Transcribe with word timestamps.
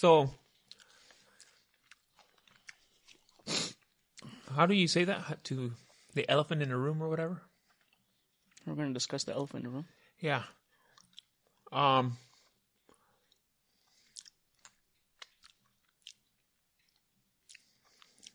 So, 0.00 0.30
how 4.56 4.64
do 4.64 4.72
you 4.72 4.88
say 4.88 5.04
that 5.04 5.44
to 5.44 5.72
the 6.14 6.26
elephant 6.26 6.62
in 6.62 6.70
the 6.70 6.76
room 6.78 7.02
or 7.02 7.10
whatever? 7.10 7.42
We're 8.66 8.76
going 8.76 8.88
to 8.88 8.94
discuss 8.94 9.24
the 9.24 9.34
elephant 9.34 9.66
in 9.66 9.70
the 9.70 9.76
room. 9.76 9.84
Yeah. 10.18 10.44
Um. 11.70 12.16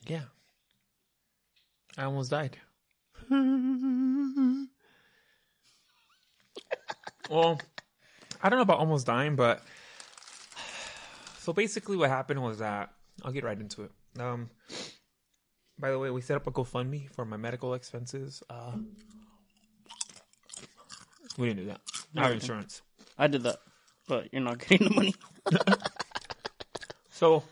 Yeah. 0.05 0.25
I 1.97 2.04
almost 2.04 2.29
died. 2.29 2.57
well, 7.32 7.59
I 8.43 8.50
don't 8.50 8.59
know 8.59 8.61
about 8.61 8.77
almost 8.77 9.07
dying, 9.07 9.36
but 9.36 9.63
so 11.46 11.54
basically 11.54 11.96
what 11.96 12.09
happened 12.09 12.41
was 12.41 12.57
that 12.57 12.89
I'll 13.23 13.32
get 13.32 13.44
right 13.44 13.59
into 13.59 13.84
it. 13.84 13.91
Um 14.20 14.49
by 15.77 15.91
the 15.91 15.99
way, 15.99 16.09
we 16.09 16.22
set 16.22 16.38
up 16.38 16.48
a 16.48 16.52
GoFundMe 16.52 17.09
for 17.12 17.23
my 17.26 17.38
medical 17.38 17.73
expenses. 17.76 18.41
Uh 18.49 18.77
we 21.38 21.48
didn't 21.48 21.63
do 21.63 21.70
that. 21.72 21.81
Our 22.17 22.31
insurance. 22.31 22.81
I 23.17 23.27
did 23.27 23.44
that, 23.44 23.58
but 24.08 24.34
you're 24.34 24.41
not 24.41 24.59
getting 24.59 24.88
the 24.89 24.95
money. 24.95 25.13
So 27.16 27.44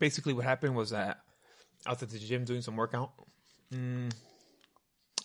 basically, 0.00 0.32
what 0.32 0.44
happened 0.44 0.74
was 0.74 0.90
that 0.90 1.18
I 1.86 1.90
was 1.90 2.02
at 2.02 2.08
the 2.08 2.18
gym 2.18 2.46
doing 2.46 2.62
some 2.62 2.74
workout, 2.74 3.12
mm, 3.70 4.10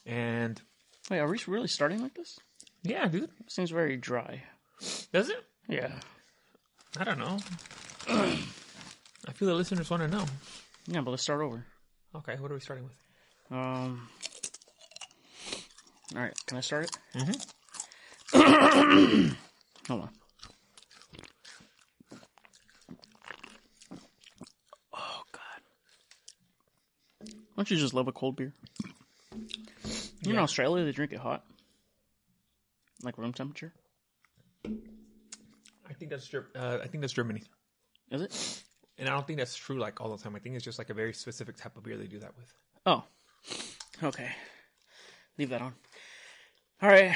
and 0.05 0.61
Wait, 1.09 1.19
are 1.19 1.27
we 1.29 1.39
really 1.47 1.69
starting 1.69 2.01
like 2.01 2.13
this? 2.13 2.37
yeah, 2.83 3.07
dude, 3.07 3.29
Seems 3.47 3.71
very 3.71 3.95
dry. 3.95 4.43
does 5.13 5.29
it? 5.29 5.41
Yeah. 5.69 5.93
I 6.97 7.03
don't 7.03 7.19
know. 7.19 7.37
I 8.07 9.31
feel 9.33 9.47
the 9.47 9.53
listeners 9.55 9.89
want 9.89 10.03
to 10.03 10.09
know. 10.09 10.25
Yeah, 10.87 11.01
but 11.01 11.11
let's 11.11 11.23
start 11.23 11.41
over. 11.41 11.65
Okay, 12.15 12.35
what 12.39 12.51
are 12.51 12.53
we 12.53 12.59
starting 12.59 12.85
with? 12.85 12.93
Um. 13.49 14.07
All 16.15 16.21
right, 16.21 16.33
can 16.45 16.57
I 16.57 16.61
start 16.61 16.83
it? 16.85 16.91
Mm-hmm. 17.15 17.31
Hold 19.87 20.01
on. 20.01 20.09
Oh 24.93 25.21
God! 25.31 25.61
Don't 27.55 27.71
you 27.71 27.77
just 27.77 27.93
love 27.95 28.07
a 28.07 28.11
cold 28.11 28.35
beer? 28.35 28.53
You 30.21 30.33
know, 30.33 30.39
in 30.39 30.43
Australia 30.43 30.85
they 30.85 30.91
drink 30.91 31.11
it 31.11 31.19
hot, 31.19 31.43
like 33.01 33.17
room 33.17 33.33
temperature. 33.33 33.73
I 36.03 36.05
think 36.05 36.11
that's 36.19 36.27
Ger- 36.27 36.49
uh, 36.53 36.79
I 36.83 36.87
think 36.87 36.99
that's 36.99 37.13
Germany, 37.13 37.43
Is 38.11 38.21
it? 38.21 38.63
and 38.97 39.07
I 39.07 39.13
don't 39.13 39.25
think 39.25 39.39
that's 39.39 39.55
true 39.55 39.79
like 39.79 40.01
all 40.01 40.13
the 40.13 40.21
time. 40.21 40.35
I 40.35 40.39
think 40.39 40.57
it's 40.57 40.65
just 40.65 40.77
like 40.77 40.89
a 40.89 40.93
very 40.93 41.13
specific 41.13 41.55
type 41.55 41.77
of 41.77 41.83
beer 41.83 41.95
they 41.95 42.07
do 42.07 42.19
that 42.19 42.33
with. 42.37 42.51
Oh, 42.85 43.05
okay. 44.03 44.31
Leave 45.37 45.47
that 45.47 45.61
on. 45.61 45.73
All 46.81 46.89
right. 46.89 47.15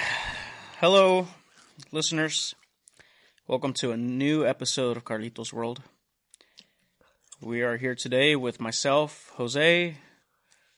Hello, 0.80 1.28
listeners. 1.92 2.56
Welcome 3.46 3.74
to 3.74 3.92
a 3.92 3.98
new 3.98 4.46
episode 4.48 4.96
of 4.96 5.04
Carlitos 5.04 5.52
World. 5.52 5.82
We 7.42 7.64
are 7.64 7.76
here 7.76 7.94
today 7.94 8.38
with 8.38 8.62
myself, 8.62 9.34
Jose, 9.36 9.98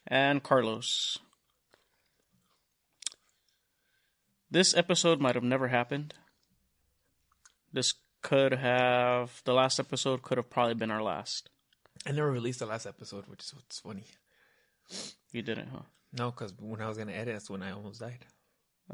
and 0.08 0.42
Carlos. 0.42 1.20
This 4.50 4.76
episode 4.76 5.22
might 5.22 5.36
have 5.36 5.44
never 5.44 5.68
happened. 5.68 6.16
This 7.72 7.94
could 8.22 8.54
have, 8.54 9.42
the 9.46 9.54
last 9.54 9.80
episode 9.80 10.22
could 10.22 10.38
have 10.38 10.50
probably 10.50 10.74
been 10.74 10.92
our 10.92 11.02
last. 11.04 11.50
I 12.06 12.12
never 12.12 12.32
released 12.32 12.60
the 12.60 12.66
last 12.66 12.86
episode, 12.86 13.26
which 13.28 13.44
is 13.44 13.54
what's 13.54 13.80
funny. 13.80 14.06
You 15.32 15.42
didn't, 15.42 15.68
huh? 15.70 15.82
No, 16.14 16.32
because 16.32 16.54
when 16.60 16.82
I 16.82 16.88
was 16.88 16.98
gonna 16.98 17.12
edit, 17.12 17.36
that's 17.36 17.50
when 17.50 17.62
I 17.62 17.72
almost 17.72 18.00
died. 18.00 18.26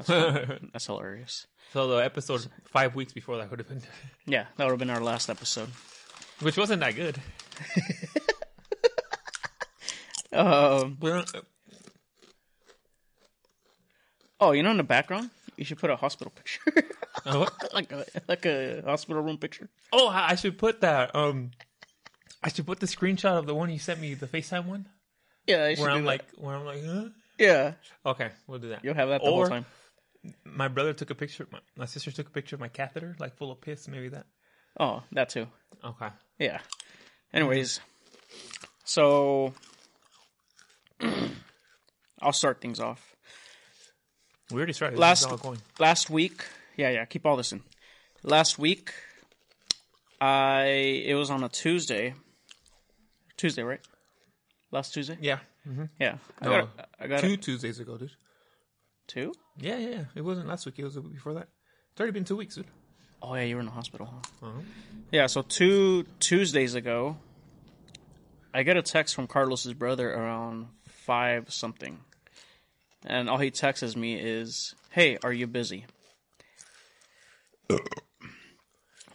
That's 0.06 0.86
hilarious. 0.86 1.46
So 1.72 1.88
the 1.88 1.96
episode 2.04 2.46
five 2.64 2.94
weeks 2.94 3.12
before 3.14 3.38
that 3.38 3.48
would 3.50 3.58
have 3.60 3.68
been, 3.68 3.82
Yeah, 4.26 4.44
that 4.56 4.64
would 4.64 4.72
have 4.72 4.78
been 4.78 4.90
our 4.90 5.00
last 5.02 5.30
episode. 5.30 5.70
which 6.40 6.56
wasn't 6.58 6.80
that 6.80 6.94
good. 6.94 7.18
Um, 10.32 10.98
uh, 11.02 11.22
oh, 14.40 14.52
you 14.52 14.62
know, 14.62 14.70
in 14.70 14.76
the 14.76 14.82
background, 14.82 15.30
you 15.56 15.64
should 15.64 15.78
put 15.78 15.90
a 15.90 15.96
hospital 15.96 16.32
picture, 16.34 16.60
like 17.72 17.92
a 17.92 18.04
like 18.28 18.44
a 18.46 18.82
hospital 18.84 19.22
room 19.22 19.38
picture. 19.38 19.68
Oh, 19.92 20.08
I 20.08 20.34
should 20.34 20.58
put 20.58 20.80
that. 20.82 21.14
Um, 21.16 21.50
I 22.42 22.48
should 22.50 22.66
put 22.66 22.80
the 22.80 22.86
screenshot 22.86 23.38
of 23.38 23.46
the 23.46 23.54
one 23.54 23.70
you 23.70 23.78
sent 23.78 24.00
me, 24.00 24.14
the 24.14 24.26
FaceTime 24.26 24.66
one, 24.66 24.88
Yeah, 25.46 25.74
where 25.78 25.90
I'm 25.90 26.02
that. 26.02 26.06
like, 26.06 26.24
where 26.36 26.54
I'm 26.56 26.64
like, 26.64 26.84
huh? 26.84 27.08
yeah, 27.38 27.72
Okay, 28.04 28.30
we'll 28.46 28.58
do 28.58 28.68
that. 28.70 28.84
you'll 28.84 28.94
have 28.94 29.08
that 29.08 29.22
the 29.24 29.30
whole 29.30 29.46
time. 29.46 29.64
My 30.44 30.68
brother 30.68 30.92
took 30.92 31.10
a 31.10 31.14
picture. 31.14 31.46
My, 31.50 31.60
my 31.76 31.84
sister 31.86 32.10
took 32.10 32.26
a 32.28 32.30
picture 32.30 32.56
of 32.56 32.60
my 32.60 32.68
catheter, 32.68 33.16
like 33.18 33.36
full 33.36 33.50
of 33.52 33.60
piss. 33.60 33.86
Maybe 33.88 34.08
that. 34.10 34.26
Oh, 34.78 35.02
that 35.12 35.28
too. 35.30 35.46
Okay. 35.84 36.08
Yeah. 36.38 36.58
Anyways, 37.32 37.80
so 38.84 39.54
I'll 42.20 42.32
start 42.32 42.60
things 42.60 42.80
off. 42.80 43.15
We 44.50 44.56
already 44.58 44.72
started. 44.72 44.98
Last- 44.98 45.20
This 45.22 45.26
is 45.26 45.32
all 45.32 45.38
going. 45.38 45.60
Last 45.78 46.08
week, 46.10 46.44
yeah, 46.76 46.90
yeah, 46.90 47.04
keep 47.04 47.26
all 47.26 47.36
this 47.36 47.52
in. 47.52 47.62
Last 48.22 48.58
week, 48.58 48.92
I 50.20 51.02
it 51.04 51.14
was 51.14 51.30
on 51.30 51.42
a 51.44 51.48
Tuesday. 51.48 52.14
Tuesday, 53.36 53.62
right? 53.62 53.80
Last 54.70 54.94
Tuesday. 54.94 55.18
Yeah. 55.20 55.38
Yeah, 55.98 56.18
I 56.40 56.44
got. 56.44 56.90
I 57.00 57.06
got 57.08 57.20
Two 57.20 57.30
two. 57.36 57.36
Tuesdays 57.38 57.80
ago, 57.80 57.96
dude. 57.98 58.12
two. 59.08 59.32
Yeah, 59.58 59.78
yeah, 59.78 59.88
yeah. 59.88 60.04
It 60.14 60.22
wasn't 60.22 60.46
last 60.46 60.64
week. 60.64 60.78
It 60.78 60.84
was 60.84 60.94
the 60.94 61.00
week 61.00 61.14
before 61.14 61.34
that. 61.34 61.48
It's 61.90 62.00
already 62.00 62.12
been 62.12 62.24
two 62.24 62.36
weeks, 62.36 62.54
dude. 62.54 62.66
Oh 63.20 63.34
yeah, 63.34 63.42
you 63.42 63.56
were 63.56 63.60
in 63.60 63.66
the 63.66 63.72
hospital. 63.72 64.06
Huh? 64.06 64.46
Uh-huh. 64.46 64.60
Yeah, 65.10 65.26
so 65.26 65.42
two 65.42 66.04
Tuesdays 66.20 66.74
ago, 66.76 67.16
I 68.54 68.62
get 68.62 68.76
a 68.76 68.82
text 68.82 69.14
from 69.16 69.26
Carlos's 69.26 69.72
brother 69.72 70.12
around 70.12 70.68
five 70.86 71.52
something, 71.52 71.98
and 73.04 73.28
all 73.28 73.38
he 73.38 73.50
texts 73.50 73.96
me 73.96 74.14
is, 74.14 74.74
"Hey, 74.90 75.18
are 75.22 75.32
you 75.32 75.46
busy?" 75.46 75.86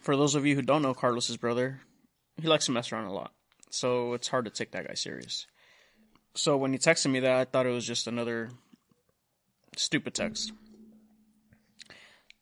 For 0.00 0.16
those 0.16 0.34
of 0.34 0.44
you 0.44 0.54
who 0.54 0.62
don't 0.62 0.82
know 0.82 0.94
Carlos's 0.94 1.36
brother, 1.36 1.80
he 2.40 2.48
likes 2.48 2.66
to 2.66 2.72
mess 2.72 2.92
around 2.92 3.06
a 3.06 3.12
lot, 3.12 3.32
so 3.70 4.14
it's 4.14 4.28
hard 4.28 4.44
to 4.44 4.50
take 4.50 4.72
that 4.72 4.86
guy 4.86 4.94
serious. 4.94 5.46
So 6.34 6.56
when 6.56 6.72
he 6.72 6.78
texted 6.78 7.10
me 7.10 7.20
that, 7.20 7.36
I 7.36 7.44
thought 7.44 7.66
it 7.66 7.70
was 7.70 7.86
just 7.86 8.06
another 8.06 8.50
stupid 9.76 10.14
text. 10.14 10.52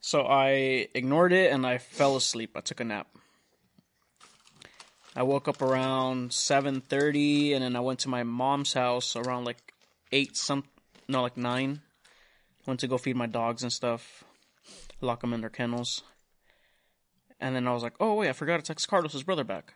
So 0.01 0.23
I 0.23 0.89
ignored 0.95 1.33
it 1.33 1.53
and 1.53 1.67
I 1.67 1.79
fell 1.79 2.17
asleep. 2.17 2.57
I 2.57 2.61
took 2.61 2.81
a 2.81 2.85
nap. 2.85 3.09
I 5.15 5.25
woke 5.25 5.49
up 5.49 5.61
around 5.61 6.31
7:30 6.31 7.55
and 7.55 7.65
then 7.65 7.77
I 7.77 7.81
went 7.81 7.99
to 8.01 8.09
my 8.09 8.23
mom's 8.23 8.73
house 8.73 9.17
around 9.17 9.45
like 9.45 9.75
8 10.13 10.37
some 10.37 10.65
no 11.11 11.23
like 11.23 11.37
9. 11.37 11.81
Went 12.67 12.81
to 12.81 12.89
go 12.89 12.99
feed 12.99 13.17
my 13.17 13.27
dogs 13.27 13.63
and 13.63 13.73
stuff. 13.73 14.25
Lock 15.01 15.21
them 15.21 15.33
in 15.33 15.41
their 15.41 15.51
kennels. 15.51 16.03
And 17.39 17.57
then 17.57 17.67
I 17.67 17.73
was 17.73 17.83
like, 17.83 17.95
"Oh, 17.99 18.15
wait, 18.15 18.29
I 18.29 18.33
forgot 18.33 18.59
to 18.59 18.63
text 18.63 18.89
Carlos's 18.89 19.23
brother 19.23 19.45
back." 19.45 19.75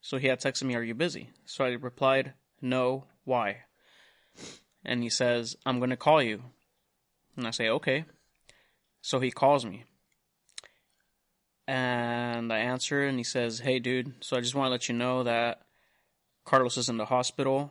So 0.00 0.16
he 0.16 0.28
had 0.28 0.40
texted 0.40 0.62
me, 0.64 0.76
"Are 0.76 0.82
you 0.82 0.94
busy?" 0.94 1.30
So 1.44 1.64
I 1.64 1.70
replied, 1.70 2.34
"No, 2.62 3.04
why?" 3.24 3.64
And 4.84 5.02
he 5.02 5.10
says, 5.10 5.56
"I'm 5.66 5.78
going 5.78 5.90
to 5.90 5.96
call 5.96 6.22
you." 6.22 6.42
And 7.36 7.46
I 7.46 7.50
say, 7.50 7.68
"Okay." 7.68 8.04
So 9.02 9.20
he 9.20 9.30
calls 9.30 9.64
me. 9.64 9.84
And 11.66 12.50
I 12.50 12.58
answer 12.60 13.04
and 13.04 13.18
he 13.18 13.24
says, 13.24 13.60
Hey 13.60 13.78
dude, 13.78 14.14
so 14.24 14.36
I 14.36 14.40
just 14.40 14.54
want 14.54 14.68
to 14.68 14.70
let 14.70 14.88
you 14.88 14.94
know 14.94 15.22
that 15.24 15.62
Carlos 16.44 16.78
is 16.78 16.88
in 16.88 16.96
the 16.96 17.04
hospital. 17.04 17.70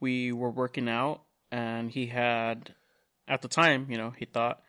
We 0.00 0.32
were 0.32 0.50
working 0.50 0.88
out 0.88 1.22
and 1.50 1.90
he 1.90 2.06
had 2.06 2.74
at 3.28 3.42
the 3.42 3.48
time, 3.48 3.86
you 3.90 3.96
know, 3.96 4.10
he 4.10 4.24
thought 4.24 4.60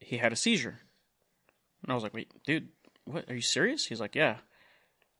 he 0.00 0.16
had 0.18 0.32
a 0.32 0.36
seizure. 0.36 0.78
And 1.82 1.92
I 1.92 1.94
was 1.94 2.02
like, 2.02 2.14
Wait, 2.14 2.30
dude, 2.44 2.68
what 3.04 3.30
are 3.30 3.34
you 3.34 3.40
serious? 3.40 3.86
He's 3.86 4.00
like, 4.00 4.14
Yeah. 4.14 4.36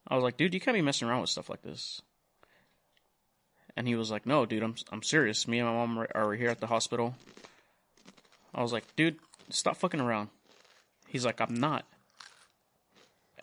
I 0.08 0.14
was 0.14 0.24
like, 0.24 0.36
dude, 0.36 0.54
you 0.54 0.60
can't 0.60 0.74
be 0.76 0.82
messing 0.82 1.08
around 1.08 1.20
with 1.20 1.30
stuff 1.30 1.48
like 1.50 1.62
this. 1.62 2.00
And 3.76 3.86
he 3.86 3.94
was 3.94 4.10
like, 4.10 4.26
No, 4.26 4.44
dude, 4.46 4.62
I'm 4.62 4.74
I'm 4.90 5.02
serious. 5.02 5.46
Me 5.46 5.58
and 5.58 5.68
my 5.68 5.74
mom 5.74 6.06
are- 6.14 6.34
here 6.34 6.50
at 6.50 6.60
the 6.60 6.66
hospital. 6.66 7.14
I 8.54 8.62
was 8.62 8.72
like, 8.72 8.84
dude, 8.96 9.18
stop 9.50 9.76
fucking 9.76 10.00
around. 10.00 10.30
He's 11.06 11.24
like, 11.24 11.40
I'm 11.40 11.54
not. 11.54 11.84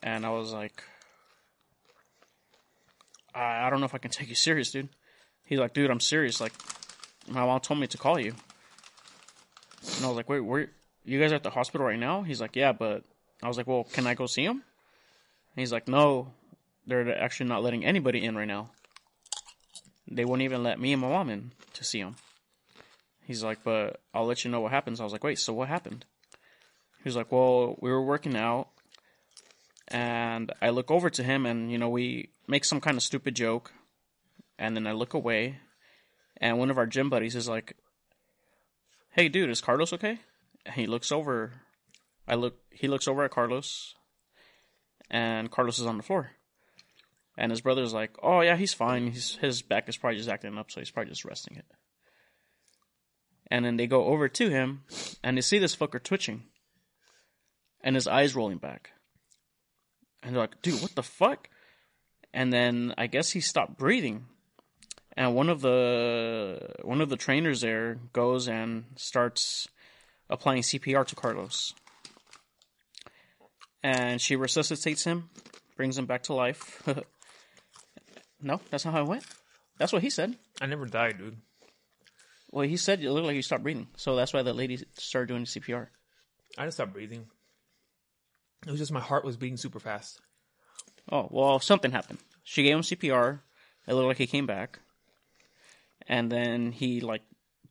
And 0.03 0.25
I 0.25 0.29
was 0.31 0.51
like, 0.51 0.83
I, 3.33 3.65
I 3.65 3.69
don't 3.69 3.79
know 3.79 3.85
if 3.85 3.95
I 3.95 3.99
can 3.99 4.11
take 4.11 4.29
you 4.29 4.35
serious, 4.35 4.71
dude. 4.71 4.89
He's 5.45 5.59
like, 5.59 5.73
dude, 5.73 5.91
I'm 5.91 5.99
serious. 5.99 6.41
Like, 6.41 6.53
my 7.27 7.45
mom 7.45 7.59
told 7.59 7.79
me 7.79 7.87
to 7.87 7.97
call 7.97 8.19
you. 8.19 8.33
And 9.97 10.05
I 10.05 10.07
was 10.07 10.17
like, 10.17 10.29
wait, 10.29 10.41
where? 10.41 10.69
You 11.03 11.19
guys 11.19 11.31
are 11.31 11.35
at 11.35 11.43
the 11.43 11.51
hospital 11.51 11.85
right 11.85 11.99
now? 11.99 12.23
He's 12.23 12.41
like, 12.41 12.55
yeah, 12.55 12.71
but 12.71 13.03
I 13.43 13.47
was 13.47 13.57
like, 13.57 13.67
well, 13.67 13.83
can 13.83 14.07
I 14.07 14.15
go 14.15 14.25
see 14.25 14.43
him? 14.43 14.55
And 14.57 15.61
he's 15.61 15.71
like, 15.71 15.87
no, 15.87 16.33
they're 16.87 17.17
actually 17.21 17.47
not 17.47 17.63
letting 17.63 17.85
anybody 17.85 18.25
in 18.25 18.35
right 18.35 18.47
now. 18.47 18.71
They 20.07 20.25
won't 20.25 20.41
even 20.41 20.63
let 20.63 20.79
me 20.79 20.93
and 20.93 21.01
my 21.01 21.09
mom 21.09 21.29
in 21.29 21.51
to 21.73 21.83
see 21.83 21.99
him. 21.99 22.15
He's 23.23 23.43
like, 23.43 23.63
but 23.63 24.01
I'll 24.13 24.25
let 24.25 24.43
you 24.43 24.51
know 24.51 24.61
what 24.61 24.71
happens. 24.71 24.99
I 24.99 25.03
was 25.03 25.13
like, 25.13 25.23
wait, 25.23 25.39
so 25.39 25.53
what 25.53 25.67
happened? 25.67 26.05
He 27.03 27.09
was 27.09 27.15
like, 27.15 27.31
well, 27.31 27.75
we 27.79 27.91
were 27.91 28.03
working 28.03 28.35
out, 28.35 28.69
and 29.87 30.51
I 30.61 30.69
look 30.69 30.89
over 30.89 31.09
to 31.11 31.23
him, 31.23 31.45
and 31.45 31.71
you 31.71 31.77
know, 31.77 31.89
we 31.89 32.29
make 32.47 32.65
some 32.65 32.81
kind 32.81 32.97
of 32.97 33.03
stupid 33.03 33.35
joke, 33.35 33.71
and 34.57 34.75
then 34.75 34.87
I 34.87 34.93
look 34.93 35.13
away, 35.13 35.59
and 36.37 36.57
one 36.57 36.69
of 36.69 36.77
our 36.77 36.85
gym 36.85 37.09
buddies 37.09 37.35
is 37.35 37.47
like, 37.47 37.75
"Hey, 39.11 39.29
dude, 39.29 39.49
is 39.49 39.61
Carlos 39.61 39.93
okay?" 39.93 40.19
And 40.65 40.75
he 40.75 40.87
looks 40.87 41.11
over. 41.11 41.61
I 42.27 42.35
look. 42.35 42.57
He 42.71 42.87
looks 42.87 43.07
over 43.07 43.23
at 43.23 43.31
Carlos, 43.31 43.95
and 45.09 45.51
Carlos 45.51 45.79
is 45.79 45.85
on 45.85 45.97
the 45.97 46.03
floor. 46.03 46.31
And 47.37 47.51
his 47.51 47.61
brother's 47.61 47.93
like, 47.93 48.15
"Oh 48.23 48.41
yeah, 48.41 48.55
he's 48.55 48.73
fine. 48.73 49.11
He's, 49.11 49.35
his 49.35 49.61
back 49.61 49.89
is 49.89 49.97
probably 49.97 50.17
just 50.17 50.29
acting 50.29 50.57
up, 50.57 50.71
so 50.71 50.79
he's 50.79 50.91
probably 50.91 51.11
just 51.11 51.25
resting 51.25 51.57
it." 51.57 51.65
And 53.51 53.63
then 53.63 53.77
they 53.77 53.87
go 53.87 54.05
over 54.05 54.27
to 54.27 54.49
him, 54.49 54.83
and 55.23 55.37
they 55.37 55.41
see 55.41 55.59
this 55.59 55.75
fucker 55.75 56.01
twitching, 56.01 56.43
and 57.81 57.95
his 57.95 58.07
eyes 58.07 58.35
rolling 58.35 58.57
back. 58.57 58.91
And 60.23 60.33
they're 60.33 60.41
like, 60.41 60.61
"Dude, 60.61 60.81
what 60.81 60.95
the 60.95 61.03
fuck?" 61.03 61.49
And 62.33 62.51
then 62.51 62.93
I 62.97 63.07
guess 63.07 63.31
he 63.31 63.41
stopped 63.41 63.77
breathing, 63.77 64.25
and 65.17 65.33
one 65.33 65.49
of 65.49 65.61
the 65.61 66.59
one 66.81 67.01
of 67.01 67.09
the 67.09 67.17
trainers 67.17 67.61
there 67.61 67.97
goes 68.13 68.47
and 68.47 68.85
starts 68.95 69.67
applying 70.29 70.61
CPR 70.61 71.05
to 71.07 71.15
Carlos. 71.15 71.73
And 73.83 74.19
she 74.19 74.35
resuscitates 74.35 75.03
him, 75.03 75.29
brings 75.77 75.97
him 75.97 76.07
back 76.07 76.23
to 76.23 76.33
life. 76.33 76.81
no, 78.41 78.59
that's 78.71 78.83
not 78.83 78.95
how 78.95 79.03
it 79.03 79.07
went. 79.07 79.25
That's 79.77 79.93
what 79.93 80.01
he 80.01 80.09
said. 80.09 80.35
I 80.59 80.65
never 80.65 80.85
died, 80.85 81.19
dude. 81.19 81.37
Well, 82.51 82.67
he 82.67 82.77
said 82.77 83.03
it 83.03 83.11
looked 83.11 83.27
like 83.27 83.35
you 83.35 83.41
stopped 83.41 83.63
breathing, 83.63 83.87
so 83.95 84.15
that's 84.15 84.33
why 84.33 84.41
the 84.41 84.53
lady 84.53 84.79
started 84.93 85.27
doing 85.27 85.43
CPR. 85.43 85.87
I 86.57 86.65
just 86.65 86.77
stopped 86.77 86.93
breathing. 86.93 87.25
It 88.65 88.71
was 88.71 88.79
just 88.79 88.91
my 88.91 88.99
heart 88.99 89.25
was 89.25 89.37
beating 89.37 89.57
super 89.57 89.79
fast. 89.79 90.19
Oh 91.11 91.27
well, 91.29 91.59
something 91.59 91.91
happened. 91.91 92.19
She 92.43 92.63
gave 92.63 92.75
him 92.75 92.81
CPR. 92.81 93.41
It 93.87 93.93
looked 93.93 94.07
like 94.07 94.17
he 94.17 94.25
came 94.25 94.47
back, 94.47 94.79
and 96.07 96.31
then 96.31 96.71
he 96.71 97.01
like 97.01 97.21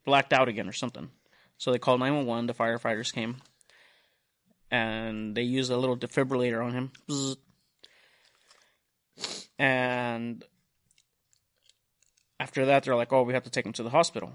blacked 0.04 0.32
out 0.32 0.48
again 0.48 0.68
or 0.68 0.72
something. 0.72 1.10
So 1.56 1.72
they 1.72 1.78
called 1.78 2.00
nine 2.00 2.14
one 2.14 2.26
one. 2.26 2.46
The 2.46 2.54
firefighters 2.54 3.12
came, 3.12 3.36
and 4.70 5.34
they 5.34 5.42
used 5.42 5.70
a 5.70 5.76
little 5.76 5.96
defibrillator 5.96 6.64
on 6.64 6.72
him. 6.72 6.92
And 9.58 10.44
after 12.40 12.66
that, 12.66 12.82
they're 12.82 12.96
like, 12.96 13.12
"Oh, 13.12 13.22
we 13.22 13.34
have 13.34 13.44
to 13.44 13.50
take 13.50 13.66
him 13.66 13.72
to 13.74 13.82
the 13.82 13.90
hospital." 13.90 14.32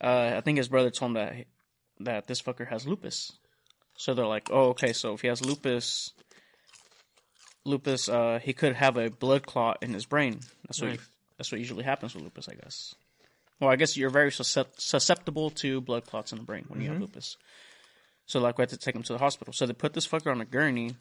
Uh, 0.00 0.34
I 0.36 0.40
think 0.40 0.58
his 0.58 0.68
brother 0.68 0.90
told 0.90 1.10
him 1.10 1.14
that 1.14 1.46
that 2.00 2.26
this 2.26 2.42
fucker 2.42 2.68
has 2.68 2.86
lupus. 2.86 3.32
So 3.96 4.14
they're 4.14 4.26
like, 4.26 4.50
"Oh, 4.50 4.70
okay. 4.70 4.92
So 4.92 5.14
if 5.14 5.22
he 5.22 5.28
has 5.28 5.44
lupus, 5.44 6.12
lupus, 7.64 8.08
uh, 8.08 8.40
he 8.42 8.52
could 8.52 8.74
have 8.76 8.96
a 8.96 9.10
blood 9.10 9.46
clot 9.46 9.78
in 9.82 9.94
his 9.94 10.06
brain. 10.06 10.40
That's 10.66 10.80
what 10.80 10.90
Nice. 10.90 11.09
That's 11.40 11.50
what 11.50 11.58
usually 11.58 11.84
happens 11.84 12.14
with 12.14 12.22
lupus, 12.22 12.50
I 12.50 12.54
guess. 12.54 12.94
Well, 13.58 13.70
I 13.70 13.76
guess 13.76 13.96
you're 13.96 14.10
very 14.10 14.30
susceptible 14.30 15.48
to 15.48 15.80
blood 15.80 16.04
clots 16.04 16.32
in 16.32 16.38
the 16.38 16.44
brain 16.44 16.66
when 16.68 16.82
you 16.82 16.88
have 16.88 16.96
mm-hmm. 16.96 17.04
lupus. 17.04 17.38
So 18.26 18.40
like 18.40 18.58
we 18.58 18.62
had 18.62 18.68
to 18.68 18.76
take 18.76 18.94
him 18.94 19.02
to 19.04 19.14
the 19.14 19.18
hospital. 19.18 19.54
So 19.54 19.64
they 19.64 19.72
put 19.72 19.94
this 19.94 20.06
fucker 20.06 20.30
on 20.30 20.42
a 20.42 20.44
gurney, 20.44 20.96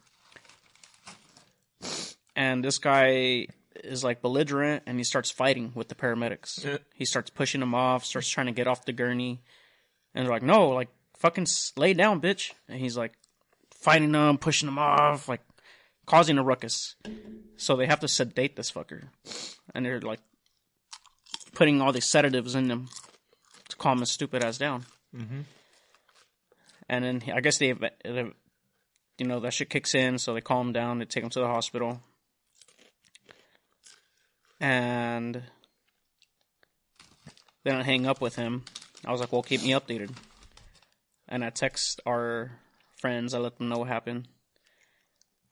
and 2.38 2.64
this 2.64 2.78
guy 2.78 3.48
is 3.84 4.06
like 4.06 4.22
belligerent, 4.22 4.84
and 4.86 4.98
he 4.98 5.04
starts 5.04 5.30
fighting 5.30 5.74
with 5.76 5.90
the 5.90 5.96
paramedics. 5.96 6.64
Yeah. 6.64 6.78
he 6.94 7.04
starts 7.04 7.30
pushing 7.30 7.60
them 7.60 7.76
off, 7.76 8.06
starts 8.06 8.30
trying 8.30 8.48
to 8.48 8.54
get 8.54 8.66
off 8.66 8.86
the 8.86 8.94
gurney, 8.94 9.42
and 10.16 10.26
they're 10.26 10.32
like, 10.32 10.42
"No, 10.42 10.70
like 10.70 10.88
fucking 11.18 11.48
lay 11.76 11.94
down, 11.94 12.22
bitch!" 12.22 12.54
And 12.70 12.80
he's 12.80 12.96
like 12.96 13.12
fighting 13.72 14.14
them, 14.14 14.38
pushing 14.38 14.68
them 14.68 14.80
off, 14.80 15.28
like 15.28 15.42
causing 16.06 16.38
a 16.38 16.44
ruckus. 16.44 16.96
So 17.58 17.76
they 17.76 17.88
have 17.88 18.00
to 18.00 18.08
sedate 18.08 18.56
this 18.56 18.72
fucker, 18.72 19.10
and 19.76 19.86
they're 19.86 20.00
like 20.00 20.22
putting 21.54 21.82
all 21.82 21.92
these 21.92 22.06
sedatives 22.06 22.56
in 22.56 22.68
them 22.68 22.90
to 23.70 23.76
calm 23.76 24.00
his 24.00 24.12
stupid 24.12 24.44
ass 24.44 24.58
down. 24.58 24.86
Mm-hmm. 25.16 25.42
And 26.88 27.06
then 27.06 27.24
I 27.34 27.42
guess 27.42 27.58
they, 27.58 27.74
they, 27.74 28.32
you 29.18 29.26
know, 29.28 29.40
that 29.42 29.54
shit 29.54 29.70
kicks 29.70 29.94
in, 29.94 30.18
so 30.18 30.34
they 30.34 30.42
calm 30.42 30.68
him 30.68 30.74
down. 30.74 31.00
They 31.00 31.06
take 31.06 31.24
him 31.24 31.30
to 31.32 31.40
the 31.40 31.48
hospital, 31.48 32.02
and 34.60 35.44
then 37.64 37.76
I 37.76 37.84
hang 37.84 38.08
up 38.08 38.22
with 38.22 38.36
him. 38.36 38.64
I 39.06 39.12
was 39.12 39.22
like, 39.22 39.32
"Well, 39.32 39.44
keep 39.44 39.62
me 39.62 39.72
updated." 39.72 40.16
And 41.28 41.46
I 41.46 41.52
text 41.52 42.02
our 42.08 42.60
friends. 42.98 43.34
I 43.34 43.40
let 43.40 43.58
them 43.58 43.70
know 43.70 43.78
what 43.78 43.88
happened. 43.88 44.28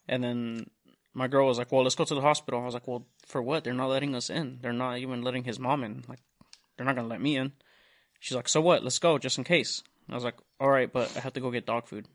And 0.08 0.24
then 0.24 0.70
my 1.18 1.28
girl 1.28 1.48
was 1.48 1.58
like, 1.58 1.72
"Well, 1.72 1.82
let's 1.82 1.96
go 1.96 2.06
to 2.06 2.14
the 2.14 2.22
hospital." 2.22 2.62
I 2.62 2.66
was 2.66 2.76
like, 2.76 2.88
"Well, 2.88 3.08
for 3.26 3.42
what? 3.42 3.64
They're 3.64 3.74
not 3.74 3.88
letting 3.90 4.14
us 4.14 4.30
in. 4.30 4.60
They're 4.62 4.72
not 4.72 5.00
even 5.00 5.24
letting 5.24 5.44
his 5.46 5.58
mom 5.58 5.84
in. 5.84 6.04
Like, 6.08 6.20
they're 6.78 6.86
not 6.86 6.96
gonna 6.96 7.08
let 7.08 7.20
me 7.20 7.36
in." 7.36 7.54
She's 8.20 8.36
like, 8.36 8.48
"So 8.48 8.62
what? 8.62 8.84
Let's 8.84 9.00
go, 9.00 9.18
just 9.18 9.40
in 9.40 9.44
case." 9.44 9.82
I 10.10 10.14
was 10.14 10.24
like, 10.24 10.38
"All 10.60 10.70
right, 10.70 10.92
but 10.92 11.12
I 11.18 11.22
have 11.22 11.34
to 11.34 11.40
go 11.40 11.50
get 11.50 11.66
dog 11.66 11.88
food." 11.88 12.08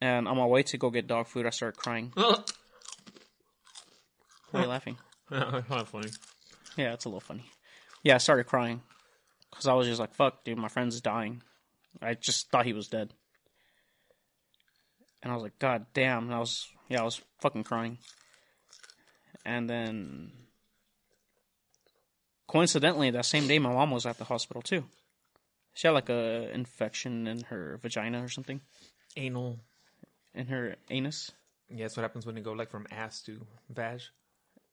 And 0.00 0.28
on 0.28 0.36
my 0.36 0.46
way 0.46 0.62
to 0.62 0.78
go 0.78 0.90
get 0.90 1.08
dog 1.08 1.26
food, 1.26 1.46
I 1.46 1.50
started 1.50 1.78
crying. 1.78 2.12
Why 2.14 2.36
are 4.54 4.60
you 4.60 4.68
laughing? 4.68 4.96
Yeah, 5.28 5.50
That's 5.50 5.68
not 5.68 5.88
funny. 5.88 6.10
Yeah, 6.76 6.92
it's 6.92 7.04
a 7.04 7.08
little 7.08 7.20
funny. 7.20 7.44
Yeah, 8.04 8.14
I 8.14 8.18
started 8.18 8.44
crying 8.44 8.82
because 9.50 9.66
I 9.66 9.72
was 9.72 9.88
just 9.88 9.98
like, 9.98 10.14
"Fuck, 10.14 10.44
dude, 10.44 10.58
my 10.58 10.68
friend's 10.68 11.00
dying." 11.00 11.42
I 12.00 12.14
just 12.14 12.50
thought 12.50 12.66
he 12.66 12.72
was 12.72 12.86
dead, 12.86 13.12
and 15.22 15.32
I 15.32 15.34
was 15.34 15.42
like, 15.42 15.58
"God 15.58 15.86
damn!" 15.94 16.24
And 16.24 16.34
I 16.34 16.38
was, 16.38 16.68
yeah, 16.88 17.00
I 17.00 17.04
was 17.04 17.20
fucking 17.40 17.64
crying. 17.64 17.98
And 19.44 19.68
then, 19.70 20.32
coincidentally, 22.48 23.10
that 23.10 23.24
same 23.26 23.46
day, 23.46 23.58
my 23.58 23.72
mom 23.72 23.90
was 23.90 24.06
at 24.06 24.18
the 24.18 24.24
hospital 24.24 24.62
too. 24.62 24.84
She 25.74 25.86
had 25.86 25.92
like 25.94 26.08
a 26.08 26.50
infection 26.52 27.26
in 27.26 27.42
her 27.44 27.78
vagina 27.82 28.22
or 28.24 28.28
something, 28.28 28.60
Anal. 29.16 29.58
in 30.34 30.46
her 30.46 30.76
anus, 30.90 31.32
Yeah, 31.68 31.84
that's 31.84 31.96
what 31.96 32.02
happens 32.02 32.24
when 32.26 32.36
you 32.36 32.42
go 32.42 32.52
like 32.52 32.70
from 32.70 32.86
ass 32.90 33.22
to 33.24 33.40
vag. 33.68 34.00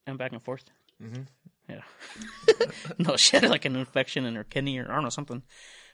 and 0.06 0.16
back 0.18 0.32
and 0.32 0.42
forth. 0.42 0.64
Mm-hmm. 1.02 1.22
Yeah. 1.68 1.82
no, 2.98 3.16
she 3.16 3.36
had 3.36 3.48
like 3.50 3.64
an 3.64 3.76
infection 3.76 4.24
in 4.24 4.34
her 4.34 4.44
kidney 4.44 4.78
or 4.78 4.90
I 4.90 4.94
don't 4.94 5.02
know 5.04 5.08
something, 5.10 5.42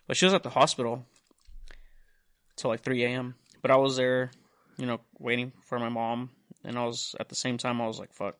but 0.07 0.16
she 0.16 0.25
was 0.26 0.35
at 0.35 0.42
the 0.42 0.50
hospital 0.50 1.04
till 2.57 2.71
like 2.71 2.83
3 2.83 3.04
a.m. 3.04 3.35
But 3.62 3.71
I 3.71 3.76
was 3.76 3.97
there, 3.97 4.31
you 4.76 4.87
know, 4.87 5.00
waiting 5.19 5.52
for 5.64 5.79
my 5.79 5.88
mom, 5.88 6.31
and 6.64 6.79
I 6.79 6.85
was 6.85 7.14
at 7.21 7.29
the 7.29 7.35
same 7.35 7.59
time 7.59 7.81
I 7.81 7.87
was 7.87 7.99
like, 7.99 8.12
"Fuck, 8.12 8.37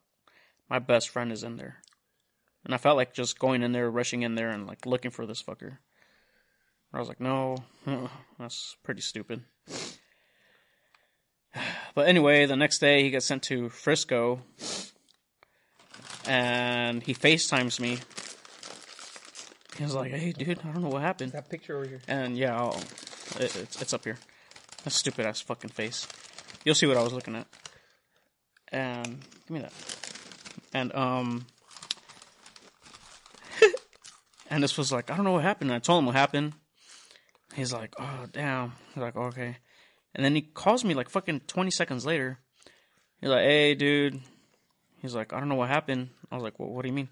my 0.69 0.79
best 0.79 1.09
friend 1.09 1.33
is 1.33 1.45
in 1.45 1.57
there," 1.57 1.83
and 2.65 2.75
I 2.75 2.79
felt 2.79 2.97
like 2.97 3.13
just 3.13 3.39
going 3.39 3.63
in 3.63 3.73
there, 3.73 3.91
rushing 3.91 4.23
in 4.23 4.35
there, 4.35 4.51
and 4.51 4.67
like 4.67 4.87
looking 4.87 5.11
for 5.11 5.27
this 5.27 5.43
fucker. 5.43 5.79
I 6.93 6.99
was 6.99 7.09
like, 7.09 7.21
"No, 7.21 7.57
that's 8.39 8.77
pretty 8.83 9.03
stupid." 9.03 9.45
But 11.93 12.07
anyway, 12.07 12.47
the 12.47 12.55
next 12.55 12.79
day 12.79 13.03
he 13.03 13.11
gets 13.11 13.27
sent 13.27 13.43
to 13.45 13.69
Frisco 13.69 14.41
and 16.27 17.03
he 17.03 17.15
FaceTimes 17.15 17.81
me. 17.81 17.99
He 19.77 19.83
was 19.85 19.95
like, 19.95 20.13
"Hey, 20.13 20.33
dude, 20.33 20.61
I 20.61 20.73
don't 20.73 20.83
know 20.83 20.89
what 20.89 21.03
happened." 21.03 21.33
That 21.33 21.49
picture 21.49 21.77
over 21.77 21.89
here. 21.89 22.01
And 22.07 22.37
yeah, 22.37 22.57
I'll, 22.57 22.81
it, 23.39 23.57
it's 23.57 23.83
it's 23.83 23.93
up 23.93 24.05
here. 24.05 24.19
That 24.85 24.91
stupid 24.91 25.27
ass 25.27 25.41
fucking 25.41 25.71
face. 25.71 26.07
You'll 26.65 26.75
see 26.75 26.87
what 26.87 26.97
I 26.97 27.03
was 27.03 27.13
looking 27.13 27.37
at. 27.37 27.47
And 28.73 29.21
give 29.47 29.51
me 29.51 29.61
that. 29.61 29.73
And 30.73 30.95
um, 30.95 31.47
and 34.51 34.63
this 34.63 34.79
was 34.79 34.93
like, 34.93 35.11
I 35.11 35.17
don't 35.17 35.25
know 35.25 35.33
what 35.33 35.43
happened. 35.43 35.71
And 35.71 35.77
I 35.77 35.81
told 35.81 35.99
him 35.99 36.07
what 36.07 36.15
happened. 36.15 36.55
He's 37.55 37.73
like, 37.73 37.95
"Oh 37.99 38.27
damn." 38.31 38.73
He's 38.95 39.03
like, 39.03 39.17
"Okay." 39.17 39.57
And 40.15 40.25
then 40.25 40.35
he 40.35 40.43
calls 40.43 40.85
me 40.85 40.95
like 40.95 41.09
fucking 41.09 41.41
twenty 41.47 41.71
seconds 41.71 42.07
later. 42.07 42.39
He's 43.21 43.31
like, 43.31 43.43
"Hey, 43.43 43.75
dude." 43.75 44.21
He's 45.03 45.15
like, 45.15 45.33
"I 45.33 45.41
don't 45.41 45.49
know 45.49 45.57
what 45.57 45.69
happened." 45.69 46.11
I 46.31 46.37
was 46.37 46.45
like, 46.45 46.59
well, 46.59 46.71
"What 46.71 46.83
do 46.83 46.89
you 46.89 46.95
mean?" 46.95 47.09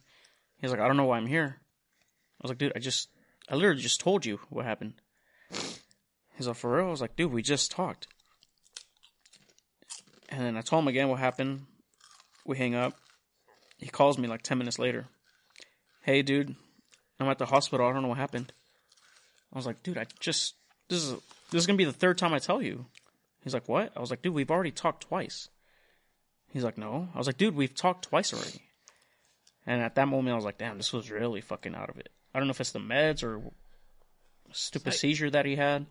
He's 0.60 0.70
like, 0.70 0.80
"I 0.80 0.86
don't 0.86 0.96
know 0.96 1.06
why 1.06 1.16
I'm 1.16 1.26
here." 1.26 1.56
I 1.60 2.42
was 2.42 2.50
like, 2.50 2.58
"Dude, 2.58 2.72
I 2.76 2.78
just, 2.78 3.08
I 3.48 3.56
literally 3.56 3.82
just 3.82 4.00
told 4.00 4.24
you 4.24 4.38
what 4.48 4.64
happened." 4.64 4.94
He's 6.38 6.46
like, 6.46 6.56
"For 6.56 6.74
real?" 6.76 6.86
I 6.86 6.90
was 6.90 7.00
like, 7.02 7.16
"Dude, 7.16 7.32
we 7.32 7.42
just 7.42 7.70
talked." 7.70 8.06
And 10.30 10.40
then 10.40 10.56
I 10.56 10.60
told 10.62 10.84
him 10.84 10.88
again 10.88 11.08
what 11.08 11.18
happened. 11.18 11.66
We 12.46 12.56
hang 12.56 12.74
up. 12.74 12.94
He 13.78 13.88
calls 13.88 14.18
me 14.18 14.28
like 14.28 14.42
ten 14.42 14.56
minutes 14.58 14.78
later. 14.78 15.06
Hey, 16.02 16.22
dude, 16.22 16.54
I'm 17.20 17.28
at 17.28 17.38
the 17.38 17.46
hospital. 17.46 17.86
I 17.86 17.92
don't 17.92 18.02
know 18.02 18.08
what 18.08 18.18
happened. 18.18 18.52
I 19.52 19.56
was 19.58 19.66
like, 19.66 19.82
dude, 19.82 19.98
I 19.98 20.06
just 20.20 20.54
this 20.88 21.02
is 21.04 21.12
this 21.50 21.60
is 21.60 21.66
gonna 21.66 21.76
be 21.76 21.84
the 21.84 21.92
third 21.92 22.18
time 22.18 22.32
I 22.32 22.38
tell 22.38 22.62
you. 22.62 22.86
He's 23.42 23.44
He's 23.44 23.54
like, 23.54 23.68
what? 23.68 23.92
I 23.96 24.00
was 24.00 24.10
like, 24.10 24.22
dude, 24.22 24.34
we've 24.34 24.50
already 24.50 24.70
talked 24.70 25.04
twice. 25.08 25.48
He's 26.52 26.64
like, 26.64 26.78
no. 26.78 27.08
I 27.14 27.18
was 27.18 27.26
like, 27.26 27.36
dude, 27.38 27.54
we've 27.54 27.74
talked 27.74 28.06
twice 28.08 28.32
already. 28.32 28.62
And 29.66 29.82
at 29.82 29.94
that 29.96 30.08
moment, 30.08 30.32
I 30.32 30.36
was 30.36 30.44
like, 30.44 30.58
damn, 30.58 30.76
this 30.76 30.92
was 30.92 31.10
really 31.10 31.40
fucking 31.40 31.74
out 31.74 31.88
of 31.90 31.98
it. 31.98 32.08
I 32.34 32.38
don't 32.38 32.48
know 32.48 32.52
if 32.52 32.60
it's 32.60 32.72
the 32.72 32.78
meds 32.78 33.22
or 33.22 33.40
stupid 34.52 34.88
Like- 34.88 34.96
seizure 34.98 35.30
that 35.30 35.46
he 35.46 35.56
had. 35.56 35.86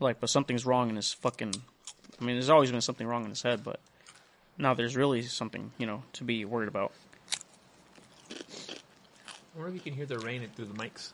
Like, 0.00 0.18
but 0.20 0.30
something's 0.30 0.64
wrong 0.66 0.88
in 0.90 0.96
his 0.96 1.12
fucking. 1.12 1.54
I 2.20 2.24
mean, 2.24 2.36
there's 2.36 2.48
always 2.50 2.70
been 2.70 2.80
something 2.80 3.06
wrong 3.06 3.24
in 3.24 3.30
his 3.30 3.42
head, 3.42 3.62
but 3.62 3.80
now 4.58 4.74
there's 4.74 4.96
really 4.96 5.22
something, 5.22 5.72
you 5.78 5.86
know, 5.86 6.02
to 6.14 6.24
be 6.24 6.44
worried 6.44 6.68
about. 6.68 6.92
I 8.30 8.34
wonder 9.56 9.68
if 9.68 9.74
you 9.74 9.80
can 9.80 9.92
hear 9.94 10.06
the 10.06 10.18
rain 10.18 10.46
through 10.56 10.66
the 10.66 10.74
mics. 10.74 11.10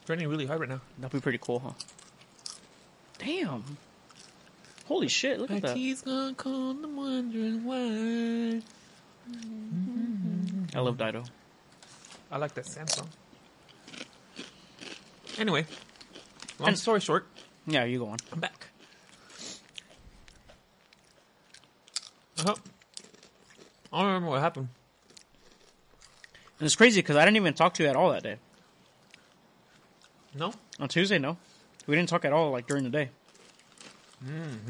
It's 0.00 0.08
raining 0.10 0.28
really 0.28 0.46
hard 0.46 0.60
right 0.60 0.68
now. 0.68 0.80
That'd 0.98 1.12
be 1.12 1.20
pretty 1.20 1.38
cool, 1.38 1.58
huh? 1.60 1.70
Damn. 3.18 3.78
Holy 4.86 5.08
shit, 5.08 5.40
look 5.40 5.50
at 5.50 5.62
that. 5.62 5.74
tea's 5.74 6.02
gone 6.02 6.34
cold, 6.34 6.84
I'm 6.84 6.94
wondering 6.96 7.64
why. 7.64 8.60
I 10.76 10.80
love 10.80 10.98
Dido. 10.98 11.24
I 12.30 12.36
like 12.36 12.52
that 12.54 12.66
Stan 12.66 12.86
song. 12.86 13.08
Anyway, 15.38 15.64
long 16.58 16.68
And- 16.68 16.78
story 16.78 17.00
short, 17.00 17.26
Yeah, 17.66 17.84
you 17.84 17.98
go 17.98 18.08
on. 18.08 18.18
I'm 18.32 18.40
back. 18.40 18.66
Uh-huh. 22.40 22.54
I 23.92 23.98
don't 23.98 24.06
remember 24.06 24.28
what 24.28 24.40
happened. 24.40 24.68
And 26.58 26.66
it's 26.66 26.76
crazy 26.76 27.00
because 27.00 27.16
I 27.16 27.24
didn't 27.24 27.36
even 27.36 27.54
talk 27.54 27.74
to 27.74 27.82
you 27.82 27.88
at 27.88 27.96
all 27.96 28.10
that 28.10 28.22
day. 28.22 28.36
No? 30.34 30.52
On 30.80 30.88
Tuesday, 30.88 31.18
no. 31.18 31.36
We 31.86 31.96
didn't 31.96 32.08
talk 32.08 32.24
at 32.24 32.32
all, 32.32 32.50
like, 32.50 32.66
during 32.66 32.84
the 32.84 32.90
day. 32.90 33.10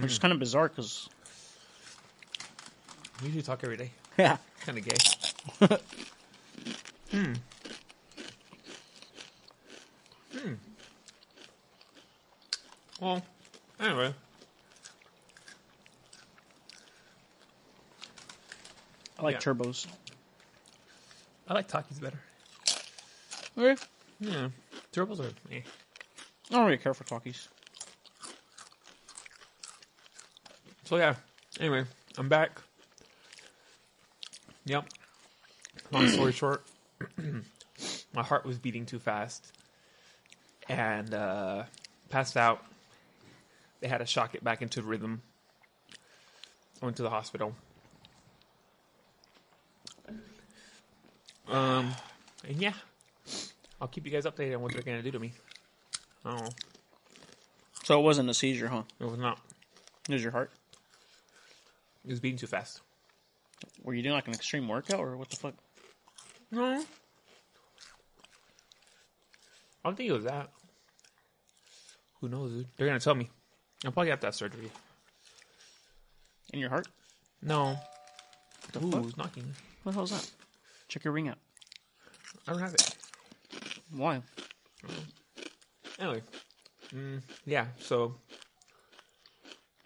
Which 0.01 0.13
is 0.13 0.19
kind 0.19 0.33
of 0.33 0.39
bizarre 0.39 0.69
because. 0.69 1.09
We 3.21 3.27
usually 3.27 3.43
talk 3.43 3.63
every 3.63 3.77
day. 3.77 3.91
Yeah. 4.19 4.39
Kind 4.61 4.79
of 4.79 4.85
gay. 4.85 4.97
hmm. 7.17 7.33
Hmm. 10.37 10.55
Well, 13.01 13.23
anyway. 13.81 14.15
I 19.19 19.23
like 19.23 19.35
Yeah. 19.35 19.41
turbos. 19.41 19.87
I 21.49 21.55
like 21.55 21.69
Takis 21.69 22.01
better. 22.01 22.19
Okay. 23.57 23.81
Yeah. 24.21 24.49
Turbos 24.93 25.21
are 25.21 25.33
eh. 25.53 25.61
I 26.51 26.55
don't 26.55 26.65
really 26.65 26.79
care 26.79 26.95
for 26.95 27.05
Takis. 27.05 27.49
So 30.85 30.97
yeah. 30.97 31.15
Anyway, 31.61 31.85
I'm 32.19 32.29
back. 32.29 32.61
Yep. 34.67 34.87
Long 35.93 36.09
story 36.09 36.33
short, 36.43 36.65
my 38.15 38.23
heart 38.23 38.45
was 38.45 38.59
beating 38.59 38.87
too 38.87 38.99
fast, 38.99 39.53
and 40.69 41.13
uh, 41.15 41.65
passed 42.09 42.37
out. 42.37 42.65
They 43.85 43.91
had 43.91 43.99
to 43.99 44.07
shock 44.07 44.35
it 44.35 44.43
back 44.43 44.62
into 44.62 44.81
rhythm. 44.81 45.21
I 46.81 46.87
went 46.87 46.97
to 46.97 47.03
the 47.03 47.11
hospital. 47.11 47.55
Um, 51.47 51.95
and 52.49 52.57
yeah, 52.57 52.73
I'll 53.83 53.88
keep 53.88 54.07
you 54.07 54.11
guys 54.11 54.25
updated 54.25 54.55
on 54.55 54.62
what 54.62 54.73
they're 54.73 54.81
gonna 54.81 55.03
do 55.03 55.11
to 55.11 55.19
me. 55.19 55.35
I. 56.25 56.49
So 57.83 58.00
it 58.00 58.03
wasn't 58.03 58.31
a 58.31 58.33
seizure, 58.33 58.69
huh? 58.69 58.85
It 58.99 59.05
was 59.05 59.19
not. 59.19 59.38
It 60.09 60.14
was 60.14 60.23
your 60.23 60.33
heart. 60.33 60.50
It 62.07 62.11
was 62.11 62.21
beating 62.21 62.38
too 62.38 62.47
fast. 62.47 62.81
Were 63.83 63.93
you 63.93 64.03
doing 64.03 64.14
like 64.14 64.29
an 64.29 64.33
extreme 64.33 64.67
workout 64.67 65.00
or 65.00 65.19
what 65.19 65.29
the 65.29 65.37
fuck? 65.37 65.55
No. 66.50 66.62
I 66.64 66.85
don't 69.85 69.95
think 69.95 70.09
it 70.09 70.14
was 70.14 70.25
that. 70.25 70.49
Who 72.23 72.31
knows, 72.31 72.50
dude? 72.50 72.69
They're 72.79 72.87
gonna 72.87 72.99
tell 72.99 73.14
me. 73.14 73.29
I'll 73.85 73.93
probably 73.93 74.11
have 74.11 74.21
to 74.21 74.26
have 74.29 74.35
surgery. 74.35 74.71
In 76.53 76.59
your 76.61 76.71
heart? 76.71 76.88
No. 77.43 77.67
What 77.67 78.73
the 78.73 78.85
Ooh, 78.85 78.91
fuck? 78.91 79.03
who's 79.03 79.17
knocking? 79.17 79.55
What 79.83 79.93
the 79.93 79.99
hell's 79.99 80.11
that? 80.11 80.31
Check 80.88 81.05
your 81.05 81.12
ring 81.12 81.29
out. 81.29 81.38
I 82.47 82.53
don't 82.53 82.61
have 82.61 82.75
it. 82.75 82.97
Why? 83.95 84.23
Anyway. 85.99 86.23
Mm, 86.95 87.23
yeah, 87.47 87.67
so. 87.81 88.14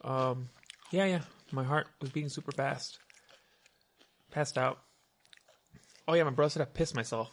Um, 0.04 0.48
yeah, 0.90 1.04
yeah. 1.06 1.20
My 1.52 1.64
heart 1.64 1.88
was 2.00 2.10
beating 2.10 2.28
super 2.28 2.52
fast. 2.52 2.98
Passed 4.30 4.58
out. 4.58 4.78
Oh, 6.06 6.14
yeah, 6.14 6.24
my 6.24 6.30
brother 6.30 6.50
said 6.50 6.62
I 6.62 6.66
pissed 6.66 6.94
myself. 6.94 7.30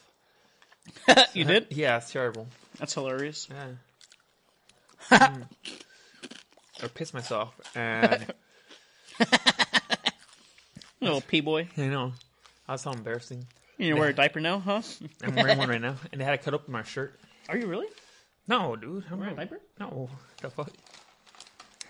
you 1.33 1.43
did? 1.45 1.67
Yeah, 1.69 1.97
it's 1.97 2.11
terrible. 2.11 2.47
That's 2.79 2.93
hilarious. 2.93 3.47
Yeah. 3.51 3.67
Mm. 5.11 5.47
I 6.85 6.87
pissed 6.89 7.13
myself, 7.13 7.59
and 7.75 8.25
Little 11.01 11.21
pee 11.21 11.41
boy. 11.41 11.67
you 11.75 11.89
know, 11.89 12.13
I 12.67 12.73
was 12.73 12.81
so 12.81 12.91
embarrassing. 12.91 13.47
You 13.77 13.89
gonna 13.89 13.99
wear 13.99 14.09
a 14.09 14.13
diaper 14.13 14.39
now, 14.39 14.59
huh? 14.59 14.81
I'm 15.23 15.35
wearing 15.35 15.57
one 15.57 15.69
right 15.69 15.81
now, 15.81 15.95
and 16.11 16.21
they 16.21 16.25
had 16.25 16.39
to 16.39 16.43
cut 16.45 16.53
open 16.53 16.71
my 16.71 16.83
shirt. 16.83 17.19
Are 17.49 17.57
you 17.57 17.67
really? 17.67 17.87
No, 18.47 18.75
dude, 18.75 19.03
I'm 19.11 19.19
Wearing 19.19 19.33
a 19.33 19.37
diaper? 19.37 19.59
No, 19.79 20.09
the 20.41 20.49
fuck. 20.49 20.71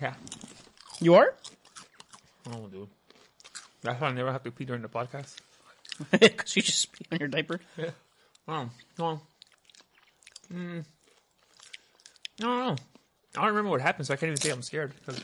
Yeah. 0.02 0.14
You 1.02 1.16
are? 1.16 1.36
Oh, 2.54 2.68
dude. 2.68 2.88
That's 3.82 4.00
why 4.00 4.08
I 4.08 4.14
never 4.14 4.32
have 4.32 4.44
to 4.44 4.52
pee 4.52 4.66
during 4.66 4.82
the 4.82 4.88
podcast. 4.90 5.36
Because 6.12 6.56
you 6.56 6.62
just 6.62 6.92
pee 6.92 7.06
on 7.12 7.20
your 7.20 7.28
diaper. 7.30 7.60
Yeah. 7.78 7.92
Oh, 8.48 8.70
no. 9.00 9.22
Mm. 10.54 10.84
No, 12.42 12.48
no, 12.48 12.70
no. 12.70 12.76
I 13.38 13.42
don't 13.42 13.48
remember 13.48 13.70
what 13.72 13.82
happened, 13.82 14.08
so 14.08 14.14
I 14.14 14.18
can't 14.18 14.30
even 14.30 14.42
say 14.42 14.50
I'm 14.52 14.62
scared. 14.62 14.94
'cause- 15.06 15.22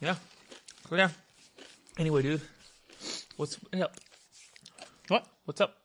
Yeah. 0.00 0.16
So, 0.88 0.96
yeah. 0.96 1.10
Anyway, 1.98 2.22
dude. 2.22 2.40
What's 3.36 3.58
up? 3.80 3.96
What? 5.08 5.26
What's 5.44 5.60
up? 5.60 5.76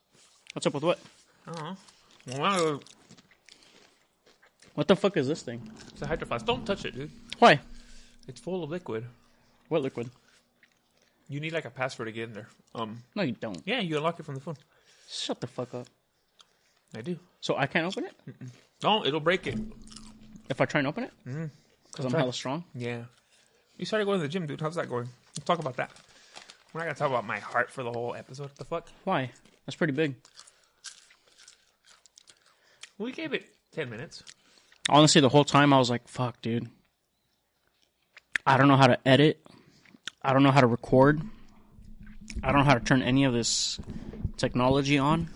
What's 0.54 0.66
up 0.68 0.74
with 0.74 0.84
what? 0.84 1.00
I 1.48 1.52
don't 1.52 2.40
know. 2.40 2.80
What 4.76 4.88
the 4.88 4.96
fuck 4.96 5.18
is 5.18 5.28
this 5.28 5.42
thing? 5.42 5.70
it's 5.92 6.02
a 6.02 6.08
hydro 6.08 6.28
flask. 6.28 6.46
Don't 6.46 6.66
touch 6.66 6.86
it, 6.86 6.96
dude. 6.96 7.12
Why? 7.40 7.60
It's 8.28 8.40
full 8.40 8.64
of 8.64 8.70
liquid. 8.70 9.06
What 9.68 9.82
liquid? 9.82 10.10
You 11.28 11.40
need 11.40 11.54
like 11.54 11.66
a 11.66 11.70
password 11.70 12.08
to 12.08 12.12
get 12.12 12.30
in 12.30 12.34
there. 12.34 12.48
Um, 12.74 13.04
No, 13.16 13.24
you 13.24 13.34
don't. 13.34 13.62
yeah, 13.66 13.80
you 13.80 13.98
unlock 13.98 14.20
it 14.20 14.26
from 14.26 14.36
the 14.36 14.42
phone. 14.42 14.58
Shut 15.10 15.42
the 15.42 15.48
fuck 15.48 15.74
up. 15.74 15.88
I 16.96 17.02
do. 17.02 17.20
So 17.42 17.56
I 17.58 17.68
can't 17.68 17.86
open 17.86 18.06
it? 18.06 18.16
No, 18.84 19.06
it'll 19.06 19.20
break 19.20 19.46
it. 19.48 19.58
If 20.50 20.62
I 20.62 20.66
try 20.66 20.80
and 20.80 20.88
open 20.88 21.04
it? 21.06 21.12
Mm-hmm. 21.28 21.46
Because 21.92 22.06
I'm 22.06 22.12
Try. 22.12 22.20
hella 22.20 22.34
strong. 22.34 22.64
Yeah. 22.74 23.04
You 23.78 23.86
started 23.86 24.06
going 24.06 24.20
to 24.20 24.24
the 24.24 24.28
gym, 24.30 24.46
dude. 24.46 24.62
How's 24.62 24.76
that 24.76 24.90
going? 24.90 25.08
Let's 25.36 25.46
talk 25.46 25.60
about 25.60 25.78
that. 25.78 25.92
We're 26.74 26.82
not 26.82 26.86
gonna 26.86 26.96
talk 26.96 27.10
about 27.10 27.26
my 27.26 27.40
heart 27.40 27.72
for 27.72 27.82
the 27.84 27.92
whole 27.92 28.14
episode. 28.16 28.44
What 28.44 28.56
the 28.56 28.66
fuck? 28.66 28.88
Why? 29.04 29.32
That's 29.66 29.76
pretty 29.76 29.94
big. 29.94 30.16
We 33.00 33.12
gave 33.12 33.34
it 33.34 33.46
ten 33.72 33.90
minutes. 33.90 34.24
Honestly, 34.88 35.22
the 35.22 35.30
whole 35.30 35.46
time 35.46 35.74
I 35.74 35.78
was 35.80 35.90
like, 35.90 36.08
fuck, 36.08 36.42
dude. 36.42 36.70
I 38.46 38.58
don't 38.58 38.68
know 38.68 38.76
how 38.78 38.88
to 38.88 39.00
edit. 39.08 39.40
I 40.22 40.34
don't 40.34 40.44
know 40.44 40.52
how 40.52 40.62
to 40.62 40.68
record. 40.68 41.22
I 42.44 42.52
don't 42.52 42.60
know 42.60 42.66
how 42.66 42.74
to 42.76 42.80
turn 42.80 43.02
any 43.02 43.24
of 43.24 43.34
this 43.34 43.80
technology 44.38 44.98
on. 44.98 45.30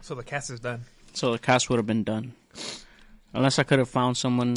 So 0.00 0.14
the 0.14 0.22
cast 0.24 0.50
is 0.50 0.60
done. 0.60 0.84
So 1.12 1.32
the 1.32 1.38
cast 1.38 1.68
would 1.68 1.76
have 1.76 1.86
been 1.86 2.04
done. 2.04 2.32
Unless 3.34 3.58
I 3.58 3.62
could 3.62 3.78
have 3.78 3.88
found 3.88 4.16
someone 4.16 4.56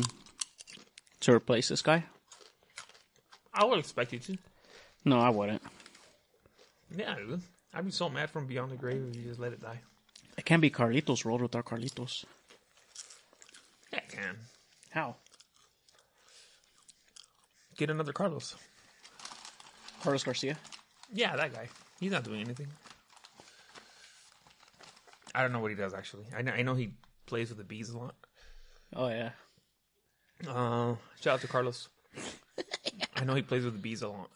to 1.21 1.33
replace 1.33 1.69
this 1.69 1.81
guy. 1.81 2.05
I 3.53 3.65
would 3.65 3.79
expect 3.79 4.11
you 4.13 4.19
to. 4.19 4.37
No, 5.05 5.19
I 5.19 5.29
wouldn't. 5.29 5.61
Yeah. 6.95 7.15
I'd 7.73 7.85
be 7.85 7.91
so 7.91 8.09
mad 8.09 8.29
from 8.29 8.47
beyond 8.47 8.71
the 8.71 8.75
grave 8.75 9.05
if 9.09 9.15
you 9.15 9.23
just 9.23 9.39
let 9.39 9.53
it 9.53 9.61
die. 9.61 9.81
It 10.37 10.45
can't 10.45 10.61
be 10.61 10.69
Carlitos 10.69 11.23
World 11.23 11.41
without 11.41 11.65
Carlitos. 11.65 12.25
Yeah, 13.91 13.99
it 13.99 14.09
can. 14.09 14.37
How? 14.89 15.15
Get 17.77 17.89
another 17.89 18.13
Carlos. 18.13 18.55
Carlos 20.01 20.23
Garcia? 20.23 20.57
Yeah, 21.13 21.35
that 21.35 21.53
guy. 21.53 21.67
He's 21.99 22.11
not 22.11 22.23
doing 22.23 22.41
anything. 22.41 22.67
I 25.33 25.41
don't 25.41 25.51
know 25.51 25.59
what 25.59 25.71
he 25.71 25.75
does 25.75 25.93
actually. 25.93 26.25
I 26.35 26.41
know, 26.41 26.51
I 26.51 26.61
know 26.61 26.75
he 26.75 26.93
plays 27.25 27.49
with 27.49 27.57
the 27.57 27.63
bees 27.63 27.89
a 27.89 27.97
lot. 27.97 28.15
Oh, 28.95 29.09
yeah. 29.09 29.31
Uh, 30.47 30.95
shout 31.19 31.35
out 31.35 31.41
to 31.41 31.47
Carlos. 31.47 31.89
I 33.15 33.23
know 33.25 33.35
he 33.35 33.41
plays 33.41 33.65
with 33.65 33.73
the 33.73 33.79
bees 33.79 34.01
a 34.01 34.07
lot. 34.09 34.29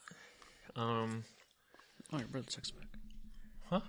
Um, 0.75 1.23
Oh, 2.11 2.17
your 2.17 2.27
brother 2.27 2.47
texts 2.49 2.71
back. 2.71 2.87
huh? 3.69 3.81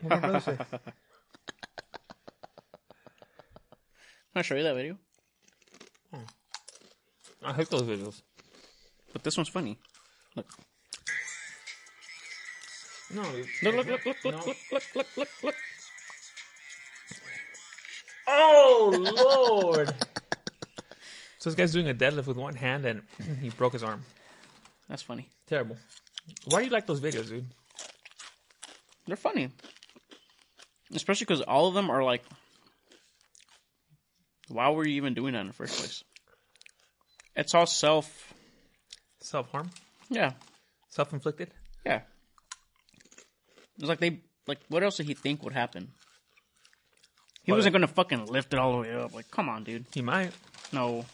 What 0.00 0.10
did 0.10 0.22
my 0.22 0.28
brother 0.28 0.40
say? 0.40 0.56
Can 4.32 4.40
I 4.40 4.42
show 4.42 4.56
you 4.56 4.62
that 4.64 4.74
video? 4.74 4.96
I 7.44 7.52
hate 7.52 7.70
those 7.70 7.82
videos. 7.82 8.22
But 9.12 9.22
this 9.22 9.36
one's 9.36 9.48
funny. 9.48 9.78
Look, 10.34 10.46
No, 13.14 13.22
dude. 13.22 13.46
look, 13.62 13.74
look, 13.76 13.86
look, 13.86 14.04
look, 14.04 14.24
look, 14.24 14.46
look, 14.46 14.56
look, 14.72 14.84
look, 14.96 15.06
look, 15.16 15.28
look. 15.44 15.54
Oh 18.30 19.72
lord! 19.74 19.88
so 21.38 21.50
this 21.50 21.54
guy's 21.54 21.72
doing 21.72 21.88
a 21.88 21.94
deadlift 21.94 22.26
with 22.26 22.36
one 22.36 22.54
hand 22.54 22.84
and 22.84 23.02
he 23.40 23.48
broke 23.50 23.72
his 23.72 23.82
arm. 23.82 24.02
That's 24.88 25.02
funny. 25.02 25.28
Terrible. 25.46 25.76
Why 26.46 26.58
do 26.60 26.66
you 26.66 26.70
like 26.70 26.86
those 26.86 27.00
videos, 27.00 27.28
dude? 27.28 27.46
They're 29.06 29.16
funny, 29.16 29.48
especially 30.94 31.24
because 31.24 31.40
all 31.40 31.66
of 31.68 31.74
them 31.74 31.88
are 31.90 32.04
like, 32.04 32.22
why 34.48 34.70
were 34.70 34.86
you 34.86 34.96
even 34.96 35.14
doing 35.14 35.32
that 35.32 35.40
in 35.40 35.46
the 35.46 35.52
first 35.54 35.78
place? 35.78 36.04
It's 37.34 37.54
all 37.54 37.66
self. 37.66 38.34
Self 39.20 39.50
harm, 39.50 39.70
Yeah, 40.10 40.32
self 40.90 41.12
inflicted. 41.12 41.50
yeah. 41.84 42.02
It's 43.78 43.88
like 43.88 43.98
they 44.00 44.20
like. 44.46 44.58
What 44.68 44.82
else 44.82 44.96
did 44.96 45.06
he 45.06 45.14
think 45.14 45.42
would 45.42 45.52
happen? 45.52 45.88
He 47.48 47.52
What? 47.52 47.56
wasn't 47.60 47.72
gonna 47.72 47.86
fucking 47.86 48.26
lift 48.26 48.52
it 48.52 48.58
all 48.58 48.72
the 48.72 48.78
way 48.86 48.92
up. 48.94 49.14
Like, 49.14 49.30
come 49.30 49.48
on, 49.48 49.64
dude. 49.64 49.86
He 49.94 50.02
might. 50.02 50.32
No. 50.70 51.06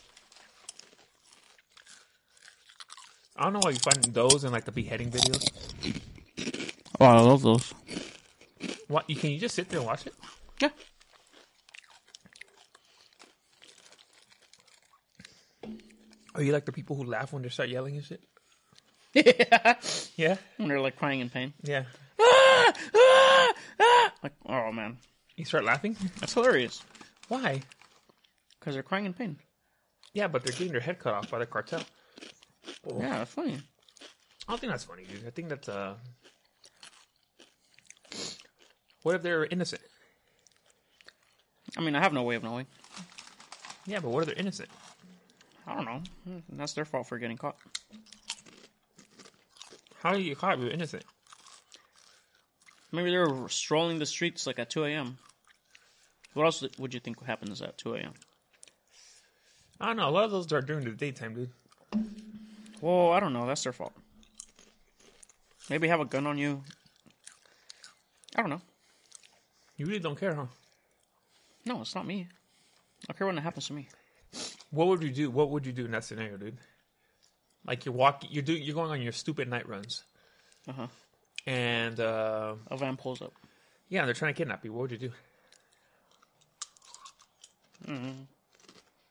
I 3.36 3.44
don't 3.44 3.52
know 3.52 3.60
why 3.62 3.70
you 3.70 3.76
find 3.76 4.02
those 4.12 4.42
in 4.42 4.50
like 4.50 4.64
the 4.64 4.72
beheading 4.72 5.12
videos. 5.12 5.46
Oh, 6.98 7.04
I 7.04 7.20
love 7.20 7.42
those. 7.42 7.72
What? 8.88 9.08
You 9.08 9.14
can 9.14 9.30
you 9.30 9.38
just 9.38 9.54
sit 9.54 9.68
there 9.68 9.78
and 9.78 9.86
watch 9.86 10.08
it? 10.08 10.14
Yeah. 10.60 10.70
Are 16.34 16.42
you 16.42 16.52
like 16.52 16.64
the 16.64 16.72
people 16.72 16.96
who 16.96 17.04
laugh 17.04 17.32
when 17.32 17.42
they 17.42 17.48
start 17.48 17.68
yelling 17.68 17.96
and 17.96 18.04
shit? 18.04 18.20
yeah. 19.14 19.74
Yeah, 20.16 20.36
When 20.56 20.68
they're 20.68 20.80
like 20.80 20.96
crying 20.96 21.20
in 21.20 21.30
pain. 21.30 21.52
yeah. 21.62 21.84
Ah! 22.20 22.72
Ah! 22.94 23.52
Ah! 23.80 24.12
Like, 24.22 24.32
oh 24.46 24.72
man, 24.72 24.98
You 25.36 25.44
start 25.44 25.64
laughing. 25.64 25.96
that's 26.20 26.34
hilarious. 26.34 26.82
Why? 27.28 27.62
Because 28.58 28.74
they're 28.74 28.82
crying 28.82 29.06
in 29.06 29.14
pain. 29.14 29.38
Yeah, 30.12 30.28
but 30.28 30.44
they're 30.44 30.52
getting 30.52 30.72
their 30.72 30.80
head 30.80 30.98
cut 30.98 31.14
off 31.14 31.30
by 31.30 31.38
the 31.38 31.46
cartel. 31.46 31.82
Yeah, 32.86 33.18
that's 33.18 33.32
funny. 33.32 33.58
I 34.46 34.52
don't 34.52 34.60
think 34.60 34.72
that's 34.72 34.84
funny, 34.84 35.04
dude. 35.04 35.26
I 35.26 35.30
think 35.30 35.48
that's 35.48 35.68
uh. 35.68 35.94
What 39.02 39.16
if 39.16 39.22
they're 39.22 39.44
innocent? 39.44 39.82
I 41.76 41.80
mean, 41.80 41.96
I 41.96 42.00
have 42.00 42.12
no 42.12 42.22
way 42.22 42.36
of 42.36 42.42
knowing. 42.42 42.66
Yeah, 43.86 44.00
but 44.00 44.10
what 44.10 44.20
if 44.22 44.26
they're 44.26 44.38
innocent? 44.38 44.68
I 45.66 45.74
don't 45.74 45.84
know. 45.84 46.02
That's 46.50 46.72
their 46.74 46.84
fault 46.84 47.08
for 47.08 47.18
getting 47.18 47.36
caught. 47.36 47.56
How 50.02 50.12
do 50.12 50.20
you 50.20 50.30
get 50.30 50.38
caught 50.38 50.54
if 50.54 50.60
you're 50.60 50.70
innocent? 50.70 51.04
Maybe 52.94 53.10
they 53.10 53.18
were 53.18 53.48
strolling 53.48 53.98
the 53.98 54.06
streets 54.06 54.46
like 54.46 54.60
at 54.60 54.70
2 54.70 54.84
a.m. 54.84 55.18
What 56.34 56.44
else 56.44 56.64
would 56.78 56.94
you 56.94 57.00
think 57.00 57.20
happens 57.24 57.60
at 57.60 57.76
2 57.76 57.94
a.m.? 57.94 58.12
I 59.80 59.86
don't 59.86 59.96
know. 59.96 60.08
A 60.08 60.10
lot 60.10 60.24
of 60.24 60.30
those 60.30 60.52
are 60.52 60.60
during 60.62 60.84
the 60.84 60.92
daytime, 60.92 61.34
dude. 61.34 61.50
Well, 62.80 63.10
I 63.10 63.18
don't 63.18 63.32
know. 63.32 63.46
That's 63.46 63.64
their 63.64 63.72
fault. 63.72 63.92
Maybe 65.68 65.88
have 65.88 65.98
a 65.98 66.04
gun 66.04 66.26
on 66.28 66.38
you. 66.38 66.62
I 68.36 68.42
don't 68.42 68.50
know. 68.50 68.62
You 69.76 69.86
really 69.86 69.98
don't 69.98 70.18
care, 70.18 70.34
huh? 70.34 70.46
No, 71.66 71.80
it's 71.80 71.96
not 71.96 72.06
me. 72.06 72.28
I 73.10 73.12
care 73.12 73.26
when 73.26 73.38
it 73.38 73.42
happens 73.42 73.66
to 73.66 73.72
me. 73.72 73.88
What 74.70 74.86
would 74.86 75.02
you 75.02 75.10
do? 75.10 75.30
What 75.32 75.50
would 75.50 75.66
you 75.66 75.72
do 75.72 75.84
in 75.84 75.90
that 75.90 76.04
scenario, 76.04 76.36
dude? 76.36 76.58
Like 77.66 77.86
you're 77.86 77.94
walking, 77.94 78.30
you're 78.32 78.42
doing, 78.42 78.62
you're 78.62 78.74
going 78.76 78.92
on 78.92 79.02
your 79.02 79.12
stupid 79.12 79.48
night 79.48 79.68
runs, 79.68 80.04
Uh 80.68 80.72
huh. 80.72 80.86
And 81.47 82.00
uh, 82.00 82.54
A 82.71 82.76
van 82.76 82.97
pulls 82.97 83.21
up. 83.23 83.33
yeah, 83.89 84.04
they're 84.04 84.15
trying 84.15 84.35
to 84.35 84.39
kidnap 84.39 84.65
you. 84.65 84.73
What 84.73 84.83
would 84.83 84.93
you 84.93 84.99
do? 84.99 85.13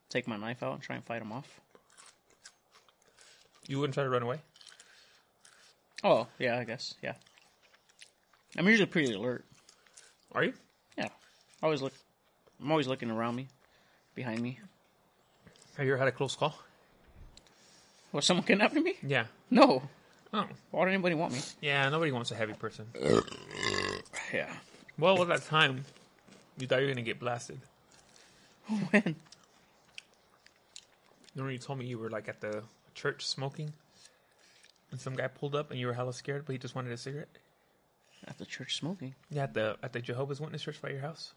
Take 0.09 0.27
my 0.27 0.37
knife 0.37 0.61
out 0.63 0.73
and 0.73 0.81
try 0.81 0.95
and 0.95 1.03
fight 1.05 1.19
them 1.19 1.31
off. 1.31 1.59
You 3.67 3.79
wouldn't 3.79 3.93
try 3.93 4.03
to 4.03 4.09
run 4.09 4.23
away? 4.23 4.39
Oh, 6.03 6.27
yeah, 6.37 6.57
I 6.59 6.63
guess. 6.65 6.95
Yeah. 7.01 7.13
I'm 8.57 8.67
usually 8.67 8.85
pretty 8.87 9.13
alert. 9.13 9.45
Are 10.33 10.43
you? 10.43 10.53
Yeah. 10.97 11.07
Always 11.61 11.81
look. 11.81 11.93
I'm 12.61 12.69
always 12.71 12.87
looking 12.87 13.09
around 13.09 13.35
me, 13.35 13.47
behind 14.15 14.41
me. 14.41 14.59
Have 15.77 15.85
you 15.85 15.93
ever 15.93 15.99
had 15.99 16.07
a 16.07 16.11
close 16.11 16.35
call? 16.35 16.55
Was 18.11 18.25
someone 18.25 18.45
kidnapping 18.45 18.83
me? 18.83 18.95
Yeah. 19.01 19.25
No. 19.49 19.81
Oh, 20.33 20.47
Why 20.71 20.79
would 20.79 20.89
anybody 20.89 21.15
want 21.15 21.33
me? 21.33 21.39
yeah. 21.61 21.87
Nobody 21.89 22.11
wants 22.11 22.31
a 22.31 22.35
heavy 22.35 22.53
person. 22.53 22.87
Yeah. 24.33 24.51
Well, 24.97 25.21
at 25.21 25.27
that 25.27 25.45
time, 25.45 25.85
you 26.57 26.65
thought 26.67 26.79
you 26.81 26.87
were 26.87 26.91
gonna 26.93 27.03
get 27.03 27.19
blasted. 27.19 27.59
when? 28.89 29.15
Remember 31.35 31.51
you 31.51 31.57
told 31.59 31.79
me 31.79 31.85
you 31.85 31.97
were 31.99 32.09
like 32.09 32.27
at 32.29 32.41
the 32.41 32.63
church 32.95 33.25
smoking, 33.25 33.73
and 34.91 34.99
some 34.99 35.15
guy 35.15 35.27
pulled 35.27 35.55
up 35.55 35.71
and 35.71 35.79
you 35.79 35.87
were 35.87 35.93
hella 35.93 36.13
scared, 36.13 36.45
but 36.45 36.53
he 36.53 36.57
just 36.59 36.75
wanted 36.75 36.91
a 36.91 36.97
cigarette. 36.97 37.29
At 38.27 38.37
the 38.37 38.45
church 38.45 38.77
smoking. 38.77 39.15
Yeah, 39.29 39.43
at 39.43 39.53
the 39.53 39.77
at 39.83 39.93
the 39.93 39.99
Jehovah's 40.01 40.39
Witness 40.39 40.61
church 40.63 40.81
by 40.81 40.89
your 40.89 41.01
house. 41.01 41.33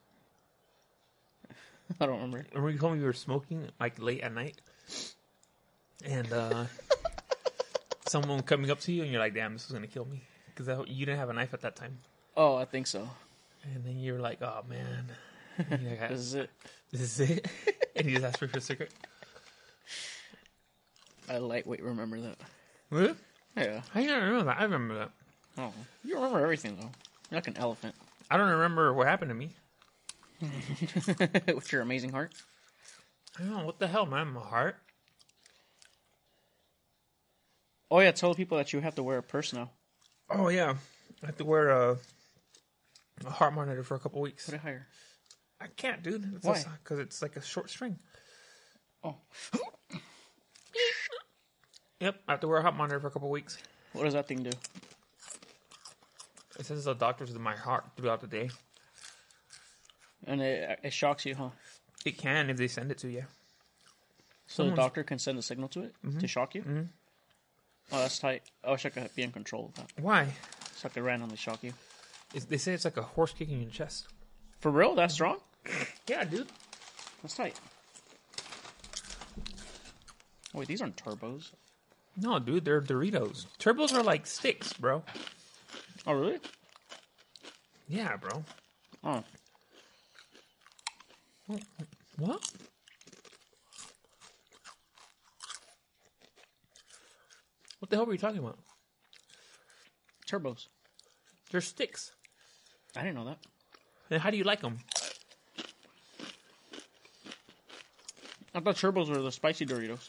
I 2.01 2.07
don't 2.07 2.17
remember. 2.17 2.47
Remember 2.53 2.71
you 2.71 2.79
told 2.79 2.93
me 2.95 3.01
you 3.01 3.05
were 3.07 3.13
smoking 3.13 3.69
like 3.81 4.01
late 4.01 4.21
at 4.21 4.33
night, 4.35 4.57
and 6.05 6.33
uh, 6.33 6.65
someone 8.09 8.43
coming 8.43 8.71
up 8.71 8.81
to 8.81 8.93
you 8.93 9.03
and 9.03 9.11
you're 9.11 9.21
like, 9.21 9.35
"Damn, 9.35 9.53
this 9.53 9.67
is 9.67 9.73
gonna 9.73 9.87
kill 9.87 10.05
me," 10.05 10.23
because 10.55 10.89
you 10.89 11.07
didn't 11.07 11.19
have 11.19 11.31
a 11.31 11.33
knife 11.33 11.55
at 11.55 11.61
that 11.63 11.77
time. 11.77 11.99
Oh, 12.37 12.57
I 12.57 12.65
think 12.65 12.87
so. 12.87 13.09
And 13.65 13.85
then 13.85 13.99
you're 13.99 14.21
like, 14.21 14.43
"Oh 14.43 14.65
man, 14.69 15.07
like, 15.59 15.81
This 16.09 16.21
is 16.21 16.35
it. 16.35 16.51
this 16.93 17.01
is 17.01 17.21
it," 17.31 17.49
and 17.97 18.07
you 18.07 18.13
just 18.15 18.25
asked 18.25 18.39
for 18.39 18.45
a 18.47 18.61
cigarette. 18.61 18.93
I 21.29 21.39
lightweight 21.39 21.83
remember 21.83 22.21
that. 22.21 22.39
Really? 22.91 23.15
Yeah. 23.57 23.83
I 23.95 24.07
don't 24.07 24.23
remember 24.23 24.45
that. 24.45 24.61
I 24.61 24.63
remember 24.63 24.95
that. 24.99 25.11
Oh, 25.59 25.73
you 26.05 26.15
remember 26.15 26.41
everything 26.41 26.77
though. 26.77 26.91
You're 27.31 27.39
like 27.39 27.49
an 27.49 27.57
elephant 27.57 27.95
I 28.31 28.37
don't 28.37 28.51
remember 28.51 28.93
what 28.93 29.07
happened 29.07 29.31
to 29.31 29.35
me. 29.35 29.55
with 31.55 31.73
your 31.73 31.81
amazing 31.83 32.11
heart. 32.11 32.33
I 33.39 33.43
don't 33.43 33.51
know 33.51 33.65
what 33.65 33.79
the 33.79 33.87
hell, 33.87 34.07
man. 34.07 34.29
My 34.29 34.41
heart. 34.41 34.77
Oh 37.91 38.01
yeah, 38.01 38.11
tell 38.11 38.35
people 38.35 38.59
that 38.59 38.73
you 38.73 38.81
have 38.81 38.95
to 38.97 39.03
wear 39.03 39.19
a 39.19 39.23
purse 39.23 39.53
now. 39.53 39.71
Oh 40.31 40.49
yeah, 40.49 40.75
I 41.23 41.27
have 41.27 41.37
to 41.37 41.45
wear 41.45 41.71
a, 41.71 41.97
a 43.25 43.31
heart 43.31 43.55
monitor 43.55 43.83
for 43.83 43.95
a 43.95 43.99
couple 43.99 44.21
weeks. 44.21 44.47
Put 44.47 44.55
it 44.55 44.61
higher. 44.61 44.87
I 45.61 45.67
can't, 45.69 46.03
dude. 46.03 46.35
It's 46.37 46.45
Why? 46.45 46.63
Because 46.83 46.99
it's 46.99 47.23
like 47.23 47.37
a 47.37 47.43
short 47.43 47.71
string. 47.71 47.99
Oh, 49.05 49.17
Yep, 52.01 52.21
I 52.29 52.33
have 52.33 52.41
to 52.41 52.49
wear 52.49 52.59
a 52.59 52.63
heart 52.63 52.77
monitor 52.77 53.01
for 53.01 53.07
a 53.07 53.11
couple 53.11 53.31
weeks. 53.31 53.57
what 53.93 54.05
does 54.05 54.13
that 54.13 54.29
thing 54.29 54.43
do? 54.43 54.51
It 56.59 56.67
sends 56.67 56.85
the 56.85 56.95
doctors 56.95 57.33
to 57.33 57.39
my 57.39 57.57
heart 57.57 57.85
throughout 57.97 58.21
the 58.21 58.27
day. 58.27 58.51
And 60.27 60.43
it, 60.43 60.81
it 60.83 60.93
shocks 60.93 61.25
you, 61.25 61.35
huh? 61.35 61.51
It 62.05 62.19
can 62.19 62.51
if 62.51 62.57
they 62.57 62.69
send 62.69 62.91
it 62.91 62.99
to 62.99 63.09
you. 63.09 63.25
So 64.47 64.69
the 64.69 64.77
doctor 64.77 65.03
can 65.05 65.19
send 65.19 65.39
a 65.39 65.43
signal 65.43 65.69
to 65.71 65.83
it 65.85 65.95
to 66.21 66.29
shock 66.29 66.55
you. 66.55 66.63
Mm-hmm. 66.63 66.83
Oh, 67.93 67.99
that's 68.01 68.19
tight. 68.19 68.43
I 68.65 68.73
wish 68.73 68.85
I 68.85 68.89
could 68.91 69.15
be 69.15 69.23
in 69.23 69.33
control 69.33 69.67
of 69.67 69.75
that. 69.75 69.93
Why? 70.03 70.27
So 70.75 70.89
I 70.89 70.89
could 70.91 71.03
randomly 71.05 71.37
shock 71.37 71.63
you. 71.63 71.73
It's, 72.35 72.45
they 72.45 72.57
say 72.59 72.73
it's 72.73 72.85
like 72.85 72.97
a 72.97 73.03
horse 73.03 73.33
kicking 73.33 73.61
your 73.61 73.71
chest. 73.71 74.09
For 74.61 74.71
real? 74.71 74.95
That's 74.95 75.15
strong? 75.15 75.39
Yeah, 76.09 76.25
dude. 76.25 76.49
That's 77.23 77.37
tight. 77.37 77.59
Oh, 80.55 80.59
wait, 80.59 80.69
these 80.69 80.81
aren't 80.83 80.97
turbos. 80.97 81.53
No, 82.17 82.39
dude, 82.39 82.65
they're 82.65 82.81
Doritos. 82.81 83.47
Turbos 83.59 83.93
are 83.95 84.03
like 84.03 84.27
sticks, 84.27 84.73
bro. 84.73 85.03
Oh, 86.07 86.13
really? 86.15 86.39
Yeah, 87.89 88.17
bro. 88.17 88.45
Oh, 89.05 89.23
What? 92.19 92.51
What 97.87 97.91
the 97.91 97.97
hell 97.99 98.07
were 98.07 98.15
you 98.15 98.19
talking 98.19 98.41
about? 98.41 98.59
turbos. 100.27 100.67
They're 101.53 101.61
sticks. 101.61 102.11
I 102.97 103.03
didn't 103.03 103.15
know 103.15 103.27
that. 103.27 103.39
And 104.11 104.21
how 104.21 104.31
do 104.31 104.37
you 104.37 104.43
like 104.43 104.61
them? 104.61 104.79
I 108.53 108.59
thought 108.59 108.75
turbos 108.75 109.09
were 109.09 109.23
the 109.23 109.31
spicy 109.31 109.65
Doritos. 109.67 110.09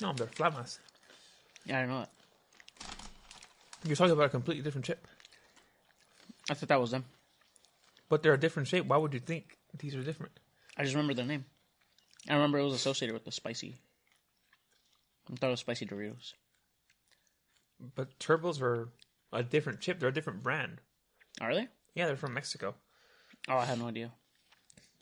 No, 0.00 0.12
they're 0.14 0.26
flamas. 0.26 0.80
Yeah, 1.64 1.78
I 1.78 1.82
didn't 1.82 1.94
know 1.94 2.00
that. 2.00 2.10
You're 3.84 3.94
talking 3.94 4.10
about 4.10 4.26
a 4.26 4.30
completely 4.30 4.64
different 4.64 4.84
chip. 4.84 5.06
I 6.50 6.54
thought 6.54 6.70
that 6.70 6.80
was 6.80 6.90
them. 6.90 7.04
But 8.08 8.24
they're 8.24 8.34
a 8.34 8.40
different 8.40 8.66
shape. 8.66 8.86
Why 8.86 8.96
would 8.96 9.14
you 9.14 9.20
think 9.20 9.58
these 9.78 9.94
are 9.94 10.02
different? 10.02 10.40
I 10.76 10.82
just 10.82 10.96
remember 10.96 11.14
the 11.14 11.22
name. 11.22 11.44
I 12.28 12.34
remember 12.34 12.58
it 12.58 12.64
was 12.64 12.74
associated 12.74 13.14
with 13.14 13.24
the 13.24 13.30
spicy 13.30 13.76
I 15.30 15.36
thought 15.36 15.48
it 15.48 15.50
was 15.50 15.60
spicy 15.60 15.86
Doritos. 15.86 16.34
But 17.94 18.18
turbos 18.18 18.60
are 18.60 18.88
a 19.32 19.42
different 19.42 19.80
chip. 19.80 19.98
They're 19.98 20.08
a 20.08 20.14
different 20.14 20.42
brand. 20.42 20.80
Are 21.40 21.54
they? 21.54 21.68
Yeah, 21.94 22.06
they're 22.06 22.16
from 22.16 22.34
Mexico. 22.34 22.74
Oh, 23.48 23.56
I 23.56 23.64
had 23.64 23.78
no 23.78 23.88
idea. 23.88 24.12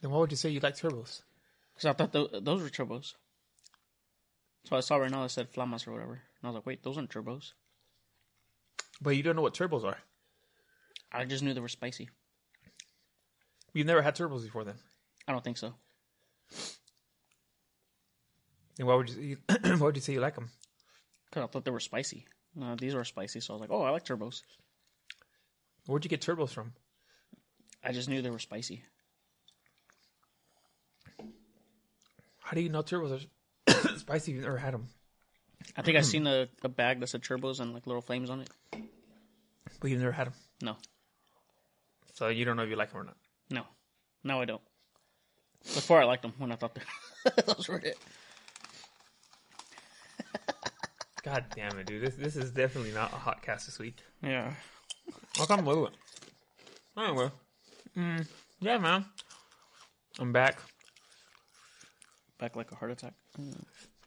Then 0.00 0.10
why 0.10 0.18
would 0.18 0.30
you 0.30 0.36
say 0.36 0.50
you 0.50 0.60
like 0.60 0.76
turbos? 0.76 1.22
Because 1.74 1.86
I 1.86 1.92
thought 1.92 2.12
th- 2.12 2.42
those 2.42 2.62
were 2.62 2.68
turbos. 2.68 3.14
So 4.64 4.76
I 4.76 4.80
saw 4.80 4.96
right 4.96 5.10
now 5.10 5.22
that 5.22 5.30
said 5.30 5.52
Flamas 5.52 5.86
or 5.86 5.92
whatever. 5.92 6.12
And 6.12 6.44
I 6.44 6.46
was 6.48 6.54
like, 6.54 6.66
wait, 6.66 6.82
those 6.82 6.96
aren't 6.96 7.10
turbos. 7.10 7.52
But 9.00 9.16
you 9.16 9.22
don't 9.22 9.36
know 9.36 9.42
what 9.42 9.54
turbos 9.54 9.84
are. 9.84 9.98
I 11.12 11.24
just 11.24 11.42
knew 11.42 11.54
they 11.54 11.60
were 11.60 11.68
spicy. 11.68 12.08
You've 13.72 13.86
never 13.86 14.02
had 14.02 14.16
turbos 14.16 14.44
before, 14.44 14.64
then. 14.64 14.76
I 15.26 15.32
don't 15.32 15.44
think 15.44 15.58
so. 15.58 15.74
Then 18.76 18.86
why 18.86 18.94
would 18.94 19.10
you? 19.10 19.36
why 19.62 19.76
would 19.78 19.96
you 19.96 20.02
say 20.02 20.12
you 20.14 20.20
like 20.20 20.34
them? 20.34 20.50
Because 21.28 21.44
I 21.44 21.46
thought 21.46 21.64
they 21.64 21.70
were 21.70 21.80
spicy. 21.80 22.26
No, 22.54 22.74
these 22.76 22.94
were 22.94 23.04
spicy. 23.04 23.40
So 23.40 23.52
I 23.52 23.54
was 23.54 23.60
like, 23.60 23.70
oh, 23.70 23.82
I 23.82 23.90
like 23.90 24.04
turbos. 24.04 24.42
Where'd 25.86 26.04
you 26.04 26.08
get 26.10 26.20
turbos 26.20 26.50
from? 26.50 26.72
I 27.84 27.92
just 27.92 28.08
knew 28.08 28.20
they 28.22 28.30
were 28.30 28.38
spicy. 28.38 28.82
How 32.40 32.52
do 32.54 32.60
you 32.60 32.68
know 32.68 32.82
turbos 32.82 33.26
are 33.68 33.96
spicy? 33.98 34.32
if 34.32 34.36
You've 34.36 34.44
never 34.44 34.56
had 34.58 34.74
them, 34.74 34.88
I 35.76 35.82
think 35.82 35.96
I've 35.96 36.06
seen 36.06 36.26
a, 36.26 36.48
a 36.64 36.68
bag 36.68 37.00
that 37.00 37.08
said 37.08 37.22
turbos 37.22 37.60
and 37.60 37.72
like 37.74 37.86
little 37.86 38.02
flames 38.02 38.28
on 38.30 38.40
it. 38.40 38.50
but 39.80 39.90
you've 39.90 40.00
never 40.00 40.12
had 40.12 40.26
them, 40.28 40.34
No, 40.62 40.76
so 42.14 42.28
you 42.28 42.44
don't 42.44 42.56
know 42.56 42.64
if 42.64 42.70
you 42.70 42.76
like 42.76 42.90
them 42.92 43.00
or 43.00 43.04
not. 43.04 43.16
no, 43.50 43.62
no, 44.24 44.40
I 44.40 44.44
don't. 44.46 44.62
Before 45.62 46.00
I 46.00 46.04
liked 46.04 46.22
them 46.22 46.32
when 46.38 46.50
I 46.50 46.56
thought 46.56 46.74
they- 46.74 47.42
those 47.46 47.68
were 47.68 47.78
it. 47.78 47.98
God 51.22 51.44
damn 51.54 51.78
it, 51.78 51.86
dude! 51.86 52.02
This 52.02 52.14
this 52.14 52.36
is 52.36 52.50
definitely 52.50 52.92
not 52.92 53.12
a 53.12 53.16
hot 53.16 53.42
cast 53.42 53.66
this 53.66 53.78
week. 53.78 53.96
Yeah. 54.22 54.52
I'll 55.38 55.46
come 55.46 55.64
with 55.64 55.78
it. 55.78 55.94
Anyway, 56.96 57.30
mm, 57.96 58.26
yeah, 58.60 58.78
man, 58.78 59.04
I'm 60.18 60.32
back. 60.32 60.58
Back 62.38 62.56
like 62.56 62.72
a 62.72 62.74
heart 62.74 62.90
attack. 62.90 63.14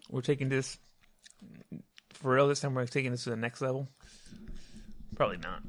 We're 0.10 0.21
taking 0.21 0.49
this 0.49 0.78
for 2.13 2.34
real 2.34 2.47
this 2.47 2.62
time. 2.62 2.73
We're 2.73 2.88
taking 2.88 3.12
this 3.12 3.26
to 3.26 3.30
the 3.30 3.36
next 3.36 3.62
level. 3.62 3.88
Probably 5.15 5.38
not. 5.38 5.62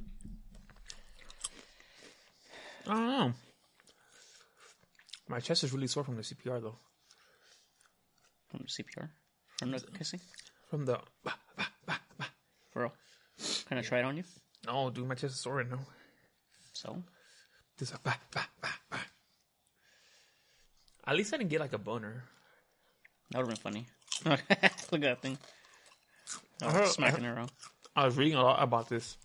I 2.86 2.92
don't 2.92 3.06
know. 3.06 3.32
My 5.28 5.40
chest 5.40 5.64
is 5.64 5.72
really 5.72 5.86
sore 5.86 6.04
from 6.04 6.16
the 6.16 6.22
CPR 6.22 6.60
though. 6.60 6.78
From 8.50 8.60
the 8.60 8.68
CPR. 8.68 9.08
From 9.58 9.70
the 9.70 9.80
kissing. 9.96 10.20
From 10.74 10.86
the 10.86 10.98
For 12.72 12.82
real. 12.82 12.92
Can 13.68 13.78
I 13.78 13.82
try 13.82 14.00
it 14.00 14.04
on 14.04 14.16
you? 14.16 14.24
no, 14.66 14.90
dude, 14.90 15.06
my 15.06 15.14
chest 15.14 15.34
is 15.34 15.40
sore 15.40 15.54
right 15.54 15.70
now. 15.70 15.78
So? 16.72 17.00
This 17.78 17.92
a 17.92 17.98
bah, 18.02 18.16
bah, 18.32 18.42
bah, 18.60 18.70
bah. 18.90 18.98
At 21.06 21.14
least 21.14 21.32
I 21.32 21.36
didn't 21.36 21.50
get 21.50 21.60
like 21.60 21.74
a 21.74 21.78
boner. 21.78 22.24
That 23.30 23.38
would 23.38 23.50
have 23.50 23.62
been 23.62 23.62
funny. 23.62 23.86
Look 24.24 24.40
at 24.50 25.00
that 25.00 25.22
thing. 25.22 25.38
Oh, 26.60 26.70
heard- 26.70 26.88
smacking 26.88 27.24
it 27.24 27.28
around. 27.28 27.52
I 27.94 28.06
was 28.06 28.16
reading 28.16 28.36
a 28.36 28.42
lot 28.42 28.60
about 28.60 28.88
this. 28.88 29.16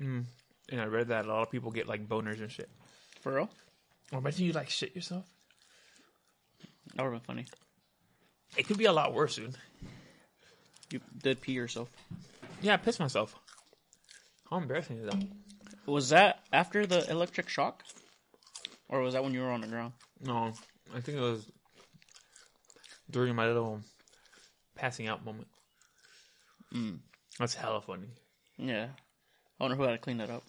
Mm. 0.00 0.24
And 0.72 0.80
I 0.80 0.86
read 0.86 1.06
that 1.06 1.24
a 1.24 1.28
lot 1.28 1.42
of 1.42 1.52
people 1.52 1.70
get 1.70 1.86
like 1.86 2.08
boners 2.08 2.40
and 2.40 2.50
shit. 2.50 2.68
For 3.20 3.32
real? 3.32 3.48
Or 4.10 4.18
imagine 4.18 4.44
you 4.44 4.52
like 4.54 4.70
shit 4.70 4.96
yourself. 4.96 5.24
That 6.96 7.04
would 7.04 7.12
have 7.12 7.22
been 7.22 7.36
funny. 7.36 7.46
It 8.56 8.66
could 8.66 8.78
be 8.78 8.86
a 8.86 8.92
lot 8.92 9.14
worse, 9.14 9.36
dude. 9.36 9.56
You 10.90 11.00
did 11.22 11.40
pee 11.40 11.52
yourself. 11.52 11.88
Yeah, 12.62 12.74
I 12.74 12.76
pissed 12.78 12.98
myself. 13.00 13.34
How 14.50 14.56
embarrassing 14.56 14.98
is 14.98 15.06
that? 15.06 15.22
Was 15.86 16.08
that 16.10 16.40
after 16.52 16.86
the 16.86 17.08
electric 17.10 17.48
shock? 17.48 17.84
Or 18.88 19.00
was 19.00 19.14
that 19.14 19.22
when 19.22 19.34
you 19.34 19.40
were 19.40 19.50
on 19.50 19.60
the 19.60 19.66
ground? 19.66 19.92
No, 20.24 20.52
I 20.94 21.00
think 21.00 21.18
it 21.18 21.20
was 21.20 21.44
during 23.10 23.34
my 23.34 23.46
little 23.46 23.80
passing 24.74 25.06
out 25.08 25.24
moment. 25.24 25.48
Mm. 26.74 26.98
That's 27.38 27.54
hella 27.54 27.80
funny. 27.82 28.08
Yeah. 28.56 28.88
I 29.60 29.64
wonder 29.64 29.76
who 29.76 29.82
had 29.82 29.92
to 29.92 29.98
clean 29.98 30.18
that 30.18 30.30
up. 30.30 30.42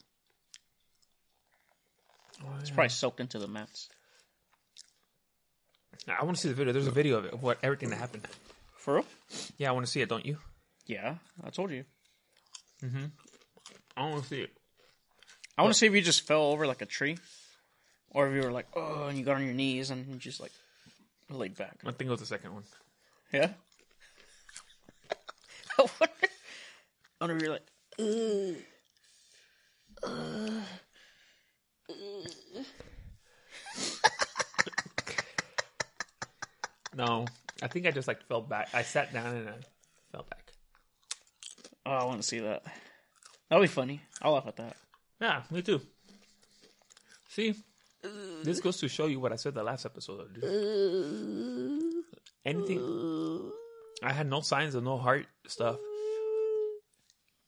Oh, 2.43 2.47
It's 2.61 2.69
probably 2.69 2.89
soaked 2.89 3.19
into 3.19 3.39
the 3.39 3.47
mats. 3.47 3.89
I 6.07 6.23
want 6.23 6.37
to 6.37 6.41
see 6.41 6.49
the 6.49 6.55
video. 6.55 6.73
There's 6.73 6.87
a 6.87 6.91
video 6.91 7.17
of 7.17 7.25
it, 7.25 7.33
of 7.33 7.43
what 7.43 7.59
everything 7.63 7.89
that 7.89 7.97
happened. 7.97 8.27
For 8.77 8.95
real? 8.95 9.05
Yeah, 9.57 9.69
I 9.69 9.71
want 9.73 9.85
to 9.85 9.91
see 9.91 10.01
it. 10.01 10.09
Don't 10.09 10.25
you? 10.25 10.37
Yeah, 10.87 11.15
I 11.43 11.49
told 11.49 11.71
you. 11.71 11.83
Mm-hmm. 12.83 13.05
I 13.97 14.09
want 14.09 14.23
to 14.23 14.27
see 14.29 14.41
it. 14.41 14.51
I 15.57 15.61
want 15.61 15.73
to 15.73 15.77
see 15.77 15.85
if 15.87 15.93
you 15.93 16.01
just 16.01 16.25
fell 16.25 16.43
over 16.43 16.65
like 16.65 16.81
a 16.81 16.85
tree, 16.85 17.17
or 18.11 18.27
if 18.27 18.33
you 18.33 18.41
were 18.41 18.51
like, 18.51 18.67
oh, 18.75 19.07
and 19.07 19.17
you 19.17 19.25
got 19.25 19.35
on 19.35 19.45
your 19.45 19.53
knees 19.53 19.91
and 19.91 20.07
you 20.07 20.15
just 20.15 20.39
like 20.39 20.53
laid 21.29 21.57
back. 21.57 21.77
I 21.85 21.91
think 21.91 22.07
it 22.07 22.11
was 22.11 22.21
the 22.21 22.25
second 22.25 22.53
one. 22.53 22.63
Yeah. 23.33 23.49
I 25.79 25.81
wonder, 25.81 26.15
I 27.21 27.25
wonder 27.25 27.35
if 27.35 27.41
you're 27.41 27.51
like, 27.51 27.67
No, 36.95 37.25
I 37.61 37.67
think 37.67 37.85
I 37.85 37.91
just 37.91 38.07
like 38.07 38.21
fell 38.23 38.41
back. 38.41 38.69
I 38.73 38.81
sat 38.81 39.13
down 39.13 39.35
and 39.35 39.49
I 39.49 39.53
fell 40.11 40.25
back. 40.29 40.51
oh, 41.85 41.91
I 41.91 42.03
want 42.05 42.21
to 42.21 42.27
see 42.27 42.39
that. 42.39 42.63
That'll 43.49 43.63
be 43.63 43.67
funny. 43.67 44.01
I'll 44.21 44.33
laugh 44.33 44.47
at 44.47 44.57
that. 44.57 44.75
Yeah, 45.21 45.43
me 45.51 45.61
too. 45.61 45.81
See, 47.29 47.55
this 48.43 48.59
goes 48.59 48.77
to 48.77 48.87
show 48.87 49.07
you 49.07 49.19
what 49.19 49.31
I 49.31 49.35
said 49.35 49.53
the 49.53 49.63
last 49.63 49.85
episode. 49.85 50.33
Dude. 50.33 52.03
Anything. 52.45 53.51
I 54.01 54.13
had 54.13 54.29
no 54.29 54.41
signs 54.41 54.75
of 54.75 54.83
no 54.83 54.97
heart 54.97 55.27
stuff. 55.47 55.77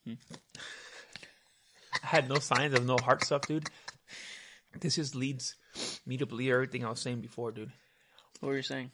I 0.05 0.17
had 2.01 2.27
no 2.27 2.35
signs 2.35 2.73
of 2.73 2.85
no 2.85 2.97
heart 2.97 3.23
stuff, 3.23 3.43
dude. 3.43 3.69
This 4.79 4.95
just 4.95 5.15
leads 5.15 5.55
me 6.05 6.17
to 6.17 6.25
believe 6.25 6.51
everything 6.51 6.85
I 6.85 6.89
was 6.89 6.99
saying 6.99 7.21
before, 7.21 7.51
dude. 7.51 7.71
What 8.39 8.49
were 8.49 8.55
you 8.55 8.63
saying? 8.63 8.91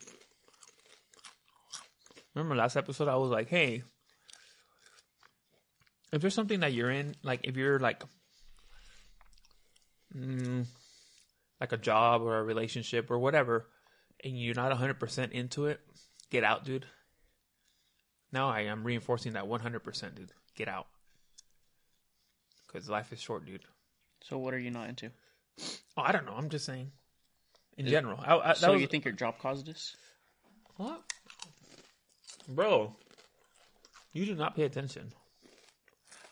Remember 2.38 2.56
last 2.56 2.76
episode? 2.76 3.08
I 3.08 3.16
was 3.16 3.32
like, 3.32 3.50
hey, 3.50 3.82
if 6.14 6.22
there's 6.22 6.36
something 6.36 6.60
that 6.60 6.72
you're 6.72 6.92
in, 6.92 7.16
like 7.24 7.42
if 7.46 7.58
you're 7.58 7.80
like, 7.80 8.04
mm, 10.16 10.68
like 11.60 11.72
a 11.72 11.78
job 11.78 12.22
or 12.22 12.38
a 12.38 12.44
relationship 12.44 13.10
or 13.10 13.18
whatever, 13.18 13.66
and 14.24 14.40
you're 14.40 14.54
not 14.54 14.72
100% 14.72 15.32
into 15.32 15.66
it, 15.66 15.80
get 16.30 16.44
out, 16.44 16.64
dude. 16.64 16.86
Now 18.32 18.50
I 18.50 18.62
am 18.62 18.84
reinforcing 18.84 19.34
that 19.34 19.46
100%, 19.46 20.16
dude. 20.16 20.32
Get 20.56 20.68
out. 20.68 20.86
Because 22.68 22.88
life 22.88 23.12
is 23.12 23.20
short, 23.20 23.48
dude. 23.48 23.64
So 24.22 24.38
what 24.38 24.54
are 24.54 24.60
you 24.60 24.70
not 24.70 24.90
into? 24.90 25.10
Oh, 25.98 26.04
I 26.04 26.12
don't 26.12 26.28
know. 26.28 26.36
I'm 26.38 26.50
just 26.50 26.66
saying. 26.66 26.92
In 27.78 27.88
general. 27.88 28.20
I, 28.24 28.36
I, 28.36 28.48
that 28.50 28.58
So 28.58 28.74
was, 28.74 28.82
you 28.82 28.86
think 28.88 29.06
your 29.06 29.14
job 29.16 29.40
caused 29.40 29.66
this? 29.66 29.96
What? 30.76 31.02
Bro, 32.48 32.96
you 34.14 34.26
do 34.26 34.36
not 34.36 34.56
pay 34.56 34.64
attention. 34.64 35.12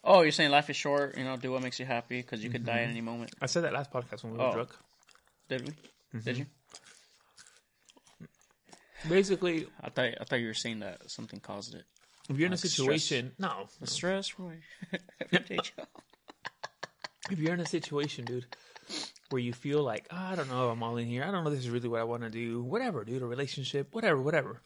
Oh, 0.03 0.21
you're 0.21 0.31
saying 0.31 0.51
life 0.51 0.69
is 0.69 0.75
short. 0.75 1.17
You 1.17 1.23
know, 1.23 1.35
do 1.35 1.51
what 1.51 1.61
makes 1.63 1.79
you 1.79 1.85
happy 1.85 2.21
because 2.21 2.43
you 2.43 2.49
could 2.49 2.65
die 2.65 2.79
at 2.83 2.89
any 2.89 3.01
moment. 3.01 3.31
I 3.41 3.47
said 3.47 3.63
that 3.63 3.73
last 3.73 3.91
podcast 3.91 4.23
when 4.23 4.33
we 4.33 4.37
were 4.39 4.45
Oh. 4.45 4.53
drunk. 4.53 4.69
Did 5.49 5.67
we? 6.13 6.19
Did 6.21 6.37
you? 6.37 6.45
Basically, 9.09 9.67
I 9.83 9.89
thought 9.89 10.09
I 10.19 10.23
thought 10.23 10.39
you 10.39 10.47
were 10.47 10.53
saying 10.53 10.79
that 10.79 11.09
something 11.11 11.39
caused 11.39 11.75
it. 11.75 11.83
if 12.29 12.37
you're 12.39 12.47
in 12.47 12.53
a 12.53 12.55
Like 12.55 12.59
stress. 12.59 12.73
situation, 12.75 13.33
no, 13.37 13.67
The 13.79 13.87
stress, 13.87 14.39
Roy. 14.39 14.57
Everyday 15.21 15.57
job. 15.57 15.87
if 17.29 17.37
you're 17.37 17.53
in 17.53 17.59
a 17.59 17.67
situation, 17.67 18.25
dude, 18.25 18.45
where 19.29 19.41
you 19.41 19.53
feel 19.53 19.83
like 19.83 20.07
"Ah, 20.09 20.31
I 20.31 20.35
don't 20.35 20.49
know, 20.49 20.69
I'm 20.69 20.81
all 20.81 20.97
in 20.97 21.05
here. 21.07 21.23
I 21.23 21.29
don't 21.29 21.43
know, 21.43 21.51
this 21.51 21.59
is 21.59 21.69
really 21.69 21.87
what 21.89 21.99
I 21.99 22.03
want 22.03 22.23
to 22.23 22.31
do. 22.31 22.63
Whatever, 22.63 23.03
dude, 23.05 23.21
a 23.21 23.27
relationship, 23.27 23.93
whatever, 23.93 24.19
whatever. 24.19 24.61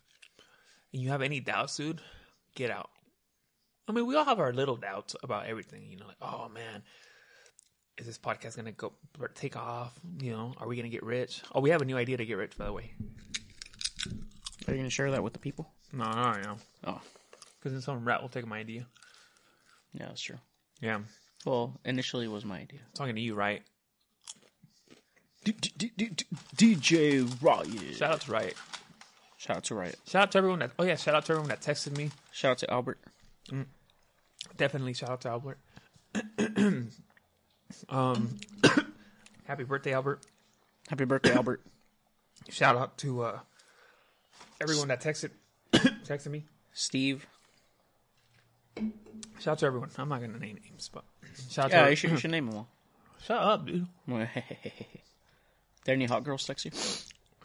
And 0.93 1.01
you 1.01 1.09
have 1.09 1.21
any 1.21 1.39
doubts, 1.39 1.77
dude, 1.77 2.01
get 2.55 2.71
out. 2.71 2.89
I 3.87 3.91
mean, 3.91 4.05
we 4.05 4.15
all 4.15 4.25
have 4.25 4.39
our 4.39 4.53
little 4.53 4.75
doubts 4.75 5.15
about 5.23 5.45
everything. 5.47 5.85
You 5.89 5.97
know, 5.97 6.05
like, 6.07 6.17
oh 6.21 6.49
man, 6.49 6.83
is 7.97 8.05
this 8.05 8.17
podcast 8.17 8.55
gonna 8.55 8.71
go 8.71 8.93
take 9.35 9.55
off? 9.57 9.99
You 10.19 10.31
know, 10.31 10.53
are 10.57 10.67
we 10.67 10.75
gonna 10.75 10.89
get 10.89 11.03
rich? 11.03 11.41
Oh, 11.53 11.59
we 11.61 11.69
have 11.71 11.81
a 11.81 11.85
new 11.85 11.97
idea 11.97 12.17
to 12.17 12.25
get 12.25 12.37
rich, 12.37 12.57
by 12.57 12.65
the 12.65 12.73
way. 12.73 12.93
Are 14.67 14.71
you 14.73 14.77
gonna 14.77 14.89
share 14.89 15.09
that 15.11 15.23
with 15.23 15.33
the 15.33 15.39
people? 15.39 15.71
No, 15.91 16.05
no, 16.11 16.31
no, 16.41 16.55
Oh, 16.85 17.01
because 17.57 17.71
then 17.73 17.81
some 17.81 18.05
rat 18.05 18.21
will 18.21 18.29
take 18.29 18.45
my 18.45 18.59
idea. 18.59 18.85
yeah, 19.93 20.05
that's 20.07 20.21
true. 20.21 20.37
Yeah, 20.81 20.99
Well, 21.45 21.79
initially 21.83 22.25
it 22.25 22.31
was 22.31 22.45
my 22.45 22.59
idea. 22.59 22.79
talking 22.93 23.15
to 23.15 23.21
you, 23.21 23.33
right? 23.35 23.63
DJ 26.55 27.23
Riot. 27.41 27.95
Shout 27.95 28.11
out 28.11 28.21
to 28.21 28.31
Riot. 28.31 28.55
Shout 29.39 29.55
out 29.55 29.63
to 29.63 29.75
Riot. 29.75 29.97
Shout 30.05 30.23
out 30.23 30.31
to 30.33 30.37
everyone 30.37 30.59
that. 30.59 30.71
Oh 30.77 30.83
yeah, 30.83 30.97
shout 30.97 31.15
out 31.15 31.23
to 31.27 31.31
everyone 31.31 31.47
that 31.47 31.61
texted 31.61 31.95
me. 31.95 32.11
Shout 32.33 32.51
out 32.51 32.57
to 32.57 32.69
Albert. 32.69 32.99
Definitely 34.57 34.93
shout 34.93 35.09
out 35.09 35.21
to 35.21 35.29
Albert. 35.29 35.57
um, 37.89 38.37
happy 39.45 39.63
birthday, 39.63 39.93
Albert. 39.93 40.25
Happy 40.89 41.05
birthday, 41.05 41.31
Albert. 41.33 41.61
Shout 42.49 42.75
out 42.75 42.97
to 42.99 43.21
uh, 43.21 43.39
everyone 44.59 44.87
that 44.89 45.01
texted 45.01 45.29
texted 45.73 46.27
me. 46.31 46.45
Steve. 46.73 47.25
Shout 49.39 49.53
out 49.53 49.59
to 49.59 49.65
everyone. 49.67 49.89
I'm 49.97 50.09
not 50.09 50.19
gonna 50.19 50.37
name 50.37 50.57
names, 50.69 50.89
but 50.91 51.05
shout 51.49 51.65
out 51.65 51.71
Yeah, 51.71 51.83
to 51.85 51.89
you 51.91 51.95
should, 51.95 52.09
you 52.11 52.17
should 52.17 52.31
name 52.31 52.47
them 52.47 52.57
all. 52.57 52.67
shut 53.23 53.37
up, 53.37 53.65
dude. 53.65 53.87
there 54.07 55.95
any 55.95 56.05
hot 56.05 56.23
girls 56.25 56.45
text 56.45 56.65
you? 56.65 56.71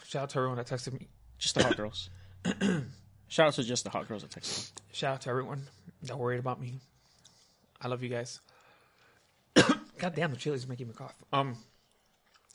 Shout 0.07 0.23
out 0.23 0.31
to 0.31 0.39
everyone 0.39 0.57
that 0.57 0.67
texted 0.67 0.93
me. 0.99 1.07
Just 1.45 1.57
the 1.57 1.63
hot 1.63 1.77
girls. 1.77 2.09
Shout 3.29 3.49
out 3.49 3.53
to 3.53 3.63
just 3.63 3.85
the 3.85 3.91
hot 3.91 4.09
girls 4.09 4.23
that 4.23 4.31
Texas. 4.31 4.73
Shout 4.95 5.13
out 5.13 5.21
to 5.21 5.29
everyone 5.29 5.67
that 6.05 6.19
worried 6.19 6.39
about 6.39 6.59
me. 6.59 6.81
I 7.83 7.89
love 7.89 8.03
you 8.03 8.09
guys. 8.09 8.41
God 9.99 10.15
damn, 10.15 10.31
the 10.31 10.39
chili's 10.39 10.67
making 10.67 10.89
me 10.89 10.95
cough. 10.95 11.15
Um, 11.35 11.59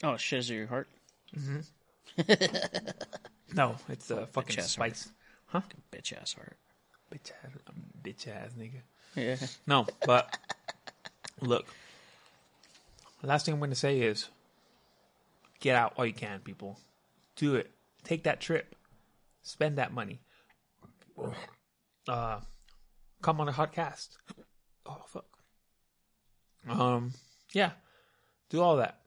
Oh, 0.04 0.18
shit, 0.18 0.40
is 0.40 0.50
it 0.50 0.56
your 0.56 0.66
heart? 0.66 0.88
no, 3.54 3.76
it's 3.90 4.10
uh, 4.10 4.26
fucking 4.32 4.56
bitch-ass 4.56 4.72
spice. 4.72 5.12
Bitch 5.94 6.20
ass 6.20 6.34
heart. 6.34 6.58
Bitch 7.14 7.30
ass, 7.44 7.52
um, 7.68 7.76
bitch 8.04 8.28
ass 8.28 8.54
nigga. 8.58 8.82
Yeah. 9.16 9.36
No, 9.68 9.86
but 10.08 10.36
look. 11.42 11.68
Last 13.22 13.46
thing 13.46 13.54
I'm 13.54 13.60
going 13.60 13.70
to 13.70 13.76
say 13.76 14.00
is 14.00 14.30
get 15.60 15.76
out 15.76 15.96
while 15.96 16.08
you 16.08 16.14
can, 16.14 16.40
people. 16.40 16.80
Do 17.36 17.54
it. 17.54 17.70
Take 18.04 18.24
that 18.24 18.40
trip. 18.40 18.76
Spend 19.50 19.80
that 19.80 19.92
money. 19.92 20.22
Uh, 22.08 22.40
come 23.20 23.42
on 23.42 23.50
a 23.50 23.52
hot 23.52 23.74
cast. 23.74 24.16
Oh 24.86 25.04
fuck. 25.08 25.26
Um, 26.70 27.14
yeah. 27.52 27.72
Do 28.52 28.62
all 28.62 28.78
that. 28.78 29.00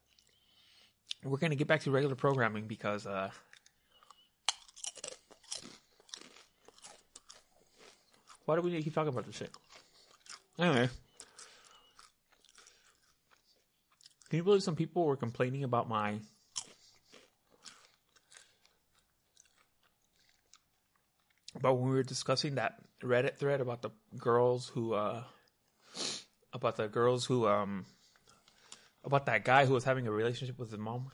We're 1.22 1.38
gonna 1.38 1.54
get 1.54 1.68
back 1.68 1.82
to 1.82 1.92
regular 1.92 2.16
programming 2.16 2.66
because 2.66 3.06
uh. 3.06 3.30
Why 8.44 8.56
do 8.56 8.62
we 8.62 8.72
need 8.72 8.78
to 8.78 8.82
keep 8.82 8.94
talking 8.94 9.12
about 9.12 9.26
this 9.26 9.36
shit? 9.36 9.52
Anyway. 10.58 10.88
Can 14.28 14.38
you 14.38 14.42
believe 14.42 14.64
some 14.64 14.74
people 14.74 15.04
were 15.04 15.16
complaining 15.16 15.62
about 15.62 15.88
my 15.88 16.18
about 21.62 21.78
when 21.78 21.90
we 21.90 21.94
were 21.94 22.02
discussing 22.02 22.56
that 22.56 22.74
Reddit 23.04 23.36
thread 23.36 23.60
about 23.60 23.82
the 23.82 23.90
girls 24.18 24.66
who 24.74 24.94
uh 24.94 25.22
about 26.52 26.76
the 26.76 26.88
girls 26.88 27.24
who 27.24 27.46
um 27.46 27.86
about 29.04 29.26
that 29.26 29.44
guy 29.44 29.64
who 29.64 29.72
was 29.72 29.84
having 29.84 30.08
a 30.08 30.10
relationship 30.10 30.58
with 30.58 30.70
his 30.70 30.78
mom. 30.80 31.12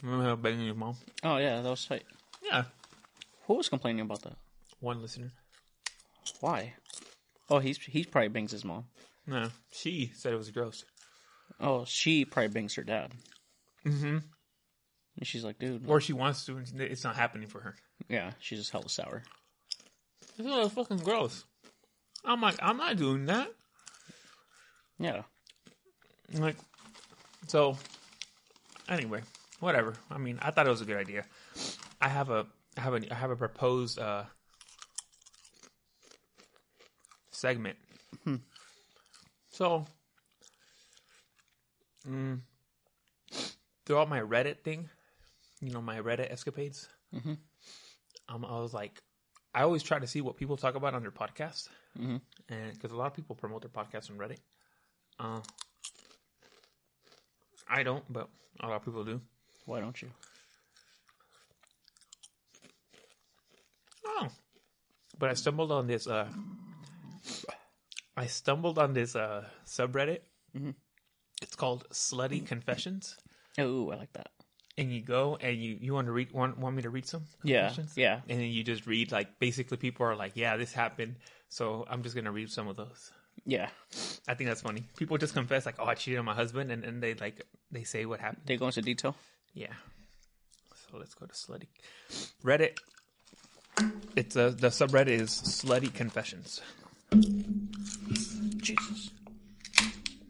Remember 0.00 0.30
him 0.30 0.40
banging 0.40 0.68
his 0.68 0.76
mom? 0.76 0.96
Oh, 1.24 1.38
yeah, 1.38 1.60
that 1.60 1.68
was 1.68 1.84
tight. 1.84 2.04
Yeah. 2.42 2.64
Who 3.46 3.54
was 3.54 3.68
complaining 3.68 4.02
about 4.02 4.22
that? 4.22 4.36
One 4.78 5.02
listener. 5.02 5.32
Why? 6.40 6.74
Oh, 7.50 7.58
he's 7.58 7.78
he 7.78 8.04
probably 8.04 8.28
bangs 8.28 8.52
his 8.52 8.64
mom. 8.64 8.84
No. 9.26 9.48
She 9.72 10.12
said 10.14 10.32
it 10.32 10.36
was 10.36 10.52
gross. 10.52 10.84
Oh, 11.58 11.84
she 11.86 12.24
probably 12.24 12.48
bangs 12.48 12.76
her 12.76 12.84
dad. 12.84 13.14
Mm-hmm. 13.84 14.18
And 15.16 15.26
she's 15.26 15.42
like, 15.42 15.58
dude. 15.58 15.88
Or 15.88 16.00
she 16.00 16.12
wants 16.12 16.46
to 16.46 16.56
and 16.56 16.80
it's 16.80 17.02
not 17.02 17.16
happening 17.16 17.48
for 17.48 17.60
her. 17.62 17.74
Yeah, 18.08 18.30
she's 18.38 18.60
just 18.60 18.70
hella 18.70 18.88
sour. 18.88 19.24
This 20.38 20.46
is 20.46 20.72
fucking 20.72 20.98
gross. 20.98 21.44
I'm 22.24 22.40
like, 22.40 22.56
I'm 22.62 22.76
not 22.76 22.96
doing 22.96 23.26
that. 23.26 23.48
Yeah. 24.98 25.22
Like, 26.32 26.56
so, 27.48 27.76
anyway, 28.88 29.22
whatever. 29.60 29.94
I 30.10 30.18
mean, 30.18 30.38
I 30.40 30.50
thought 30.52 30.66
it 30.66 30.70
was 30.70 30.80
a 30.80 30.84
good 30.84 30.96
idea. 30.96 31.24
I 32.00 32.08
have 32.08 32.30
a, 32.30 32.46
I 32.76 32.80
have 32.82 32.94
a, 32.94 33.12
I 33.12 33.14
have 33.16 33.30
a 33.30 33.36
proposed 33.36 33.98
uh, 33.98 34.24
segment. 37.30 37.76
So, 39.50 39.86
mm, 42.08 42.38
throughout 43.86 44.08
my 44.08 44.20
Reddit 44.20 44.60
thing, 44.60 44.88
you 45.60 45.70
know, 45.70 45.80
my 45.82 45.98
Reddit 45.98 46.30
escapades, 46.30 46.88
Mhm. 47.12 47.38
um, 48.28 48.44
I 48.44 48.60
was 48.60 48.72
like, 48.72 49.02
I 49.54 49.62
always 49.62 49.82
try 49.82 49.98
to 49.98 50.06
see 50.06 50.20
what 50.20 50.36
people 50.36 50.56
talk 50.56 50.74
about 50.74 50.94
on 50.94 51.02
their 51.02 51.10
podcast, 51.10 51.68
Mhm. 51.96 52.20
and 52.48 52.72
because 52.74 52.90
a 52.92 52.96
lot 52.96 53.06
of 53.06 53.14
people 53.14 53.34
promote 53.34 53.62
their 53.62 53.70
podcasts 53.70 54.10
on 54.10 54.18
Reddit. 54.18 54.38
Uh, 55.18 55.40
I 57.68 57.82
don't, 57.82 58.04
but 58.12 58.28
a 58.60 58.66
lot 58.68 58.76
of 58.76 58.84
people 58.84 59.04
do. 59.04 59.20
Why 59.64 59.80
don't 59.80 60.00
you? 60.00 60.10
Oh, 64.06 64.28
but 65.18 65.30
I 65.30 65.34
stumbled 65.34 65.72
on 65.72 65.86
this. 65.86 66.06
Uh, 66.06 66.30
I 68.16 68.26
stumbled 68.26 68.78
on 68.78 68.92
this 68.94 69.14
uh, 69.16 69.48
subreddit. 69.66 70.20
Mhm. 70.56 70.74
It's 71.42 71.54
called 71.56 71.88
Slutty 71.90 72.44
Confessions, 72.46 73.16
Oh, 73.58 73.90
I 73.90 73.96
like 73.96 74.12
that. 74.14 74.30
And 74.78 74.90
you 74.92 75.02
go 75.02 75.36
and 75.40 75.56
you 75.62 75.76
you 75.80 75.92
want 75.92 76.06
to 76.06 76.12
read 76.12 76.32
want 76.32 76.56
want 76.58 76.74
me 76.76 76.82
to 76.82 76.90
read 76.90 77.04
some 77.06 77.24
Yeah. 77.42 77.66
confessions? 77.66 77.92
Yeah. 77.96 78.20
and 78.28 78.38
then 78.40 78.46
you 78.48 78.64
just 78.64 78.86
read 78.86 79.12
like 79.12 79.38
basically 79.38 79.76
people 79.76 80.06
are 80.06 80.16
like, 80.16 80.32
yeah, 80.36 80.56
this 80.56 80.72
happened, 80.72 81.16
so 81.50 81.84
I'm 81.90 82.02
just 82.02 82.14
gonna 82.14 82.32
read 82.32 82.50
some 82.50 82.68
of 82.68 82.76
those. 82.76 83.10
Yeah. 83.44 83.68
I 84.26 84.34
think 84.34 84.48
that's 84.48 84.62
funny. 84.62 84.84
People 84.96 85.16
just 85.18 85.34
confess 85.34 85.66
like, 85.66 85.76
oh, 85.78 85.84
I 85.86 85.94
cheated 85.94 86.18
on 86.18 86.24
my 86.24 86.34
husband, 86.34 86.70
and 86.72 86.82
then 86.82 87.00
they 87.00 87.14
like 87.14 87.44
they 87.70 87.84
say 87.84 88.06
what 88.06 88.20
happened. 88.20 88.42
They 88.46 88.56
go 88.56 88.66
into 88.66 88.80
detail. 88.82 89.14
Yeah. 89.54 89.72
So 90.90 90.96
let's 90.98 91.14
go 91.14 91.26
to 91.26 91.32
slutty 91.34 91.66
Reddit. 92.42 92.78
It's 94.16 94.36
a 94.36 94.50
the 94.50 94.68
subreddit 94.68 95.08
is 95.20 95.30
slutty 95.30 95.92
confessions. 95.92 96.60
Jesus. 98.58 99.10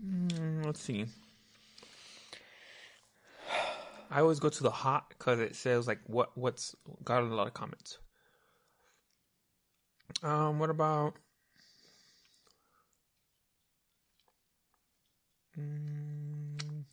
Mm, 0.07 0.65
let's 0.67 0.81
see. 0.81 1.07
I 4.11 4.21
always 4.21 4.41
go 4.41 4.49
to 4.49 4.63
the 4.63 4.71
hot 4.71 5.11
because 5.11 5.41
it 5.41 5.55
says 5.55 5.87
like 5.87 6.01
what 6.07 6.37
what's 6.37 6.75
got 7.05 7.23
a 7.23 7.27
lot 7.27 7.47
of 7.47 7.55
comments. 7.55 7.99
Um, 10.23 10.59
what 10.59 10.71
about? 10.71 11.15
Mm, 15.59 16.85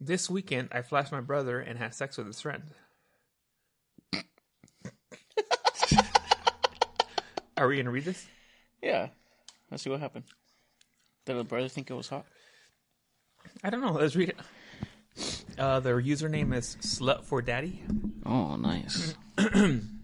this 0.00 0.28
weekend, 0.28 0.70
I 0.72 0.82
flashed 0.82 1.12
my 1.12 1.20
brother 1.20 1.60
and 1.60 1.78
had 1.78 1.94
sex 1.94 2.16
with 2.16 2.26
his 2.26 2.40
friend. 2.40 2.64
Are 7.56 7.68
we 7.68 7.76
gonna 7.76 7.90
read 7.90 8.04
this? 8.04 8.26
Yeah. 8.82 9.08
Let's 9.70 9.82
see 9.82 9.90
what 9.90 10.00
happened. 10.00 10.24
Did 11.24 11.36
the 11.36 11.44
brother 11.44 11.68
think 11.68 11.90
it 11.90 11.94
was 11.94 12.08
hot? 12.08 12.26
I 13.62 13.70
don't 13.70 13.80
know. 13.80 13.92
Let's 13.92 14.16
read 14.16 14.30
it. 14.30 14.36
Uh, 15.58 15.80
their 15.80 16.00
username 16.00 16.54
is 16.54 16.76
slut 16.80 17.24
for 17.24 17.40
daddy. 17.40 17.82
Oh, 18.24 18.56
nice. 18.56 19.14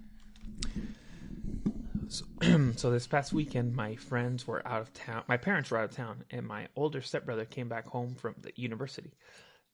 so 2.77 2.91
this 2.91 3.07
past 3.07 3.33
weekend, 3.33 3.75
my 3.75 3.95
friends 3.97 4.47
were 4.47 4.67
out 4.67 4.81
of 4.81 4.93
town. 4.93 5.23
My 5.29 5.37
parents 5.37 5.71
were 5.71 5.79
out 5.79 5.85
of 5.85 5.97
town, 5.97 6.25
and 6.31 6.47
my 6.47 6.69
older 6.77 7.01
stepbrother 7.01 7.45
came 7.45 7.69
back 7.69 7.87
home 7.87 8.15
from 8.17 8.35
the 8.41 8.53
university. 8.57 9.13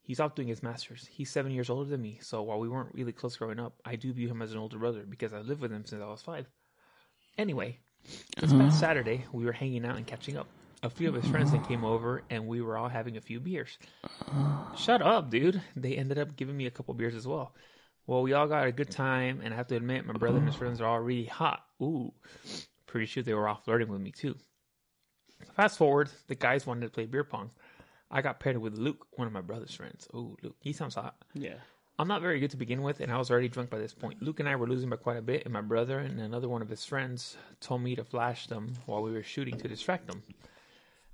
He's 0.02 0.20
off 0.20 0.34
doing 0.34 0.48
his 0.48 0.62
master's. 0.62 1.06
He's 1.06 1.30
seven 1.30 1.52
years 1.52 1.70
older 1.70 1.88
than 1.88 2.02
me, 2.02 2.18
so 2.22 2.42
while 2.42 2.58
we 2.58 2.68
weren't 2.68 2.94
really 2.94 3.12
close 3.12 3.36
growing 3.36 3.58
up, 3.58 3.74
I 3.84 3.96
do 3.96 4.12
view 4.12 4.28
him 4.28 4.42
as 4.42 4.52
an 4.52 4.58
older 4.58 4.78
brother 4.78 5.04
because 5.08 5.32
I 5.32 5.40
lived 5.40 5.60
with 5.60 5.72
him 5.72 5.84
since 5.84 6.02
I 6.02 6.06
was 6.06 6.22
five. 6.22 6.46
Anyway, 7.36 7.78
this 8.38 8.52
past 8.52 8.80
Saturday, 8.80 9.24
we 9.32 9.44
were 9.44 9.52
hanging 9.52 9.84
out 9.84 9.96
and 9.96 10.06
catching 10.06 10.36
up. 10.36 10.48
A 10.82 10.90
few 10.90 11.08
of 11.08 11.14
his 11.14 11.26
friends 11.26 11.50
then 11.50 11.64
came 11.64 11.84
over, 11.84 12.22
and 12.30 12.46
we 12.46 12.60
were 12.60 12.76
all 12.76 12.88
having 12.88 13.16
a 13.16 13.20
few 13.20 13.40
beers. 13.40 13.78
Shut 14.76 15.02
up, 15.02 15.28
dude. 15.28 15.60
They 15.74 15.96
ended 15.96 16.18
up 16.18 16.36
giving 16.36 16.56
me 16.56 16.66
a 16.66 16.70
couple 16.70 16.94
beers 16.94 17.16
as 17.16 17.26
well. 17.26 17.52
Well, 18.06 18.22
we 18.22 18.32
all 18.32 18.46
got 18.46 18.66
a 18.66 18.72
good 18.72 18.90
time, 18.90 19.40
and 19.42 19.52
I 19.52 19.56
have 19.56 19.66
to 19.68 19.76
admit, 19.76 20.06
my 20.06 20.12
brother 20.12 20.38
and 20.38 20.46
his 20.46 20.54
friends 20.54 20.80
are 20.80 20.86
all 20.86 21.00
really 21.00 21.24
hot. 21.24 21.64
Ooh, 21.82 22.12
pretty 22.86 23.06
sure 23.06 23.22
they 23.22 23.34
were 23.34 23.48
all 23.48 23.60
flirting 23.64 23.88
with 23.88 24.00
me 24.00 24.12
too. 24.12 24.36
Fast 25.56 25.78
forward, 25.78 26.10
the 26.28 26.34
guys 26.36 26.64
wanted 26.66 26.86
to 26.86 26.90
play 26.90 27.06
beer 27.06 27.24
pong. 27.24 27.50
I 28.10 28.22
got 28.22 28.40
paired 28.40 28.56
with 28.56 28.78
Luke, 28.78 29.06
one 29.12 29.26
of 29.26 29.32
my 29.32 29.40
brother's 29.40 29.74
friends. 29.74 30.06
Ooh, 30.14 30.36
Luke, 30.42 30.56
he 30.60 30.72
sounds 30.72 30.94
hot. 30.94 31.16
Yeah. 31.34 31.56
I'm 31.98 32.08
not 32.08 32.22
very 32.22 32.38
good 32.38 32.52
to 32.52 32.56
begin 32.56 32.82
with, 32.82 33.00
and 33.00 33.10
I 33.10 33.18
was 33.18 33.30
already 33.30 33.48
drunk 33.48 33.70
by 33.70 33.78
this 33.78 33.92
point. 33.92 34.22
Luke 34.22 34.38
and 34.38 34.48
I 34.48 34.54
were 34.54 34.68
losing 34.68 34.88
by 34.88 34.96
quite 34.96 35.16
a 35.16 35.22
bit, 35.22 35.44
and 35.44 35.52
my 35.52 35.60
brother 35.60 35.98
and 35.98 36.20
another 36.20 36.48
one 36.48 36.62
of 36.62 36.68
his 36.68 36.84
friends 36.84 37.36
told 37.60 37.82
me 37.82 37.96
to 37.96 38.04
flash 38.04 38.46
them 38.46 38.74
while 38.86 39.02
we 39.02 39.10
were 39.10 39.24
shooting 39.24 39.58
to 39.58 39.68
distract 39.68 40.06
them. 40.06 40.22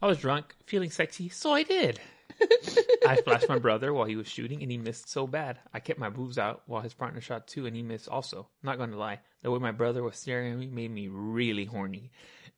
I 0.02 0.06
was 0.06 0.18
drunk, 0.18 0.54
feeling 0.66 0.90
sexy, 0.90 1.28
so 1.28 1.52
I 1.52 1.62
did. 1.62 2.00
I 3.06 3.16
flashed 3.16 3.48
my 3.48 3.58
brother 3.58 3.92
while 3.92 4.06
he 4.06 4.16
was 4.16 4.28
shooting, 4.28 4.62
and 4.62 4.70
he 4.70 4.78
missed 4.78 5.08
so 5.08 5.26
bad. 5.26 5.58
I 5.72 5.80
kept 5.80 5.98
my 5.98 6.10
boobs 6.10 6.38
out 6.38 6.62
while 6.66 6.82
his 6.82 6.94
partner 6.94 7.20
shot 7.20 7.46
too, 7.46 7.66
and 7.66 7.76
he 7.76 7.82
missed 7.82 8.08
also. 8.08 8.48
Not 8.62 8.78
gonna 8.78 8.96
lie, 8.96 9.20
the 9.42 9.50
way 9.50 9.58
my 9.58 9.72
brother 9.72 10.02
was 10.02 10.16
staring 10.16 10.52
at 10.52 10.58
me 10.58 10.66
made 10.66 10.90
me 10.90 11.08
really 11.08 11.64
horny. 11.64 12.10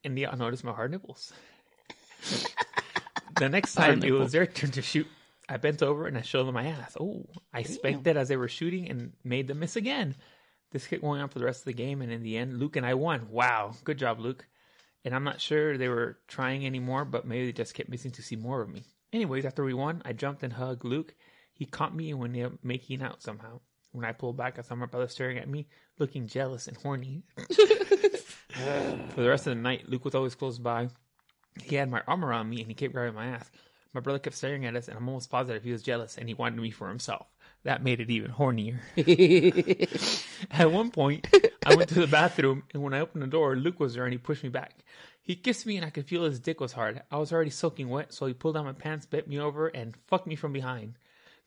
And 0.03 0.17
yeah, 0.17 0.31
I 0.31 0.35
noticed 0.35 0.63
my 0.63 0.73
hard 0.73 0.91
nipples. 0.91 1.33
the 3.39 3.49
next 3.49 3.75
time 3.75 4.03
it 4.03 4.11
was 4.11 4.31
their 4.31 4.45
turn 4.45 4.71
to 4.71 4.81
shoot, 4.81 5.07
I 5.49 5.57
bent 5.57 5.81
over 5.81 6.07
and 6.07 6.17
I 6.17 6.21
showed 6.21 6.45
them 6.45 6.55
my 6.55 6.67
ass. 6.67 6.97
Oh, 6.99 7.25
I 7.53 7.63
spanked 7.63 8.07
it 8.07 8.17
as 8.17 8.27
they 8.27 8.37
were 8.37 8.47
shooting 8.47 8.89
and 8.89 9.13
made 9.23 9.47
them 9.47 9.59
miss 9.59 9.75
again. 9.75 10.15
This 10.71 10.87
kept 10.87 11.01
going 11.01 11.21
on 11.21 11.29
for 11.29 11.39
the 11.39 11.45
rest 11.45 11.61
of 11.61 11.65
the 11.65 11.73
game, 11.73 12.01
and 12.01 12.11
in 12.11 12.23
the 12.23 12.35
end, 12.35 12.59
Luke 12.59 12.75
and 12.75 12.85
I 12.85 12.93
won. 12.95 13.29
Wow, 13.29 13.73
good 13.85 13.97
job, 13.97 14.19
Luke. 14.19 14.45
And 15.07 15.15
I'm 15.15 15.23
not 15.23 15.39
sure 15.39 15.77
they 15.77 15.87
were 15.87 16.17
trying 16.27 16.65
anymore, 16.65 17.05
but 17.05 17.25
maybe 17.25 17.45
they 17.45 17.53
just 17.53 17.73
kept 17.73 17.87
missing 17.87 18.11
to 18.11 18.21
see 18.21 18.35
more 18.35 18.61
of 18.61 18.67
me. 18.67 18.83
Anyways, 19.13 19.45
after 19.45 19.63
we 19.63 19.73
won, 19.73 20.01
I 20.03 20.11
jumped 20.11 20.43
and 20.43 20.51
hugged 20.51 20.83
Luke. 20.83 21.15
He 21.53 21.65
caught 21.65 21.95
me 21.95 22.13
when 22.13 22.33
they 22.33 22.43
were 22.43 22.57
making 22.61 23.01
out 23.01 23.21
somehow. 23.21 23.61
When 23.93 24.03
I 24.03 24.11
pulled 24.11 24.35
back, 24.35 24.59
I 24.59 24.63
saw 24.63 24.75
my 24.75 24.85
brother 24.85 25.07
staring 25.07 25.37
at 25.37 25.47
me, 25.47 25.69
looking 25.97 26.27
jealous 26.27 26.67
and 26.67 26.75
horny. 26.75 27.23
For 27.37 29.21
the 29.21 29.29
rest 29.29 29.47
of 29.47 29.55
the 29.55 29.61
night, 29.61 29.87
Luke 29.87 30.03
was 30.03 30.13
always 30.13 30.35
close 30.35 30.57
by. 30.57 30.89
He 31.63 31.77
had 31.77 31.89
my 31.89 32.01
arm 32.05 32.25
around 32.25 32.49
me 32.49 32.59
and 32.59 32.67
he 32.67 32.73
kept 32.73 32.91
grabbing 32.91 33.15
my 33.15 33.27
ass. 33.27 33.49
My 33.93 34.01
brother 34.01 34.19
kept 34.19 34.35
staring 34.35 34.65
at 34.65 34.75
us, 34.75 34.89
and 34.89 34.97
I'm 34.97 35.07
almost 35.07 35.31
positive 35.31 35.63
he 35.63 35.71
was 35.71 35.83
jealous 35.83 36.17
and 36.17 36.27
he 36.27 36.33
wanted 36.33 36.61
me 36.61 36.71
for 36.71 36.89
himself. 36.89 37.27
That 37.63 37.81
made 37.81 38.01
it 38.01 38.09
even 38.09 38.31
hornier. 38.31 38.79
At 40.51 40.69
one 40.69 40.91
point, 40.91 41.29
I 41.71 41.75
went 41.75 41.89
to 41.89 41.99
the 41.99 42.07
bathroom, 42.07 42.63
and 42.73 42.81
when 42.83 42.93
I 42.93 42.99
opened 43.01 43.23
the 43.23 43.27
door, 43.27 43.55
Luke 43.55 43.79
was 43.79 43.93
there 43.93 44.05
and 44.05 44.13
he 44.13 44.17
pushed 44.17 44.43
me 44.43 44.49
back. 44.49 44.73
He 45.21 45.35
kissed 45.35 45.65
me, 45.65 45.75
and 45.77 45.85
I 45.85 45.89
could 45.89 46.05
feel 46.07 46.23
his 46.23 46.39
dick 46.39 46.61
was 46.61 46.71
hard. 46.73 47.01
I 47.11 47.17
was 47.17 47.31
already 47.33 47.49
soaking 47.49 47.89
wet, 47.89 48.13
so 48.13 48.25
he 48.25 48.33
pulled 48.33 48.55
down 48.55 48.65
my 48.65 48.71
pants, 48.73 49.05
bent 49.05 49.27
me 49.27 49.39
over, 49.39 49.67
and 49.67 49.95
fucked 50.07 50.27
me 50.27 50.35
from 50.35 50.53
behind. 50.53 50.93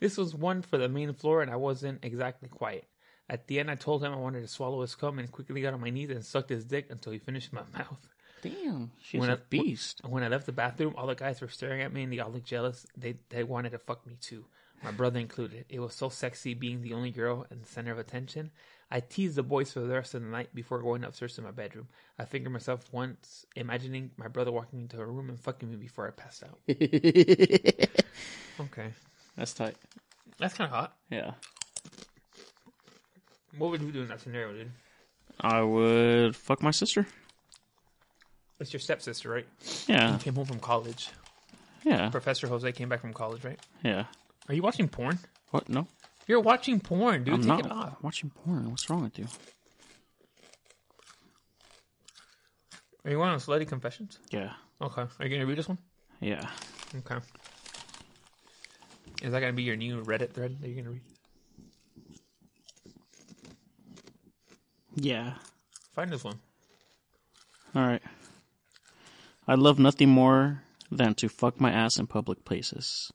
This 0.00 0.16
was 0.18 0.34
one 0.34 0.60
for 0.62 0.76
the 0.78 0.88
main 0.88 1.12
floor, 1.14 1.40
and 1.42 1.50
I 1.50 1.56
wasn't 1.56 2.04
exactly 2.04 2.48
quiet. 2.48 2.84
At 3.28 3.46
the 3.46 3.58
end, 3.60 3.70
I 3.70 3.76
told 3.76 4.02
him 4.04 4.12
I 4.12 4.16
wanted 4.16 4.40
to 4.42 4.48
swallow 4.48 4.80
his 4.82 4.94
cum 4.94 5.18
and 5.18 5.30
quickly 5.32 5.62
got 5.62 5.72
on 5.72 5.80
my 5.80 5.90
knees 5.90 6.10
and 6.10 6.24
sucked 6.24 6.50
his 6.50 6.64
dick 6.64 6.88
until 6.90 7.12
he 7.12 7.18
finished 7.18 7.52
my 7.52 7.62
mouth. 7.78 8.06
Damn, 8.42 8.90
she's 9.02 9.20
When 9.20 9.30
a 9.30 9.34
I- 9.34 9.38
beast. 9.48 10.00
When 10.06 10.22
I 10.22 10.28
left 10.28 10.46
the 10.46 10.52
bathroom, 10.52 10.94
all 10.96 11.06
the 11.06 11.14
guys 11.14 11.40
were 11.40 11.48
staring 11.48 11.80
at 11.82 11.92
me 11.92 12.02
and 12.02 12.12
they 12.12 12.18
all 12.18 12.30
looked 12.30 12.46
jealous. 12.46 12.86
They 12.96 13.16
they 13.28 13.44
wanted 13.44 13.70
to 13.72 13.78
fuck 13.78 14.06
me 14.06 14.16
too, 14.20 14.46
my 14.82 14.90
brother 14.92 15.20
included. 15.20 15.66
It 15.68 15.78
was 15.80 15.94
so 15.94 16.08
sexy 16.08 16.54
being 16.54 16.80
the 16.82 16.94
only 16.94 17.10
girl 17.10 17.46
and 17.50 17.62
the 17.62 17.66
center 17.68 17.92
of 17.92 17.98
attention. 17.98 18.50
I 18.90 19.00
teased 19.00 19.36
the 19.36 19.42
boys 19.44 19.72
for 19.72 19.80
the 19.80 19.94
rest 19.94 20.14
of 20.14 20.22
the 20.22 20.28
night 20.28 20.52
before 20.54 20.80
going 20.82 21.04
upstairs 21.04 21.34
to 21.36 21.42
my 21.42 21.52
bedroom. 21.52 21.86
I 22.18 22.24
fingered 22.24 22.50
myself 22.52 22.84
once, 22.92 23.46
imagining 23.54 24.10
my 24.16 24.26
brother 24.26 24.50
walking 24.50 24.80
into 24.80 25.00
a 25.00 25.06
room 25.06 25.28
and 25.28 25.38
fucking 25.38 25.70
me 25.70 25.76
before 25.76 26.08
I 26.08 26.10
passed 26.10 26.42
out. 26.42 26.58
Okay, 28.60 28.92
That's 29.36 29.54
tight. 29.54 29.74
that's 30.38 30.52
kind 30.52 30.68
of 30.70 30.76
hot. 30.76 30.96
Yeah. 31.08 31.30
What 33.56 33.70
would 33.70 33.80
you 33.80 33.90
do 33.90 34.02
in 34.02 34.08
that 34.08 34.20
scenario, 34.20 34.52
dude? 34.52 34.70
I 35.40 35.62
would 35.62 36.36
fuck 36.36 36.62
my 36.62 36.70
sister. 36.70 37.06
It's 38.58 38.72
your 38.72 38.80
stepsister, 38.80 39.30
right? 39.30 39.46
Yeah. 39.86 40.18
Came 40.20 40.34
home 40.34 40.44
from 40.44 40.58
college. 40.60 41.08
Yeah. 41.84 42.10
Professor 42.10 42.46
Jose 42.48 42.70
came 42.72 42.90
back 42.90 43.00
from 43.00 43.14
college, 43.14 43.42
right? 43.44 43.58
Yeah. 43.82 44.04
Are 44.48 44.54
you 44.54 44.60
watching 44.62 44.88
porn? 44.88 45.18
What? 45.52 45.70
No. 45.70 45.86
You're 46.26 46.40
watching 46.40 46.80
porn, 46.80 47.24
dude. 47.24 47.34
I'm 47.34 47.40
Take 47.40 47.48
not 47.48 47.66
it 47.66 47.72
off. 47.72 47.96
watching 48.02 48.30
porn. 48.30 48.70
What's 48.70 48.88
wrong 48.88 49.02
with 49.02 49.18
you? 49.18 49.26
Are 53.04 53.10
you 53.10 53.22
on 53.22 53.38
slutty 53.38 53.66
confessions? 53.66 54.18
Yeah. 54.30 54.52
Okay. 54.80 55.02
Are 55.02 55.26
you 55.26 55.28
gonna 55.30 55.46
read 55.46 55.58
this 55.58 55.68
one? 55.68 55.78
Yeah. 56.20 56.46
Okay. 56.94 57.16
Is 59.22 59.32
that 59.32 59.40
gonna 59.40 59.52
be 59.52 59.62
your 59.62 59.76
new 59.76 60.02
Reddit 60.02 60.32
thread 60.32 60.60
that 60.60 60.68
you're 60.68 60.76
gonna 60.82 60.90
read? 60.94 61.02
Yeah. 64.94 65.34
Find 65.94 66.10
this 66.10 66.24
one. 66.24 66.38
All 67.74 67.82
right. 67.86 68.02
I 69.48 69.54
love 69.54 69.78
nothing 69.78 70.08
more 70.10 70.62
than 70.90 71.14
to 71.14 71.28
fuck 71.28 71.60
my 71.60 71.70
ass 71.70 71.98
in 71.98 72.06
public 72.06 72.44
places. 72.44 73.10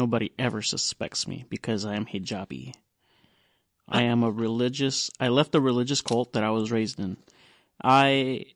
Nobody 0.00 0.32
ever 0.38 0.62
suspects 0.62 1.28
me 1.28 1.44
because 1.50 1.84
I 1.84 1.94
am 1.94 2.06
hijabi. 2.06 2.72
I 3.86 4.04
ah. 4.04 4.12
am 4.12 4.22
a 4.22 4.30
religious. 4.30 5.10
I 5.20 5.28
left 5.28 5.52
the 5.52 5.60
religious 5.60 6.00
cult 6.00 6.32
that 6.32 6.42
I 6.42 6.48
was 6.48 6.72
raised 6.72 6.98
in. 6.98 7.18
I 7.84 8.46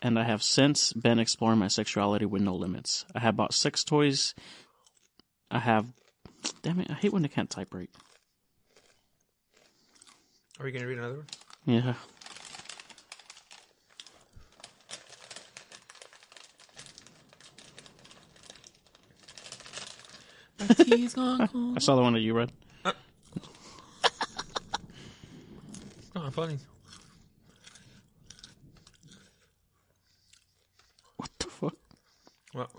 and 0.00 0.18
I 0.18 0.24
have 0.24 0.42
since 0.42 0.94
been 0.94 1.18
exploring 1.18 1.58
my 1.58 1.68
sexuality 1.68 2.24
with 2.24 2.40
no 2.40 2.54
limits. 2.54 3.04
I 3.14 3.20
have 3.20 3.36
bought 3.36 3.52
sex 3.52 3.84
toys. 3.84 4.34
I 5.50 5.58
have. 5.58 5.92
Damn 6.62 6.80
it! 6.80 6.90
I 6.90 6.94
hate 6.94 7.12
when 7.12 7.26
I 7.26 7.28
can't 7.28 7.50
type 7.50 7.74
right. 7.74 7.90
Are 10.58 10.66
you 10.66 10.72
gonna 10.72 10.86
read 10.86 10.96
another 10.96 11.16
one? 11.16 11.26
Yeah. 11.66 11.94
My 20.51 20.51
tea's 20.51 20.51
gone 20.51 20.51
cold. 20.51 20.51
I 20.70 21.78
saw 21.78 21.96
the 21.96 22.02
one 22.02 22.12
that 22.14 22.20
you 22.20 22.34
read. 22.34 22.52
Not 22.84 22.96
oh, 26.16 26.30
funny. 26.30 26.58
What 31.16 31.30
the 31.38 31.46
fuck? 31.46 31.74
Well, 32.54 32.70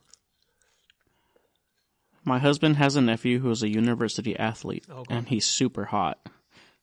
My 2.23 2.39
husband 2.39 2.77
has 2.77 2.95
a 2.95 3.01
nephew 3.01 3.39
who 3.39 3.49
is 3.51 3.63
a 3.63 3.69
university 3.69 4.37
athlete, 4.37 4.85
Okay. 4.89 5.13
and 5.15 5.27
he's 5.27 5.45
super 5.45 5.85
hot. 5.85 6.19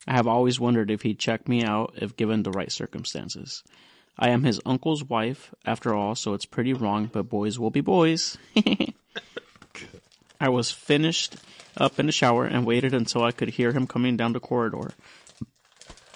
I 0.07 0.15
have 0.15 0.27
always 0.27 0.59
wondered 0.61 0.91
if 0.91 1.03
he'd 1.03 1.19
check 1.19 1.49
me 1.49 1.63
out 1.63 1.93
if 1.97 2.17
given 2.17 2.43
the 2.43 2.51
right 2.51 2.73
circumstances. 2.73 3.63
I 4.19 4.31
am 4.31 4.43
his 4.45 4.61
uncle's 4.67 5.05
wife, 5.05 5.55
after 5.65 5.95
all, 5.95 6.15
so 6.15 6.35
it's 6.35 6.45
pretty 6.47 6.73
wrong, 6.75 7.09
but 7.13 7.29
boys 7.29 7.59
will 7.59 7.71
be 7.71 7.81
boys. 7.81 8.37
I 10.41 10.49
was 10.49 10.71
finished 10.71 11.37
up 11.77 12.01
in 12.01 12.07
the 12.07 12.13
shower 12.13 12.47
and 12.47 12.67
waited 12.67 12.95
until 12.95 13.23
I 13.23 13.31
could 13.31 13.51
hear 13.51 13.73
him 13.73 13.87
coming 13.87 14.17
down 14.17 14.33
the 14.33 14.41
corridor. 14.41 14.93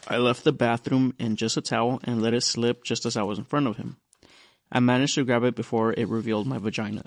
I 0.08 0.16
left 0.16 0.44
the 0.44 0.52
bathroom 0.52 1.14
in 1.18 1.36
just 1.36 1.56
a 1.56 1.62
towel 1.62 2.00
and 2.04 2.20
let 2.20 2.34
it 2.34 2.42
slip 2.42 2.84
just 2.84 3.06
as 3.06 3.16
I 3.16 3.22
was 3.22 3.38
in 3.38 3.44
front 3.44 3.66
of 3.66 3.76
him. 3.76 3.98
I 4.72 4.80
managed 4.80 5.14
to 5.14 5.24
grab 5.24 5.44
it 5.44 5.54
before 5.54 5.92
it 5.92 6.08
revealed 6.08 6.46
my 6.46 6.58
vagina 6.58 7.04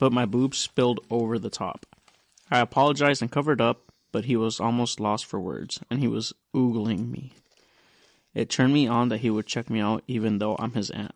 but 0.00 0.12
my 0.12 0.24
boobs 0.24 0.58
spilled 0.58 0.98
over 1.10 1.38
the 1.38 1.50
top. 1.50 1.86
I 2.50 2.58
apologized 2.58 3.22
and 3.22 3.30
covered 3.30 3.60
up, 3.60 3.92
but 4.10 4.24
he 4.24 4.34
was 4.34 4.58
almost 4.58 4.98
lost 4.98 5.26
for 5.26 5.38
words, 5.38 5.78
and 5.88 6.00
he 6.00 6.08
was 6.08 6.32
oogling 6.56 7.10
me. 7.10 7.32
It 8.34 8.48
turned 8.48 8.72
me 8.72 8.88
on 8.88 9.10
that 9.10 9.18
he 9.18 9.30
would 9.30 9.46
check 9.46 9.70
me 9.70 9.78
out 9.78 10.02
even 10.08 10.38
though 10.38 10.56
I'm 10.58 10.72
his 10.72 10.90
aunt. 10.90 11.12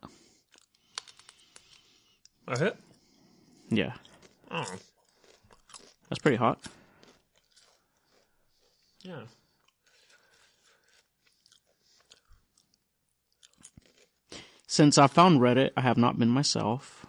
a 2.47 2.57
hit. 2.57 2.77
Yeah, 3.69 3.93
Oh, 4.51 4.75
that's 6.09 6.21
pretty 6.21 6.37
hot. 6.37 6.59
yeah. 9.03 9.23
Since 14.67 14.97
I 14.97 15.07
found 15.07 15.39
Reddit, 15.39 15.71
I 15.77 15.81
have 15.81 15.97
not 15.97 16.19
been 16.19 16.29
myself. 16.29 17.05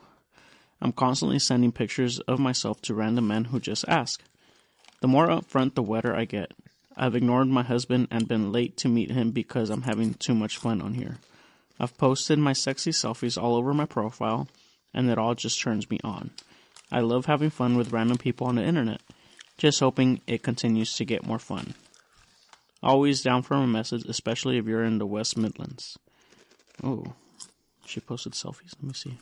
I'm 0.81 0.93
constantly 0.93 1.39
sending 1.39 1.73
pictures 1.73 2.21
of 2.21 2.39
myself 2.39 2.81
to 2.83 2.95
random 2.95 3.27
men 3.27 3.47
who 3.47 3.59
just 3.59 3.85
ask. 3.89 4.23
The 5.01 5.09
more 5.09 5.27
upfront, 5.27 5.75
the 5.75 5.83
wetter 5.83 6.15
I 6.15 6.27
get. 6.27 6.53
I've 6.97 7.17
ignored 7.17 7.49
my 7.49 7.63
husband 7.63 8.09
and 8.11 8.29
been 8.29 8.53
late 8.53 8.77
to 8.79 8.89
meet 8.89 9.11
him 9.11 9.31
because 9.31 9.69
I'm 9.69 9.83
having 9.83 10.15
too 10.15 10.35
much 10.35 10.59
fun 10.59 10.81
on 10.81 10.95
here. 10.95 11.19
I've 11.81 11.99
posted 11.99 12.39
my 12.39 12.53
sexy 12.53 12.91
selfies 12.91 13.41
all 13.41 13.57
over 13.57 13.75
my 13.75 13.85
profile, 13.85 14.49
and 14.95 15.11
it 15.11 15.19
all 15.19 15.35
just 15.35 15.61
turns 15.61 15.91
me 15.91 15.99
on. 16.05 16.31
I 16.91 17.01
love 17.01 17.27
having 17.27 17.51
fun 17.51 17.77
with 17.77 17.93
random 17.93 18.19
people 18.19 18.47
on 18.47 18.57
the 18.57 18.65
internet, 18.65 19.01
just 19.59 19.81
hoping 19.81 20.21
it 20.27 20.43
continues 20.43 20.95
to 20.97 21.05
get 21.05 21.27
more 21.27 21.39
fun. 21.39 21.75
Always 22.83 23.23
down 23.23 23.43
for 23.43 23.55
a 23.55 23.67
message, 23.67 24.05
especially 24.07 24.59
if 24.59 24.67
you're 24.67 24.85
in 24.85 24.99
the 24.99 25.07
West 25.07 25.37
Midlands. 25.37 25.99
Oh, 26.85 27.15
she 27.85 28.01
posted 28.01 28.33
selfies. 28.35 28.75
Let 28.81 28.85
me 28.85 28.93
see. 28.93 29.19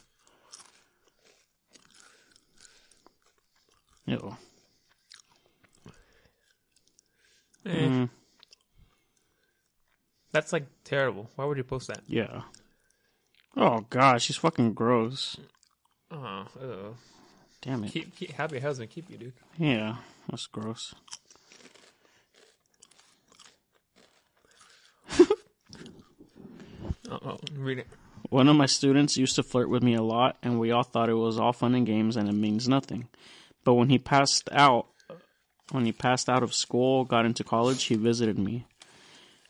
Ew. 4.07 4.37
Eh, 7.67 7.71
Mm, 7.71 8.11
That's 10.33 10.53
like 10.53 10.67
terrible. 10.85 11.31
Why 11.37 11.45
would 11.47 11.57
you 11.57 11.65
post 11.65 11.87
that? 11.89 12.03
yeah. 12.07 12.43
Oh 13.57 13.87
god, 13.89 14.21
she's 14.21 14.37
fucking 14.37 14.75
gross. 14.75 15.39
Oh, 16.11 16.45
ew. 16.61 16.97
Damn 17.65 17.85
it. 17.85 17.93
keep, 17.93 18.15
keep 18.15 18.37
your 18.39 18.61
husband 18.61 18.91
keep 18.91 19.09
you, 19.09 19.17
dude. 19.17 19.33
Yeah, 19.57 19.97
that's 20.29 20.47
gross. 20.47 20.95
Oh, 27.11 27.39
read 27.57 27.79
it. 27.79 27.87
One 28.31 28.49
of 28.49 28.57
my 28.57 28.67
students 28.67 29.17
used 29.17 29.37
to 29.37 29.43
flirt 29.43 29.69
with 29.69 29.83
me 29.83 29.95
a 29.95 30.03
lot, 30.03 30.37
and 30.43 30.59
we 30.59 30.73
all 30.73 30.83
thought 30.83 31.09
it 31.09 31.15
was 31.15 31.39
all 31.39 31.53
fun 31.53 31.75
and 31.75 31.87
games 31.87 32.17
and 32.17 32.29
it 32.29 32.33
means 32.33 32.69
nothing. 32.69 33.09
But 33.63 33.75
when 33.75 33.89
he 33.89 33.99
passed 33.99 34.49
out, 34.53 34.87
when 35.71 35.85
he 35.87 35.93
passed 35.93 36.29
out 36.29 36.43
of 36.43 36.53
school, 36.55 37.05
got 37.05 37.25
into 37.25 37.45
college, 37.45 37.85
he 37.85 37.95
visited 37.95 38.39
me. 38.39 38.67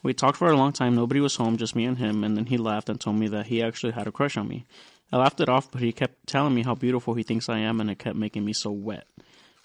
We 0.03 0.13
talked 0.13 0.37
for 0.37 0.51
a 0.51 0.57
long 0.57 0.73
time. 0.73 0.95
Nobody 0.95 1.21
was 1.21 1.37
home, 1.37 1.57
just 1.57 1.75
me 1.75 1.85
and 1.87 1.99
him. 1.99 2.23
And 2.23 2.37
then 2.37 2.47
he 2.47 2.59
laughed 2.59 2.89
and 2.89 3.01
told 3.01 3.17
me 3.17 3.27
that 3.29 3.47
he 3.47 3.63
actually 3.63 3.93
had 3.93 4.07
a 4.07 4.13
crush 4.13 4.37
on 4.37 4.47
me. 4.47 4.67
I 5.13 5.17
laughed 5.19 5.41
it 5.41 5.49
off, 5.49 5.71
but 5.71 5.81
he 5.81 5.93
kept 5.93 6.27
telling 6.27 6.55
me 6.55 6.63
how 6.63 6.75
beautiful 6.75 7.15
he 7.15 7.23
thinks 7.23 7.49
I 7.49 7.59
am, 7.61 7.81
and 7.81 7.91
it 7.91 7.99
kept 7.99 8.17
making 8.17 8.45
me 8.45 8.53
so 8.53 8.71
wet. 8.73 9.07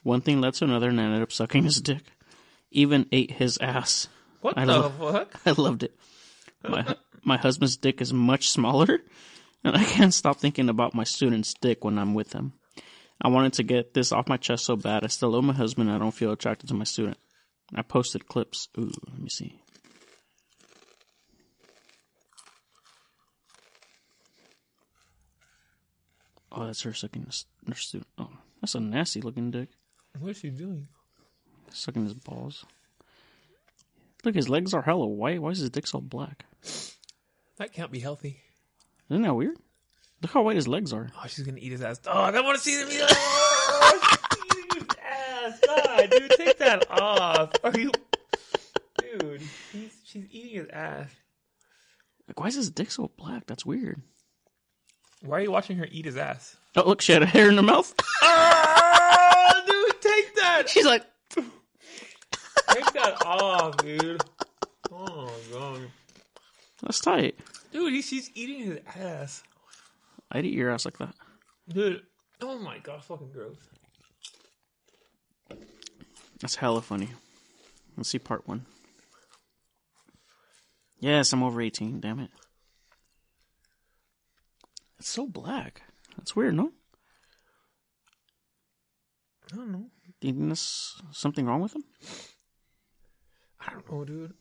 One 0.04 0.22
thing 0.22 0.42
led 0.42 0.54
to 0.56 0.66
another, 0.66 0.90
and 0.90 1.00
I 1.00 1.06
ended 1.06 1.22
up 1.24 1.32
sucking 1.32 1.64
his 1.64 1.82
dick. 1.82 2.04
Even 2.72 3.08
ate 3.12 3.32
his 3.32 3.58
ass. 3.58 4.08
What 4.42 4.58
I 4.58 4.66
the 4.66 4.80
love- 4.80 4.98
fuck? 4.98 5.42
I 5.46 5.52
loved 5.62 5.84
it. 5.84 5.96
My 6.68 6.96
my 7.24 7.38
husband's 7.38 7.78
dick 7.78 8.00
is 8.02 8.14
much 8.14 8.50
smaller, 8.50 9.00
and 9.64 9.76
I 9.76 9.84
can't 9.84 10.14
stop 10.14 10.38
thinking 10.38 10.70
about 10.70 10.94
my 10.94 11.04
student's 11.04 11.54
dick 11.54 11.84
when 11.84 11.98
I'm 11.98 12.14
with 12.14 12.34
him. 12.34 12.54
I 13.22 13.28
wanted 13.30 13.54
to 13.54 13.64
get 13.64 13.94
this 13.94 14.12
off 14.14 14.30
my 14.30 14.38
chest 14.38 14.66
so 14.66 14.76
bad. 14.78 15.04
I 15.04 15.08
still 15.08 15.30
love 15.32 15.44
my 15.44 15.54
husband. 15.54 15.90
and 15.90 15.96
I 15.96 16.00
don't 16.00 16.14
feel 16.14 16.32
attracted 16.32 16.70
to 16.70 16.74
my 16.76 16.86
student. 16.86 17.18
I 17.76 17.82
posted 17.82 18.28
clips. 18.28 18.70
Ooh, 18.78 18.92
let 19.10 19.20
me 19.20 19.30
see. 19.30 19.60
Oh, 26.52 26.66
that's 26.66 26.82
her 26.82 26.94
sucking 26.94 27.26
his, 27.26 27.46
her 27.68 27.76
student. 27.76 28.08
Oh, 28.18 28.30
that's 28.62 28.76
a 28.76 28.80
nasty 28.80 29.22
looking 29.22 29.52
dick. 29.52 29.70
What 30.20 30.32
is 30.32 30.38
she 30.38 30.50
doing? 30.50 30.88
Sucking 31.72 32.04
his 32.04 32.14
balls. 32.16 32.66
Look, 34.24 34.36
his 34.36 34.50
legs 34.50 34.74
are 34.74 34.82
hella 34.82 35.06
white. 35.06 35.42
Why 35.42 35.52
is 35.52 35.60
his 35.60 35.70
dick 35.70 35.88
so 35.88 36.02
black? 36.02 36.46
That 37.58 37.72
can't 37.72 37.92
be 37.92 38.00
healthy. 38.00 38.42
Isn't 39.10 39.22
that 39.24 39.34
weird? 39.34 39.58
Look 40.22 40.32
how 40.32 40.42
white 40.42 40.56
his 40.56 40.68
legs 40.68 40.92
are. 40.92 41.10
Oh, 41.16 41.28
she's 41.28 41.46
gonna 41.46 41.60
eat 41.60 41.72
his 41.72 41.82
ass. 41.82 42.00
Dog, 42.00 42.34
I 42.34 42.38
don't 42.38 42.46
want 42.46 42.58
to 42.58 42.64
see 42.64 42.76
them 42.78 42.90
eat. 42.92 43.00
Oh, 43.02 44.18
she's 44.34 44.56
eating 44.66 44.76
his 44.82 44.98
ass. 45.02 45.60
God, 45.66 46.10
dude, 46.10 46.32
take 46.32 46.58
that 46.58 46.92
off. 46.92 47.52
Are 47.64 47.80
you, 47.80 47.92
dude? 48.98 49.42
He's, 49.72 49.92
she's 50.04 50.26
eating 50.32 50.58
his 50.62 50.68
ass. 50.70 51.10
Like, 52.28 52.40
why 52.40 52.48
is 52.48 52.56
his 52.56 52.70
dick 52.70 52.92
so 52.92 53.10
black? 53.18 53.46
That's 53.48 53.66
weird. 53.66 54.02
Why 55.22 55.38
are 55.40 55.42
you 55.42 55.52
watching 55.52 55.78
her 55.78 55.88
eat 55.92 56.06
his 56.06 56.18
ass? 56.18 56.56
Oh, 56.76 56.88
look, 56.88 57.02
she 57.02 57.12
had 57.12 57.24
a 57.24 57.26
hair 57.26 57.50
in 57.50 57.58
her 57.58 57.64
mouth. 57.64 57.94
Oh, 58.22 59.62
dude, 59.68 60.02
take 60.02 60.36
that. 60.36 60.70
She's 60.70 60.86
like, 60.86 61.04
Take 61.36 62.94
that 62.94 63.26
off, 63.26 63.78
dude. 63.78 64.22
Oh 64.92 65.32
god, 65.52 65.82
that's 66.84 67.00
tight. 67.00 67.36
dude, 67.72 67.94
he, 67.94 68.02
she's 68.04 68.30
eating 68.36 68.60
his 68.68 68.80
ass, 68.96 69.42
I'd 70.32 70.46
eat 70.46 70.54
your 70.54 70.70
ass 70.70 70.86
like 70.86 70.98
that. 71.00 71.16
dude. 71.68 72.04
Oh 72.42 72.58
my 72.60 72.78
god, 72.80 73.04
fucking 73.04 73.32
gross. 73.34 73.58
That's 76.40 76.56
hella 76.56 76.82
funny. 76.82 77.10
Let's 77.98 78.10
see 78.10 78.20
part 78.20 78.48
one. 78.48 78.66
Yes, 81.00 81.34
I'm 81.34 81.44
over 81.44 81.62
18. 81.62 82.00
Damn 82.00 82.20
it. 82.20 82.30
It's 85.00 85.10
so 85.10 85.26
black. 85.26 85.82
That's 86.18 86.36
weird, 86.36 86.56
no? 86.56 86.72
I 89.52 89.56
don't 89.56 89.72
know. 89.72 89.86
Do 90.20 90.28
you 90.28 90.34
think 90.34 90.48
there's 90.48 91.02
something 91.12 91.46
wrong 91.46 91.62
with 91.62 91.74
him? 91.74 91.84
I 93.62 93.72
don't 93.72 93.90
know, 93.90 94.06
dude. 94.06 94.34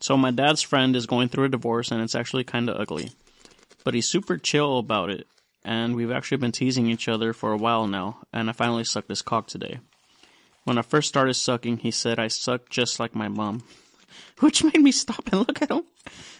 So 0.00 0.16
my 0.16 0.32
dad's 0.32 0.62
friend 0.62 0.96
is 0.96 1.06
going 1.06 1.28
through 1.28 1.44
a 1.44 1.48
divorce 1.48 1.92
and 1.92 2.02
it's 2.02 2.16
actually 2.16 2.42
kind 2.42 2.68
of 2.68 2.80
ugly. 2.80 3.12
But 3.84 3.94
he's 3.94 4.08
super 4.08 4.36
chill 4.36 4.78
about 4.78 5.10
it 5.10 5.28
and 5.64 5.94
we've 5.94 6.10
actually 6.10 6.38
been 6.38 6.52
teasing 6.52 6.86
each 6.86 7.08
other 7.08 7.32
for 7.32 7.52
a 7.52 7.56
while 7.56 7.86
now 7.86 8.18
and 8.32 8.48
I 8.48 8.52
finally 8.52 8.84
sucked 8.84 9.08
his 9.08 9.22
cock 9.22 9.46
today. 9.46 9.80
When 10.64 10.78
I 10.78 10.82
first 10.82 11.08
started 11.08 11.34
sucking, 11.34 11.78
he 11.78 11.90
said 11.90 12.18
I 12.18 12.28
suck 12.28 12.68
just 12.68 13.00
like 13.00 13.14
my 13.14 13.28
mom, 13.28 13.64
which 14.40 14.62
made 14.62 14.80
me 14.80 14.92
stop 14.92 15.28
and 15.32 15.40
look 15.46 15.60
at 15.60 15.70
him. 15.70 15.82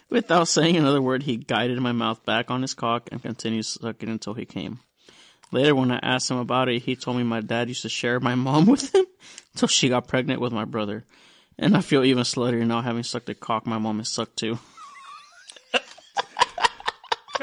Without 0.09 0.49
saying 0.49 0.77
another 0.77 1.01
word, 1.01 1.23
he 1.23 1.37
guided 1.37 1.81
my 1.81 1.93
mouth 1.93 2.25
back 2.25 2.51
on 2.51 2.63
his 2.63 2.75
cock 2.75 3.09
and 3.11 3.23
continued 3.23 3.65
sucking 3.65 4.09
until 4.09 4.35
he 4.35 4.45
came. 4.45 4.81
Later, 5.51 5.75
when 5.75 5.91
I 5.91 5.99
asked 6.03 6.31
him 6.31 6.39
about 6.39 6.69
it, 6.69 6.83
he 6.83 6.97
told 6.97 7.17
me 7.17 7.23
my 7.23 7.41
dad 7.41 7.69
used 7.69 7.83
to 7.83 7.89
share 7.89 8.21
my 8.21 8.35
mom 8.35 8.67
with 8.67 8.95
him 8.95 9.07
until 9.55 9.69
she 9.69 9.89
got 9.89 10.09
pregnant 10.09 10.41
with 10.41 10.53
my 10.53 10.65
brother. 10.65 11.05
And 11.59 11.77
I 11.77 11.81
feel 11.81 12.05
even 12.05 12.25
sluttier 12.25 12.67
now 12.67 12.81
having 12.81 13.03
sucked 13.03 13.29
a 13.29 13.35
cock 13.35 13.67
my 13.67 13.79
mom 13.79 13.99
has 13.99 14.09
sucked 14.09 14.37
too. 14.37 14.59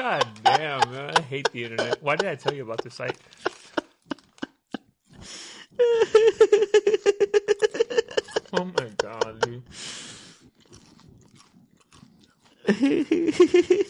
God 0.00 0.26
damn, 0.42 0.92
man. 0.92 1.10
I 1.14 1.20
hate 1.20 1.52
the 1.52 1.62
internet. 1.62 2.02
Why 2.02 2.16
did 2.16 2.26
I 2.26 2.34
tell 2.34 2.54
you 2.54 2.62
about 2.62 2.82
this 2.82 2.94
site? 2.94 3.18
Oh 8.52 8.64
my 8.64 8.88
god, 8.96 9.40
dude. 9.42 9.62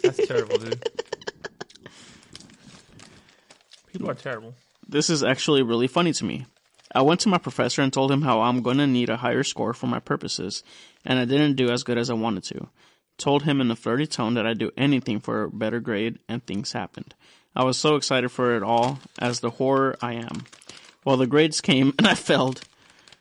That's 0.03 0.27
terrible, 0.27 0.59
dude. 0.59 0.91
People 3.91 4.11
are 4.11 4.15
terrible. 4.15 4.53
This 4.87 5.09
is 5.09 5.25
actually 5.25 5.63
really 5.63 5.87
funny 5.87 6.13
to 6.13 6.25
me. 6.27 6.45
I 6.95 7.01
went 7.01 7.21
to 7.21 7.31
my 7.31 7.39
professor 7.39 7.81
and 7.81 7.91
told 7.91 8.13
him 8.13 8.21
how 8.21 8.43
I'm 8.43 8.61
gonna 8.61 8.87
need 8.87 9.09
a 9.09 9.17
higher 9.17 9.45
score 9.45 9.73
for 9.73 9.87
my 9.87 9.99
purposes, 9.99 10.63
and 11.07 11.19
I 11.19 11.25
didn't 11.25 11.57
do 11.57 11.71
as 11.71 11.83
good 11.85 11.97
as 11.97 12.11
I 12.11 12.15
wanted 12.15 12.45
to. 12.45 12.69
Told 13.21 13.43
him 13.43 13.61
in 13.61 13.71
a 13.71 13.77
flirty 13.77 14.07
tone 14.07 14.33
that 14.33 14.47
I'd 14.47 14.57
do 14.57 14.71
anything 14.79 15.21
for 15.21 15.43
a 15.43 15.51
better 15.51 15.79
grade, 15.79 16.21
and 16.27 16.43
things 16.43 16.73
happened. 16.73 17.15
I 17.55 17.65
was 17.65 17.77
so 17.77 17.97
excited 17.97 18.31
for 18.31 18.57
it 18.57 18.63
all, 18.63 18.99
as 19.19 19.41
the 19.41 19.51
horror 19.51 19.95
I 20.01 20.15
am. 20.15 20.47
Well, 21.05 21.19
the 21.19 21.27
grades 21.27 21.61
came 21.61 21.93
and 21.99 22.07
I 22.07 22.15
failed. 22.15 22.63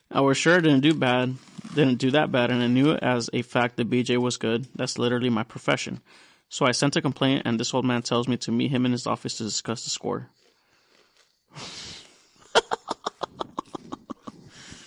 I 0.10 0.22
was 0.22 0.38
sure 0.38 0.56
I 0.56 0.62
didn't 0.62 0.80
do 0.80 0.94
bad, 0.94 1.36
didn't 1.76 1.98
do 1.98 2.12
that 2.12 2.32
bad, 2.32 2.50
and 2.50 2.64
I 2.64 2.68
knew 2.68 2.94
as 2.94 3.30
a 3.34 3.42
fact 3.42 3.76
that 3.76 3.90
BJ 3.90 4.18
was 4.18 4.38
good. 4.38 4.68
That's 4.74 4.98
literally 4.98 5.30
my 5.30 5.44
profession. 5.44 6.00
So 6.48 6.66
I 6.66 6.72
sent 6.72 6.96
a 6.96 7.02
complaint, 7.02 7.42
and 7.44 7.60
this 7.60 7.74
old 7.74 7.84
man 7.84 8.02
tells 8.02 8.30
me 8.30 8.38
to 8.38 8.54
meet 8.54 8.72
him 8.72 8.86
in 8.86 8.94
his 8.94 9.06
office 9.06 9.36
to 9.40 9.44
discuss 9.44 9.84
the 9.84 9.90
score. 9.90 10.30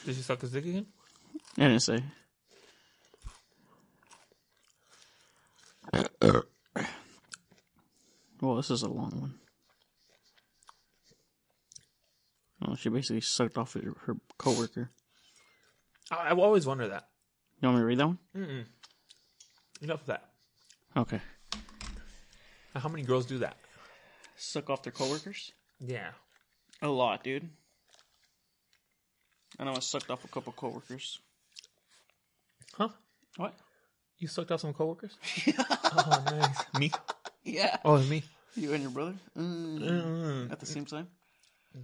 Did 0.07 0.17
she 0.17 0.23
suck 0.23 0.41
his 0.41 0.53
dick 0.53 0.65
again? 0.65 0.87
I 1.59 1.69
didn't 1.69 1.81
say. 1.81 2.03
Well, 8.41 8.57
this 8.57 8.71
is 8.71 8.83
a 8.83 8.89
long 8.89 9.11
one. 9.21 9.35
Oh, 12.67 12.75
she 12.77 12.89
basically 12.89 13.21
sucked 13.21 13.59
off 13.59 13.75
her, 13.75 13.95
her 14.07 14.17
coworker. 14.39 14.91
I, 16.11 16.31
I've 16.31 16.39
always 16.39 16.67
wondered 16.67 16.89
that. 16.93 17.09
You 17.61 17.69
want 17.69 17.79
me 17.79 17.83
to 17.83 17.87
read 17.87 17.99
that 17.99 18.07
one? 18.07 18.19
Mm-mm. 18.37 18.65
Enough 19.83 20.01
of 20.03 20.07
that. 20.07 20.29
Okay. 20.97 21.21
Now, 22.75 22.81
How 22.81 22.89
many 22.89 23.03
girls 23.03 23.27
do 23.27 23.39
that? 23.39 23.57
Suck 24.37 24.71
off 24.71 24.83
their 24.83 24.93
coworkers? 24.93 25.53
Yeah. 25.81 26.11
A 26.81 26.89
lot, 26.89 27.25
dude. 27.25 27.49
I 29.59 29.65
know 29.65 29.73
I 29.75 29.81
sucked 29.81 30.11
off 30.11 30.25
a 30.25 30.29
couple 30.29 30.53
coworkers. 30.53 31.21
Huh? 32.75 32.89
What? 33.37 33.55
You 34.23 34.29
sucked 34.29 34.53
off 34.53 34.61
some 34.61 34.73
coworkers? 34.73 35.19
oh, 35.59 36.25
nice. 36.27 36.79
Me? 36.79 36.93
Yeah. 37.43 37.77
Oh, 37.85 37.97
it's 37.97 38.09
me. 38.09 38.23
You 38.55 38.73
and 38.73 38.81
your 38.81 38.93
brother? 38.93 39.15
Mm. 39.37 39.81
Mm, 39.81 40.53
At 40.53 40.61
the 40.61 40.67
same 40.67 40.85
time? 40.85 41.09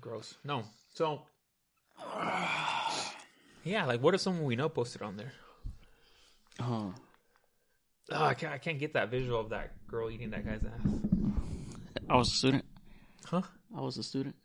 gross. 0.01 0.37
No. 0.45 0.63
So, 0.95 1.23
yeah, 3.65 3.87
like 3.87 4.01
what 4.01 4.15
if 4.15 4.21
someone 4.21 4.45
we 4.45 4.55
know 4.55 4.69
posted 4.69 5.03
on 5.03 5.17
there? 5.17 5.33
Oh. 6.61 6.95
Oh, 8.13 8.25
I 8.25 8.35
can't, 8.35 8.53
I 8.53 8.59
can't 8.59 8.79
get 8.79 8.93
that 8.95 9.11
visual 9.11 9.41
of 9.41 9.49
that 9.51 9.73
girl 9.89 10.09
eating 10.09 10.31
that 10.31 10.47
guy's 10.47 10.63
ass. 10.63 10.93
I 12.09 12.15
was 12.15 12.29
a 12.29 12.37
student. 12.37 12.65
Huh? 13.25 13.43
I 13.77 13.81
was 13.81 13.99
a 13.99 14.05
student. 14.05 14.37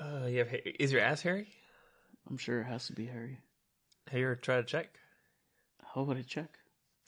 Uh, 0.00 0.24
you 0.24 0.38
have, 0.38 0.48
is 0.78 0.90
your 0.90 1.02
ass 1.02 1.20
hairy? 1.20 1.48
I'm 2.30 2.38
sure 2.38 2.62
it 2.62 2.64
has 2.64 2.86
to 2.86 2.94
be 2.94 3.04
hairy. 3.04 3.40
Have 4.08 4.18
you 4.18 4.24
ever 4.24 4.36
tried 4.36 4.56
to 4.62 4.62
check? 4.62 4.88
How 5.94 6.02
would 6.02 6.16
I 6.16 6.22
check? 6.22 6.58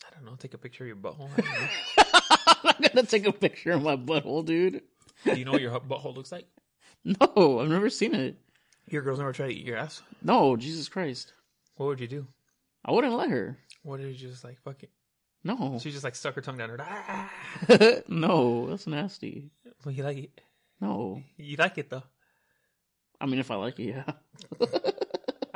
I 0.06 0.14
don't 0.14 0.24
know. 0.24 0.34
Take 0.36 0.54
a 0.54 0.58
picture 0.58 0.84
of 0.84 0.88
your 0.88 0.96
butthole. 0.96 1.30
I'm 2.64 2.74
gonna 2.94 3.06
take 3.06 3.26
a 3.26 3.32
picture 3.32 3.72
of 3.72 3.82
my 3.82 3.96
butthole, 3.96 4.44
dude. 4.44 4.82
Do 5.24 5.34
you 5.38 5.44
know 5.44 5.52
what 5.52 5.60
your 5.60 5.78
butthole 5.80 6.14
looks 6.14 6.32
like? 6.32 6.46
No, 7.04 7.58
I've 7.58 7.68
never 7.68 7.90
seen 7.90 8.14
it. 8.14 8.36
Your 8.88 9.02
girl's 9.02 9.18
never 9.18 9.32
tried 9.32 9.48
to 9.48 9.54
eat 9.54 9.66
your 9.66 9.76
ass. 9.76 10.02
No, 10.22 10.56
Jesus 10.56 10.88
Christ. 10.88 11.32
What 11.74 11.86
would 11.86 11.98
you 11.98 12.06
do? 12.06 12.28
I 12.84 12.92
wouldn't 12.92 13.14
let 13.14 13.28
her. 13.28 13.58
What 13.82 13.98
did 13.98 14.20
you 14.20 14.28
just 14.28 14.44
like 14.44 14.60
fuck 14.62 14.84
it? 14.84 14.90
No. 15.42 15.80
She 15.82 15.90
just 15.90 16.04
like 16.04 16.14
stuck 16.14 16.36
her 16.36 16.40
tongue 16.40 16.58
down 16.58 16.68
her. 16.68 16.76
Ah! 16.80 17.32
no, 18.08 18.68
that's 18.70 18.86
nasty. 18.86 19.50
Well, 19.84 19.92
you 19.92 20.04
like 20.04 20.18
it? 20.18 20.40
No. 20.80 21.20
You 21.36 21.56
like 21.56 21.78
it 21.78 21.90
though? 21.90 22.04
I 23.20 23.26
mean, 23.26 23.40
if 23.40 23.50
I 23.50 23.56
like 23.56 23.80
it, 23.80 23.94
yeah. 24.60 24.92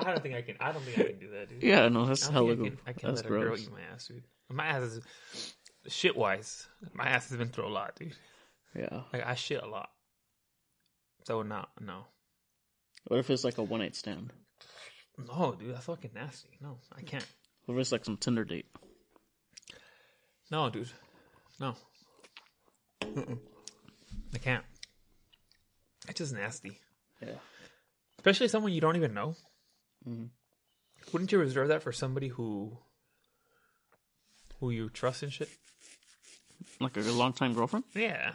I 0.07 0.11
don't 0.11 0.23
think 0.23 0.37
I 0.37 0.43
can. 0.43 0.57
I 0.61 0.71
don't 0.71 0.83
think 0.85 0.99
I 1.01 1.11
can 1.11 1.19
do 1.19 1.31
that, 1.33 1.49
dude. 1.49 1.63
Yeah, 1.65 1.89
no, 1.89 2.07
that's 2.07 2.29
hella 2.29 2.53
I 2.53 2.55
can, 2.55 2.79
I 2.87 2.93
can 2.93 3.09
That's 3.09 3.23
let 3.23 3.27
a 3.27 3.29
girl 3.29 3.43
gross. 3.43 3.63
eat 3.63 3.73
my 3.73 3.81
ass, 3.93 4.07
dude. 4.07 4.23
My 4.49 4.67
ass 4.67 4.83
is 4.83 5.01
shit 5.89 6.17
wise. 6.17 6.69
My 6.95 7.07
ass 7.09 7.29
has 7.29 7.39
been 7.39 7.49
through 7.49 7.67
a 7.67 7.71
lot, 7.71 7.97
dude. 7.97 8.15
Yeah. 8.77 9.01
Like 9.13 9.27
I 9.27 9.35
shit 9.35 9.63
a 9.63 9.67
lot. 9.67 9.91
So 11.25 11.43
not 11.43 11.71
no. 11.81 12.05
What 13.09 13.19
if 13.19 13.31
it's 13.31 13.43
like 13.43 13.59
a 13.59 13.65
one 13.65 13.81
night 13.81 13.97
stand? 13.97 14.33
No, 15.19 15.57
dude, 15.59 15.75
that's 15.75 15.87
fucking 15.87 16.13
nasty. 16.15 16.51
No, 16.61 16.79
I 16.97 17.03
can't. 17.03 17.27
What 17.65 17.75
if 17.75 17.81
it's 17.81 17.91
like 17.93 18.05
some 18.05 18.17
Tinder 18.17 18.45
date? 18.45 18.67
No, 20.53 20.71
dude. 20.71 20.91
No. 21.59 21.75
Mm-mm. 23.03 23.39
I 24.35 24.39
can't. 24.39 24.65
It's 26.09 26.19
just 26.19 26.33
nasty. 26.33 26.79
Yeah. 27.21 27.39
Especially 28.19 28.47
someone 28.49 28.73
you 28.73 28.81
don't 28.81 28.95
even 28.97 29.15
know. 29.15 29.35
Mhm. 30.09 30.31
Wouldn't 31.13 31.33
you 31.33 31.39
reserve 31.39 31.69
that 31.69 31.83
for 31.83 31.93
somebody 31.93 32.29
who 32.29 32.79
who 34.61 34.71
you 34.71 34.89
trust 34.89 35.23
and 35.23 35.33
shit? 35.33 35.49
Like 36.81 36.97
a 36.97 37.01
longtime 37.01 37.55
girlfriend? 37.55 37.85
Yeah. 37.95 38.35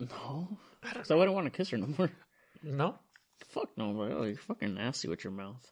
No. 0.00 0.58
So 1.04 1.14
I 1.14 1.18
wouldn't 1.18 1.34
want 1.34 1.46
to 1.46 1.50
kiss 1.56 1.70
her 1.70 1.76
no 1.78 1.86
more. 1.98 2.10
No? 2.62 2.98
Fuck 3.48 3.76
no, 3.76 3.92
bro. 3.92 4.18
Oh, 4.18 4.22
you're 4.24 4.36
fucking 4.36 4.74
nasty 4.74 5.08
with 5.08 5.22
your 5.24 5.32
mouth. 5.32 5.64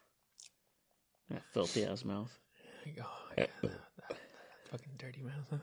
That 1.31 1.43
filthy 1.53 1.85
ass 1.85 2.05
mouth. 2.05 2.31
Go. 2.97 3.05
Yeah, 3.39 3.47
that- 3.63 3.71
that 4.09 4.19
fucking 4.71 4.93
dirty 4.99 5.23
mouth. 5.23 5.49
Huh? 5.51 5.59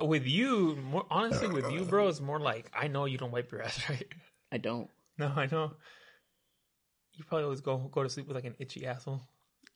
with 0.00 0.26
you, 0.26 0.76
more 0.76 1.06
honestly, 1.10 1.48
with 1.48 1.70
you, 1.70 1.84
bro, 1.84 2.08
it's 2.08 2.20
more 2.20 2.40
like 2.40 2.70
I 2.74 2.88
know 2.88 3.04
you 3.04 3.18
don't 3.18 3.30
wipe 3.30 3.50
your 3.52 3.62
ass 3.62 3.78
right. 3.90 4.06
I 4.52 4.58
don't. 4.58 4.90
No, 5.18 5.28
I 5.34 5.46
know. 5.46 5.72
You 7.14 7.24
probably 7.24 7.44
always 7.44 7.60
go 7.60 7.76
go 7.78 8.02
to 8.02 8.08
sleep 8.08 8.26
with 8.26 8.36
like 8.36 8.44
an 8.44 8.56
itchy 8.58 8.86
asshole. 8.86 9.22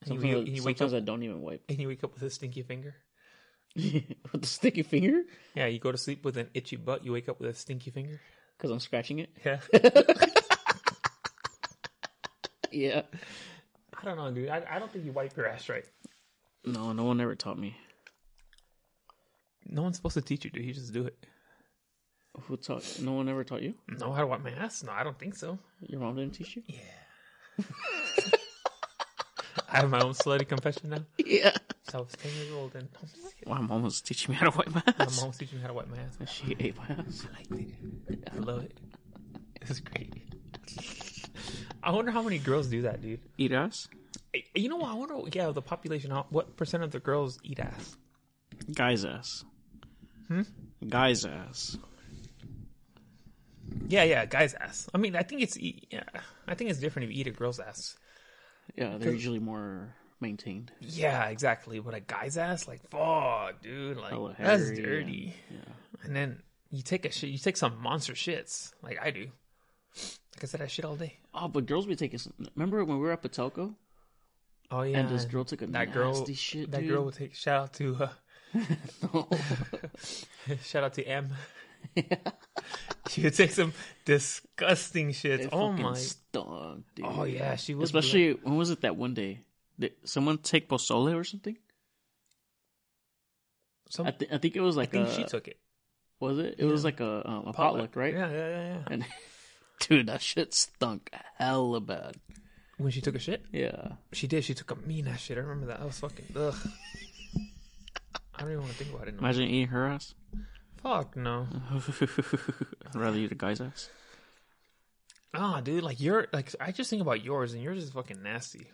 And 0.02 0.14
you, 0.14 0.20
Sometimes, 0.20 0.48
and 0.48 0.56
you 0.56 0.62
wake 0.62 0.80
up 0.80 0.92
I 0.92 1.00
don't 1.00 1.22
even 1.22 1.40
wipe. 1.40 1.62
and 1.68 1.78
you 1.78 1.88
wake 1.88 2.04
up 2.04 2.14
with 2.14 2.22
a 2.22 2.30
stinky 2.30 2.62
finger. 2.62 2.94
with 3.76 4.40
the 4.40 4.46
sticky 4.46 4.82
finger? 4.82 5.22
Yeah, 5.54 5.66
you 5.66 5.78
go 5.78 5.92
to 5.92 5.98
sleep 5.98 6.24
with 6.24 6.36
an 6.36 6.48
itchy 6.54 6.76
butt. 6.76 7.04
You 7.04 7.12
wake 7.12 7.28
up 7.28 7.40
with 7.40 7.50
a 7.50 7.54
stinky 7.54 7.90
finger. 7.90 8.20
Because 8.56 8.70
I'm 8.70 8.80
scratching 8.80 9.18
it? 9.20 9.30
Yeah. 9.44 9.60
Yeah. 12.70 13.02
I 14.00 14.04
don't 14.04 14.16
know, 14.16 14.30
dude. 14.30 14.48
I, 14.48 14.62
I 14.70 14.78
don't 14.78 14.90
think 14.92 15.04
you 15.04 15.12
wipe 15.12 15.36
your 15.36 15.46
ass 15.46 15.68
right. 15.68 15.84
No, 16.64 16.92
no 16.92 17.04
one 17.04 17.20
ever 17.20 17.34
taught 17.34 17.58
me. 17.58 17.76
No 19.66 19.82
one's 19.82 19.96
supposed 19.96 20.14
to 20.14 20.22
teach 20.22 20.44
you, 20.44 20.50
dude. 20.50 20.64
You 20.64 20.74
just 20.74 20.92
do 20.92 21.06
it. 21.06 21.16
Who 22.42 22.56
taught? 22.56 23.00
No 23.00 23.12
one 23.12 23.28
ever 23.28 23.42
taught 23.42 23.62
you? 23.62 23.74
No, 23.98 24.12
how 24.12 24.20
to 24.20 24.26
wipe 24.26 24.42
my 24.42 24.50
ass? 24.50 24.84
No, 24.84 24.92
I 24.92 25.02
don't 25.02 25.18
think 25.18 25.34
so. 25.34 25.58
Your 25.80 26.00
mom 26.00 26.16
didn't 26.16 26.34
teach 26.34 26.56
you? 26.56 26.62
Yeah. 26.66 26.78
I 29.70 29.80
have 29.80 29.90
my 29.90 30.00
own 30.00 30.14
slutty 30.14 30.48
confession 30.48 30.90
now. 30.90 31.04
Yeah. 31.18 31.52
So 31.90 31.98
I 31.98 32.00
was 32.02 32.12
10 32.12 32.32
years 32.32 32.52
old 32.52 32.74
and 32.74 32.88
I'm 33.00 33.08
just. 33.08 33.46
My 33.46 33.60
mom 33.60 33.82
was 33.82 34.00
teaching 34.00 34.32
me 34.32 34.36
how 34.36 34.50
to 34.50 34.56
wipe 34.56 34.70
my 34.74 34.82
ass. 34.86 34.94
my 34.98 35.04
ass. 35.04 35.20
mom 35.20 35.28
was 35.28 35.38
teaching 35.38 35.58
me 35.58 35.62
how 35.62 35.68
to 35.68 35.74
wipe 35.74 35.88
my 35.88 35.98
ass. 35.98 36.16
And 36.18 36.28
She 36.28 36.56
ate 36.58 36.76
my 36.76 36.86
ass. 36.88 37.26
I 37.26 37.54
liked 37.54 37.72
it. 38.08 38.28
I 38.34 38.38
love 38.38 38.64
it. 38.64 38.78
It's 39.62 39.80
great. 39.80 40.14
I 41.82 41.92
wonder 41.92 42.10
how 42.10 42.22
many 42.22 42.38
girls 42.38 42.68
do 42.68 42.82
that, 42.82 43.02
dude. 43.02 43.20
Eat 43.36 43.52
ass? 43.52 43.88
You 44.54 44.68
know 44.68 44.76
what? 44.76 44.90
I 44.90 44.94
wonder, 44.94 45.16
yeah, 45.32 45.50
the 45.50 45.62
population, 45.62 46.10
how, 46.10 46.26
what 46.30 46.56
percent 46.56 46.82
of 46.82 46.90
the 46.90 47.00
girls 47.00 47.38
eat 47.42 47.60
ass? 47.60 47.96
Guy's 48.74 49.04
ass. 49.04 49.44
Hmm? 50.28 50.42
Guy's 50.86 51.24
ass. 51.24 51.76
Yeah, 53.88 54.04
yeah, 54.04 54.26
guy's 54.26 54.54
ass. 54.54 54.88
I 54.94 54.98
mean, 54.98 55.16
I 55.16 55.22
think 55.22 55.42
it's, 55.42 55.56
yeah, 55.58 56.04
I 56.46 56.54
think 56.54 56.70
it's 56.70 56.80
different 56.80 57.08
if 57.08 57.14
you 57.14 57.20
eat 57.20 57.26
a 57.26 57.30
girl's 57.30 57.60
ass. 57.60 57.96
Yeah, 58.76 58.98
they're 58.98 59.12
usually 59.12 59.38
more 59.38 59.94
maintained. 60.20 60.72
Yeah, 60.80 61.26
exactly. 61.28 61.80
But 61.80 61.94
a 61.94 62.00
guy's 62.00 62.36
ass, 62.36 62.68
like, 62.68 62.82
fuck, 62.90 63.62
dude, 63.62 63.96
like 63.96 64.10
Hella 64.10 64.34
that's 64.38 64.68
hairy, 64.70 64.82
dirty. 64.82 65.34
Yeah. 65.50 66.04
And 66.04 66.14
then 66.14 66.42
you 66.70 66.82
take 66.82 67.04
a 67.06 67.10
shit, 67.10 67.30
you 67.30 67.38
take 67.38 67.56
some 67.56 67.80
monster 67.80 68.12
shits, 68.12 68.72
like 68.82 68.98
I 69.00 69.10
do. 69.10 69.28
Like 70.36 70.44
I 70.44 70.46
said, 70.46 70.62
I 70.62 70.66
shit 70.66 70.84
all 70.84 70.96
day. 70.96 71.18
Oh, 71.34 71.48
but 71.48 71.66
girls 71.66 71.86
be 71.86 71.96
taking. 71.96 72.18
Some, 72.18 72.34
remember 72.54 72.84
when 72.84 72.98
we 72.98 73.02
were 73.02 73.12
at 73.12 73.22
Patelco 73.22 73.74
Oh 74.70 74.82
yeah, 74.82 74.98
and 74.98 75.08
this 75.08 75.24
girl 75.24 75.44
took 75.44 75.62
a 75.62 75.66
that 75.66 75.94
nasty 75.94 75.94
girl, 75.94 76.34
shit. 76.34 76.70
that 76.70 76.80
dude? 76.82 76.90
girl 76.90 77.04
would 77.06 77.14
take 77.14 77.34
shout 77.34 77.62
out 77.62 77.72
to, 77.74 77.96
uh, 77.96 79.22
shout 80.62 80.84
out 80.84 80.94
to 80.94 81.04
M. 81.04 81.30
She 83.08 83.22
would 83.22 83.34
take 83.34 83.52
some 83.52 83.72
disgusting 84.04 85.12
shit. 85.12 85.40
It 85.40 85.48
oh 85.52 85.72
my, 85.72 85.94
stunk, 85.94 86.84
dude. 86.94 87.06
oh 87.08 87.24
yeah, 87.24 87.56
she 87.56 87.74
was 87.74 87.88
Especially 87.88 88.32
when 88.32 88.56
was 88.56 88.70
it 88.70 88.82
that 88.82 88.96
one 88.96 89.14
day? 89.14 89.40
Did 89.78 89.92
someone 90.04 90.38
take 90.38 90.68
pozole 90.68 91.14
or 91.16 91.24
something? 91.24 91.56
Some, 93.90 94.06
I, 94.06 94.10
th- 94.10 94.30
I 94.30 94.38
think 94.38 94.56
it 94.56 94.60
was 94.60 94.76
I 94.76 94.80
like 94.82 94.90
think 94.90 95.08
a, 95.08 95.14
she 95.14 95.24
took 95.24 95.48
it. 95.48 95.56
Was 96.20 96.38
it? 96.38 96.56
It 96.58 96.66
was 96.66 96.84
like 96.84 97.00
a, 97.00 97.26
um, 97.26 97.46
a 97.46 97.52
potluck, 97.52 97.96
right? 97.96 98.12
Yeah, 98.12 98.28
yeah, 98.30 98.48
yeah, 98.48 98.66
yeah. 98.74 98.78
And 98.90 99.04
dude, 99.80 100.08
that 100.08 100.20
shit 100.20 100.52
stunk 100.52 101.10
hella 101.36 101.80
bad. 101.80 102.16
When 102.76 102.92
she 102.92 103.00
took 103.00 103.14
a 103.14 103.18
shit, 103.18 103.44
Yeah. 103.52 103.92
she 104.12 104.26
did. 104.26 104.44
She 104.44 104.54
took 104.54 104.70
a 104.70 104.76
mean 104.76 105.08
ass 105.08 105.20
shit. 105.20 105.38
I 105.38 105.40
remember 105.40 105.66
that. 105.68 105.80
I 105.80 105.84
was 105.84 105.98
fucking 105.98 106.26
ugh. 106.36 106.54
I 108.34 108.42
don't 108.42 108.50
even 108.50 108.60
want 108.62 108.72
to 108.72 108.78
think 108.84 108.94
about 108.94 109.08
it. 109.08 109.14
No. 109.14 109.20
Imagine 109.20 109.44
eating 109.44 109.68
her 109.68 109.86
ass. 109.86 110.14
Fuck 110.82 111.16
no. 111.16 111.46
I'd 112.00 112.94
rather 112.94 113.18
eat 113.18 113.32
a 113.32 113.34
guy's 113.34 113.60
ass. 113.60 113.88
Ah, 115.34 115.60
dude, 115.60 115.82
like 115.82 116.00
you're 116.00 116.26
like 116.32 116.54
I 116.60 116.72
just 116.72 116.88
think 116.90 117.02
about 117.02 117.22
yours, 117.24 117.52
and 117.54 117.62
yours 117.62 117.82
is 117.82 117.90
fucking 117.90 118.22
nasty. 118.22 118.66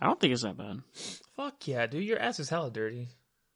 I 0.00 0.06
don't 0.06 0.18
think 0.20 0.32
it's 0.32 0.42
that 0.42 0.56
bad. 0.56 0.80
Fuck 1.36 1.68
yeah, 1.68 1.86
dude, 1.86 2.04
your 2.04 2.18
ass 2.18 2.40
is 2.40 2.48
hella 2.48 2.70
dirty. 2.70 3.08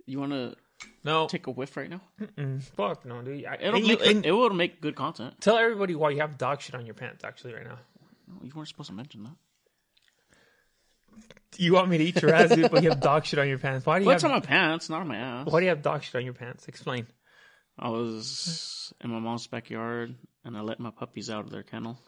You 0.06 0.20
want 0.20 0.32
to 0.32 0.54
No, 1.02 1.26
take 1.26 1.48
a 1.48 1.50
whiff 1.50 1.76
right 1.76 1.90
now? 1.90 2.00
mm-mm, 2.20 2.62
fuck 2.62 3.04
no, 3.04 3.20
dude. 3.22 3.44
I, 3.44 3.56
It'll 3.56 3.74
and 3.76 3.86
you, 3.86 3.98
make 3.98 4.06
and 4.06 4.24
it 4.24 4.30
will 4.32 4.50
make 4.50 4.80
good 4.80 4.94
content. 4.94 5.34
tell 5.40 5.56
everybody 5.58 5.94
why 5.96 6.10
you 6.10 6.20
have 6.20 6.38
dog 6.38 6.60
shit 6.60 6.74
on 6.76 6.86
your 6.86 6.94
pants. 6.94 7.24
Actually, 7.24 7.54
right 7.54 7.64
now, 7.64 7.78
You 8.42 8.52
weren't 8.54 8.68
supposed 8.68 8.88
to 8.90 8.94
mention 8.94 9.24
that. 9.24 9.32
you 11.56 11.72
want 11.72 11.88
me 11.88 11.98
to 11.98 12.04
eat 12.04 12.22
your 12.22 12.32
ass, 12.32 12.54
dude, 12.54 12.70
but 12.70 12.82
you 12.84 12.90
have 12.90 13.00
dog 13.00 13.24
shit 13.26 13.38
on 13.40 13.48
your 13.48 13.58
pants. 13.58 13.84
Why 13.84 13.98
do 13.98 14.04
you 14.04 14.06
Well, 14.06 14.14
it's 14.14 14.22
have? 14.22 14.30
on 14.30 14.38
my 14.40 14.46
pants, 14.46 14.88
not 14.88 15.00
on 15.00 15.08
my 15.08 15.16
ass. 15.16 15.46
Why 15.50 15.58
do 15.58 15.64
you 15.64 15.70
have 15.70 15.82
dog 15.82 16.04
shit 16.04 16.14
on 16.14 16.24
your 16.24 16.34
pants? 16.34 16.68
Explain. 16.68 17.06
I 17.78 17.90
was 17.90 18.92
in 19.00 19.10
my 19.10 19.20
mom's 19.20 19.46
backyard 19.46 20.14
and 20.44 20.56
I 20.56 20.60
let 20.60 20.80
my 20.80 20.90
puppies 20.90 21.30
out 21.30 21.44
of 21.44 21.50
their 21.50 21.62
kennel. 21.62 21.98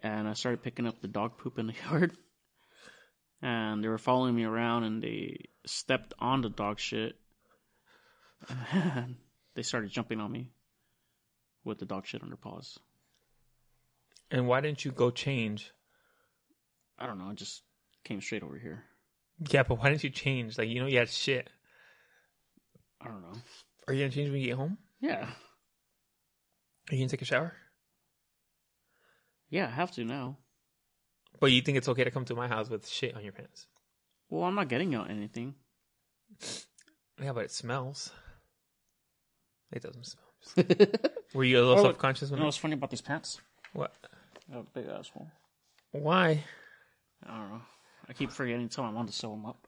And 0.00 0.28
I 0.28 0.34
started 0.34 0.62
picking 0.62 0.86
up 0.86 1.00
the 1.00 1.08
dog 1.08 1.38
poop 1.38 1.58
in 1.58 1.66
the 1.66 1.74
yard. 1.90 2.16
And 3.42 3.82
they 3.82 3.88
were 3.88 3.98
following 3.98 4.34
me 4.34 4.44
around 4.44 4.84
and 4.84 5.02
they 5.02 5.46
stepped 5.66 6.14
on 6.18 6.42
the 6.42 6.48
dog 6.48 6.78
shit. 6.78 7.16
And 8.72 9.16
they 9.54 9.62
started 9.62 9.90
jumping 9.90 10.20
on 10.20 10.30
me 10.30 10.50
with 11.64 11.78
the 11.78 11.86
dog 11.86 12.06
shit 12.06 12.22
on 12.22 12.28
their 12.28 12.36
paws. 12.36 12.78
And 14.30 14.46
why 14.46 14.60
didn't 14.60 14.84
you 14.84 14.92
go 14.92 15.10
change? 15.10 15.72
I 16.98 17.06
don't 17.06 17.18
know, 17.18 17.28
I 17.28 17.34
just 17.34 17.62
came 18.04 18.20
straight 18.20 18.42
over 18.42 18.58
here. 18.58 18.84
Yeah, 19.50 19.64
but 19.64 19.78
why 19.78 19.90
didn't 19.90 20.04
you 20.04 20.10
change? 20.10 20.56
Like 20.56 20.68
you 20.68 20.80
know 20.80 20.86
you 20.86 20.98
had 20.98 21.10
shit. 21.10 21.50
I 23.00 23.08
don't 23.08 23.22
know. 23.22 23.38
Are 23.88 23.94
you 23.94 24.02
gonna 24.04 24.12
change 24.12 24.30
when 24.30 24.40
you 24.40 24.48
get 24.48 24.56
home? 24.56 24.78
Yeah. 25.00 25.28
Are 26.90 26.94
you 26.94 26.98
gonna 26.98 27.08
take 27.08 27.22
a 27.22 27.26
shower? 27.26 27.54
Yeah, 29.48 29.66
I 29.66 29.70
have 29.70 29.92
to 29.92 30.04
now. 30.04 30.38
But 31.38 31.52
you 31.52 31.62
think 31.62 31.78
it's 31.78 31.88
okay 31.88 32.04
to 32.04 32.10
come 32.10 32.24
to 32.26 32.34
my 32.34 32.48
house 32.48 32.68
with 32.68 32.88
shit 32.88 33.14
on 33.14 33.22
your 33.22 33.32
pants? 33.32 33.66
Well, 34.28 34.44
I'm 34.44 34.54
not 34.54 34.68
getting 34.68 34.94
out 34.94 35.10
anything. 35.10 35.54
Yeah, 37.22 37.32
but 37.32 37.44
it 37.44 37.50
smells. 37.52 38.10
It 39.72 39.82
doesn't 39.82 40.04
smell. 40.04 40.66
Were 41.34 41.44
you 41.44 41.58
a 41.58 41.64
little 41.64 41.82
self 41.82 41.98
conscious 41.98 42.30
You 42.30 42.36
know 42.36 42.44
what's 42.44 42.56
funny 42.56 42.74
about 42.74 42.90
these 42.90 43.00
pants? 43.00 43.40
what? 43.72 43.94
I 44.52 44.58
a 44.58 44.62
big 44.62 44.86
asshole. 44.86 45.28
Why? 45.92 46.44
I 47.24 47.36
don't 47.36 47.50
know. 47.50 47.62
I 48.08 48.12
keep 48.12 48.30
forgetting 48.30 48.68
to 48.68 48.74
tell 48.74 48.84
my 48.84 48.90
mom 48.92 49.06
to 49.06 49.12
sew 49.12 49.30
them 49.30 49.46
up. 49.46 49.58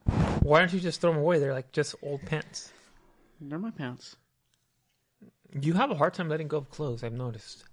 Why 0.43 0.61
don't 0.61 0.73
you 0.73 0.79
just 0.81 1.01
throw 1.01 1.13
them 1.13 1.21
away? 1.21 1.39
They're 1.41 1.53
like 1.53 1.73
just 1.73 1.97
old 2.03 2.23
pants. 2.25 2.73
They're 3.41 3.59
my 3.59 3.71
pants. 3.71 4.17
You 5.61 5.75
have 5.75 5.91
a 5.91 5.95
hard 5.95 6.15
time 6.15 6.29
letting 6.29 6.49
go 6.49 6.59
of 6.59 6.71
clothes. 6.71 7.03
I've 7.03 7.13
noticed. 7.13 7.65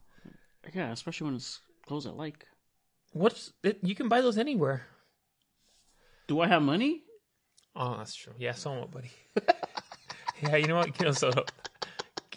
Yeah, 0.74 0.92
especially 0.92 1.26
when 1.26 1.36
it's 1.36 1.60
clothes 1.86 2.08
I 2.08 2.12
like. 2.12 2.46
What's 3.14 3.54
it, 3.64 3.80
you 3.82 3.96
can 3.96 4.08
buy 4.10 4.22
those 4.22 4.38
anywhere. 4.38 4.86
Do 6.28 6.42
I 6.42 6.48
have 6.48 6.62
money? 6.62 7.04
Oh, 7.76 7.98
that's 7.98 8.16
true. 8.16 8.34
Yeah, 8.38 8.54
somewhat, 8.54 8.92
buddy. 8.92 9.12
yeah, 10.42 10.56
you 10.56 10.68
know 10.68 10.76
what? 10.78 10.88
Get 10.98 11.06
them 11.06 11.14
sewed 11.14 11.38
up. 11.38 11.52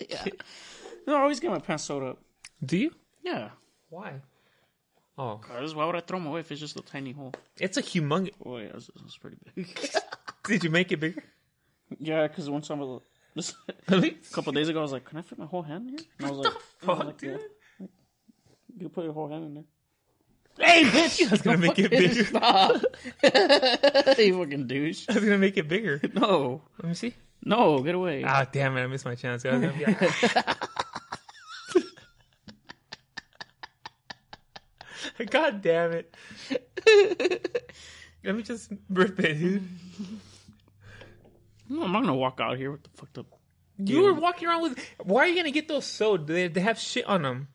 Yeah. 0.08 0.24
No, 1.06 1.16
I 1.16 1.20
always 1.20 1.40
get 1.40 1.50
my 1.50 1.58
pants 1.58 1.84
sewed 1.84 2.02
up. 2.02 2.18
Do 2.64 2.76
you? 2.76 2.90
Yeah. 3.22 3.50
Why? 3.88 4.20
Oh, 5.16 5.40
Cause 5.42 5.74
why 5.74 5.84
would 5.84 5.96
I 5.96 6.00
throw 6.00 6.18
them 6.18 6.28
away 6.28 6.40
if 6.40 6.52
it's 6.52 6.60
just 6.60 6.78
a 6.78 6.82
tiny 6.82 7.12
hole? 7.12 7.32
it's 7.58 7.76
a 7.76 7.82
humongous. 7.82 8.34
Oh 8.44 8.58
yeah, 8.58 8.72
this 8.72 8.88
is 8.88 9.18
pretty 9.20 9.38
big. 9.54 9.90
Did 10.44 10.62
you 10.64 10.70
make 10.70 10.92
it 10.92 10.98
bigger? 10.98 11.24
yeah, 11.98 12.28
because 12.28 12.48
one 12.48 12.62
time, 12.62 12.80
I 12.80 12.98
was- 13.46 13.54
this, 13.66 13.78
a 13.88 13.92
Really? 13.96 14.10
couple 14.32 14.52
days 14.52 14.68
ago, 14.68 14.78
I 14.80 14.82
was 14.82 14.92
like, 14.92 15.04
"Can 15.06 15.18
I 15.18 15.22
fit 15.22 15.38
my 15.38 15.46
whole 15.46 15.62
hand 15.62 15.88
in 15.90 15.98
here?" 15.98 16.06
And 16.18 16.26
I 16.26 16.30
was 16.30 16.38
like, 16.40 16.52
I 16.52 16.56
was 16.56 16.62
fuck, 16.98 17.06
like, 17.06 17.18
dude? 17.18 17.40
"Yeah." 17.80 17.86
You 18.78 18.88
put 18.90 19.04
your 19.04 19.12
whole 19.14 19.28
hand 19.28 19.44
in 19.44 19.54
there. 19.54 19.64
Hey, 20.60 20.82
bitch! 20.84 21.26
I 21.28 21.30
was 21.30 21.42
gonna 21.46 21.58
make 21.58 21.78
it 21.78 21.90
bigger. 21.90 22.24
Stop. 22.24 22.82
you 24.18 24.38
fucking 24.38 24.66
douche. 24.66 25.06
I 25.08 25.14
was 25.14 25.24
gonna 25.24 25.38
make 25.38 25.56
it 25.56 25.68
bigger. 25.68 26.00
No. 26.14 26.62
Let 26.82 26.88
me 26.88 26.94
see. 26.94 27.14
No, 27.44 27.78
get 27.80 27.94
away. 27.94 28.24
Ah, 28.26 28.46
damn 28.50 28.76
it! 28.76 28.82
I 28.82 28.86
missed 28.88 29.04
my 29.04 29.14
chance. 29.14 29.44
I 29.46 29.52
was 29.56 29.60
gonna 29.60 29.72
be 29.72 29.84
like, 35.18 35.30
God 35.30 35.62
damn 35.62 35.92
it! 35.92 36.14
Let 38.24 38.34
me 38.36 38.42
just 38.42 38.72
rip 38.90 39.18
it, 39.20 39.34
dude. 39.38 39.62
No, 41.68 41.82
I'm 41.84 41.92
not 41.92 42.00
gonna 42.00 42.14
walk 42.14 42.40
out 42.40 42.56
here 42.56 42.70
with 42.70 42.82
the 42.82 42.90
fucked 42.94 43.18
up. 43.18 43.26
You 43.78 44.02
were 44.02 44.14
walking 44.14 44.48
around 44.48 44.62
with. 44.62 44.78
Why 45.04 45.22
are 45.22 45.26
you 45.26 45.36
gonna 45.36 45.50
get 45.52 45.68
those 45.68 45.84
sewed? 45.84 46.26
They, 46.26 46.48
they 46.48 46.60
have 46.60 46.78
shit 46.78 47.06
on 47.06 47.22
them. 47.22 47.48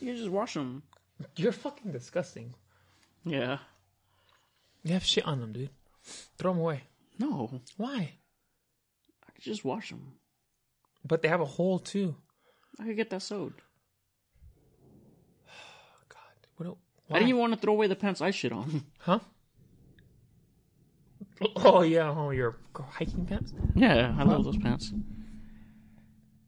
You 0.00 0.08
can 0.08 0.16
just 0.16 0.30
wash 0.30 0.54
them. 0.54 0.82
You're 1.36 1.52
fucking 1.52 1.92
disgusting. 1.92 2.54
Yeah. 3.24 3.58
They 4.84 4.92
have 4.92 5.04
shit 5.04 5.24
on 5.26 5.40
them, 5.40 5.52
dude. 5.52 5.70
Throw 6.36 6.52
them 6.52 6.60
away. 6.60 6.82
No, 7.18 7.60
Why? 7.76 8.12
I 9.26 9.32
could 9.32 9.44
just 9.44 9.64
wash 9.64 9.88
them. 9.90 10.14
But 11.06 11.22
they 11.22 11.28
have 11.28 11.40
a 11.40 11.44
hole 11.46 11.78
too. 11.78 12.16
I 12.78 12.84
could 12.84 12.96
get 12.96 13.08
that 13.10 13.22
sewed. 13.22 13.54
God, 16.08 16.18
what? 16.56 16.66
do- 16.66 16.76
I 17.08 17.12
Why? 17.12 17.18
didn't 17.20 17.28
even 17.30 17.40
want 17.40 17.52
to 17.54 17.58
throw 17.60 17.72
away 17.74 17.86
the 17.86 17.96
pants 17.96 18.20
I 18.20 18.30
shit 18.32 18.52
on. 18.52 18.84
Huh? 18.98 19.20
Oh 21.56 21.82
yeah, 21.82 22.10
oh 22.16 22.30
your 22.30 22.56
hiking 22.90 23.26
pants. 23.26 23.52
yeah, 23.74 24.14
I 24.18 24.22
love 24.24 24.44
those 24.44 24.56
pants. 24.56 24.92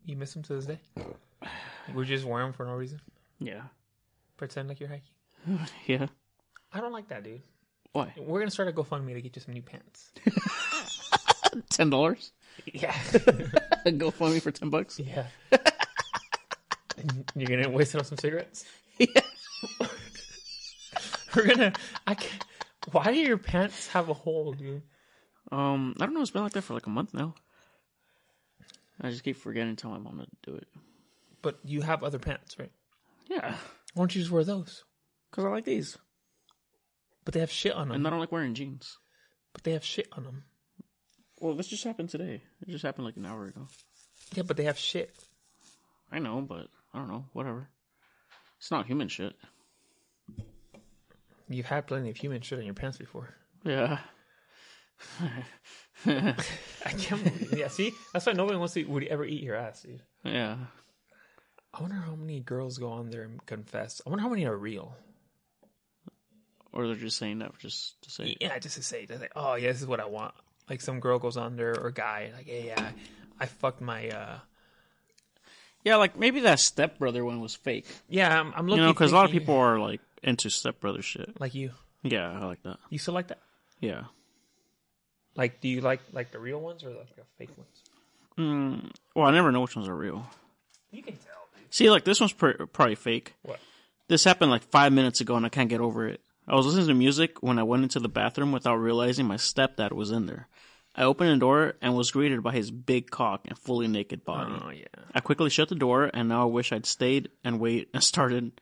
You 0.04 0.16
miss 0.16 0.32
them 0.32 0.42
to 0.44 0.54
this 0.54 0.66
day. 0.66 0.78
Would 1.94 2.08
you 2.08 2.16
just 2.16 2.26
wear 2.26 2.42
them 2.42 2.52
for 2.52 2.64
no 2.64 2.74
reason? 2.74 3.00
Yeah. 3.40 3.62
Pretend 4.36 4.68
like 4.68 4.78
you're 4.80 4.88
hiking. 4.88 5.66
Yeah. 5.86 6.06
I 6.72 6.80
don't 6.80 6.92
like 6.92 7.08
that, 7.08 7.22
dude. 7.24 7.42
Why? 7.92 8.12
We're 8.16 8.38
gonna 8.40 8.50
start 8.50 8.68
a 8.68 8.72
GoFundMe 8.72 9.14
to 9.14 9.20
get 9.20 9.34
you 9.36 9.42
some 9.42 9.54
new 9.54 9.62
pants. 9.62 10.12
Ten 11.70 11.90
dollars? 11.90 12.32
Yeah, 12.72 12.92
GoFundMe 13.86 14.40
for 14.42 14.50
ten 14.50 14.68
bucks. 14.70 14.98
yeah. 14.98 15.26
You're 17.34 17.48
gonna 17.48 17.70
waste 17.70 17.94
it 17.94 17.98
on 17.98 18.04
some 18.04 18.18
cigarettes. 18.18 18.64
Yeah. 18.98 19.20
We're 21.34 21.46
gonna. 21.46 21.72
I 22.06 22.14
can't. 22.14 22.44
Why 22.92 23.04
do 23.12 23.18
your 23.18 23.38
pants 23.38 23.88
have 23.88 24.08
a 24.08 24.14
hole, 24.14 24.52
dude? 24.52 24.82
Um, 25.52 25.94
I 26.00 26.06
don't 26.06 26.14
know. 26.14 26.20
It's 26.22 26.30
been 26.30 26.42
like 26.42 26.52
that 26.52 26.62
for 26.62 26.74
like 26.74 26.86
a 26.86 26.90
month 26.90 27.14
now. 27.14 27.34
I 29.00 29.10
just 29.10 29.24
keep 29.24 29.36
forgetting 29.36 29.74
to 29.76 29.80
tell 29.80 29.90
my 29.90 29.98
mom 29.98 30.18
to 30.44 30.50
do 30.50 30.56
it. 30.56 30.68
But 31.42 31.58
you 31.64 31.82
have 31.82 32.02
other 32.02 32.18
pants, 32.18 32.58
right? 32.58 32.72
Yeah, 33.28 33.50
Why 33.94 34.02
don't 34.02 34.14
you 34.14 34.20
just 34.20 34.30
wear 34.32 34.44
those? 34.44 34.84
because 35.30 35.44
I 35.44 35.48
like 35.48 35.64
these, 35.64 35.98
But 37.24 37.34
they 37.34 37.40
have 37.40 37.50
shit 37.50 37.74
on 37.74 37.88
them. 37.88 37.96
and 37.96 38.06
I 38.06 38.10
don't 38.10 38.20
like 38.20 38.32
wearing 38.32 38.54
jeans. 38.54 38.98
But 39.52 39.64
they 39.64 39.72
have 39.72 39.84
shit 39.84 40.08
on 40.12 40.22
them. 40.24 40.44
Well, 41.40 41.54
this 41.54 41.66
just 41.68 41.84
happened 41.84 42.08
today. 42.08 42.42
It 42.62 42.70
just 42.70 42.84
happened 42.84 43.04
like 43.04 43.16
an 43.16 43.26
hour 43.26 43.46
ago. 43.46 43.66
Yeah, 44.34 44.44
but 44.44 44.56
they 44.56 44.64
have 44.64 44.78
shit. 44.78 45.14
I 46.10 46.20
know, 46.20 46.40
but 46.40 46.68
I 46.94 46.98
don't 46.98 47.08
know. 47.08 47.26
Whatever. 47.32 47.68
It's 48.58 48.70
not 48.70 48.86
human 48.86 49.08
shit. 49.08 49.34
You've 51.48 51.66
had 51.66 51.86
plenty 51.86 52.10
of 52.10 52.16
human 52.16 52.40
shit 52.42 52.58
on 52.58 52.64
your 52.64 52.74
pants 52.74 52.98
before. 52.98 53.34
Yeah. 53.64 53.98
I 56.06 56.34
can't 56.98 57.22
believe. 57.22 57.54
Yeah, 57.58 57.68
see, 57.68 57.92
that's 58.12 58.26
why 58.26 58.32
nobody 58.32 58.58
wants 58.58 58.74
to 58.74 58.84
would 58.84 59.04
ever 59.04 59.24
eat 59.24 59.42
your 59.42 59.56
ass, 59.56 59.82
dude. 59.82 60.02
Yeah. 60.24 60.56
I 61.74 61.80
wonder 61.82 61.96
how 61.96 62.14
many 62.14 62.40
girls 62.40 62.78
go 62.78 62.90
on 62.90 63.10
there 63.10 63.22
and 63.22 63.44
confess. 63.46 64.00
I 64.06 64.10
wonder 64.10 64.22
how 64.22 64.28
many 64.28 64.46
are 64.46 64.56
real. 64.56 64.94
Or 66.72 66.86
they're 66.86 66.96
just 66.96 67.18
saying 67.18 67.38
that 67.40 67.56
just 67.58 68.00
to 68.02 68.10
say. 68.10 68.24
it. 68.30 68.38
Yeah, 68.40 68.58
just 68.58 68.76
to 68.76 68.82
say, 68.82 69.06
they're 69.06 69.18
like, 69.18 69.32
oh 69.36 69.54
yeah, 69.54 69.72
this 69.72 69.80
is 69.80 69.86
what 69.86 70.00
I 70.00 70.06
want. 70.06 70.34
Like 70.68 70.80
some 70.80 71.00
girl 71.00 71.18
goes 71.18 71.36
on 71.36 71.56
there 71.56 71.78
or 71.78 71.90
guy, 71.90 72.30
like, 72.36 72.46
hey, 72.46 72.66
yeah, 72.66 72.90
I 73.38 73.46
fucked 73.46 73.80
my. 73.80 74.08
uh 74.08 74.38
Yeah, 75.84 75.96
like 75.96 76.18
maybe 76.18 76.40
that 76.40 76.60
stepbrother 76.60 77.24
one 77.24 77.40
was 77.40 77.54
fake. 77.54 77.86
Yeah, 78.08 78.40
I'm, 78.40 78.52
I'm 78.54 78.66
You 78.66 78.70
looking. 78.72 78.84
know, 78.86 78.92
because 78.92 79.12
a 79.12 79.14
lot 79.14 79.24
of 79.26 79.30
people 79.30 79.54
are 79.56 79.78
like 79.78 80.00
into 80.26 80.50
stepbrother 80.50 81.02
shit. 81.02 81.40
like 81.40 81.54
you. 81.54 81.70
Yeah, 82.02 82.30
I 82.30 82.44
like 82.44 82.62
that. 82.64 82.78
You 82.90 82.98
still 82.98 83.14
like 83.14 83.28
that? 83.28 83.40
Yeah. 83.80 84.04
Like, 85.34 85.60
do 85.60 85.68
you 85.68 85.80
like 85.80 86.00
like 86.12 86.30
the 86.32 86.38
real 86.38 86.60
ones 86.60 86.82
or 86.84 86.90
like 86.90 87.14
the 87.16 87.22
fake 87.38 87.50
ones? 87.56 87.82
Mm, 88.38 88.90
well, 89.14 89.26
I 89.26 89.30
never 89.32 89.50
know 89.52 89.60
which 89.62 89.76
ones 89.76 89.88
are 89.88 89.96
real. 89.96 90.26
You 90.90 91.02
can 91.02 91.14
tell. 91.14 91.48
Dude. 91.58 91.74
See, 91.74 91.90
like 91.90 92.04
this 92.04 92.20
one's 92.20 92.32
pr- 92.32 92.64
probably 92.72 92.94
fake. 92.94 93.34
What? 93.42 93.58
This 94.08 94.24
happened 94.24 94.50
like 94.50 94.62
five 94.62 94.92
minutes 94.92 95.20
ago, 95.20 95.36
and 95.36 95.44
I 95.44 95.48
can't 95.48 95.68
get 95.68 95.80
over 95.80 96.06
it. 96.08 96.20
I 96.48 96.54
was 96.54 96.66
listening 96.66 96.86
to 96.88 96.94
music 96.94 97.42
when 97.42 97.58
I 97.58 97.64
went 97.64 97.82
into 97.82 97.98
the 97.98 98.08
bathroom 98.08 98.52
without 98.52 98.76
realizing 98.76 99.26
my 99.26 99.34
stepdad 99.36 99.92
was 99.92 100.10
in 100.12 100.26
there. 100.26 100.46
I 100.94 101.02
opened 101.02 101.30
the 101.30 101.36
door 101.36 101.74
and 101.82 101.94
was 101.96 102.12
greeted 102.12 102.42
by 102.42 102.52
his 102.52 102.70
big 102.70 103.10
cock 103.10 103.42
and 103.46 103.58
fully 103.58 103.88
naked 103.88 104.24
body. 104.24 104.54
Oh 104.64 104.70
yeah. 104.70 104.84
I 105.14 105.20
quickly 105.20 105.50
shut 105.50 105.68
the 105.68 105.74
door, 105.74 106.10
and 106.14 106.28
now 106.28 106.42
I 106.42 106.46
wish 106.46 106.72
I'd 106.72 106.86
stayed 106.86 107.30
and 107.44 107.58
wait 107.60 107.88
and 107.92 108.02
started 108.02 108.52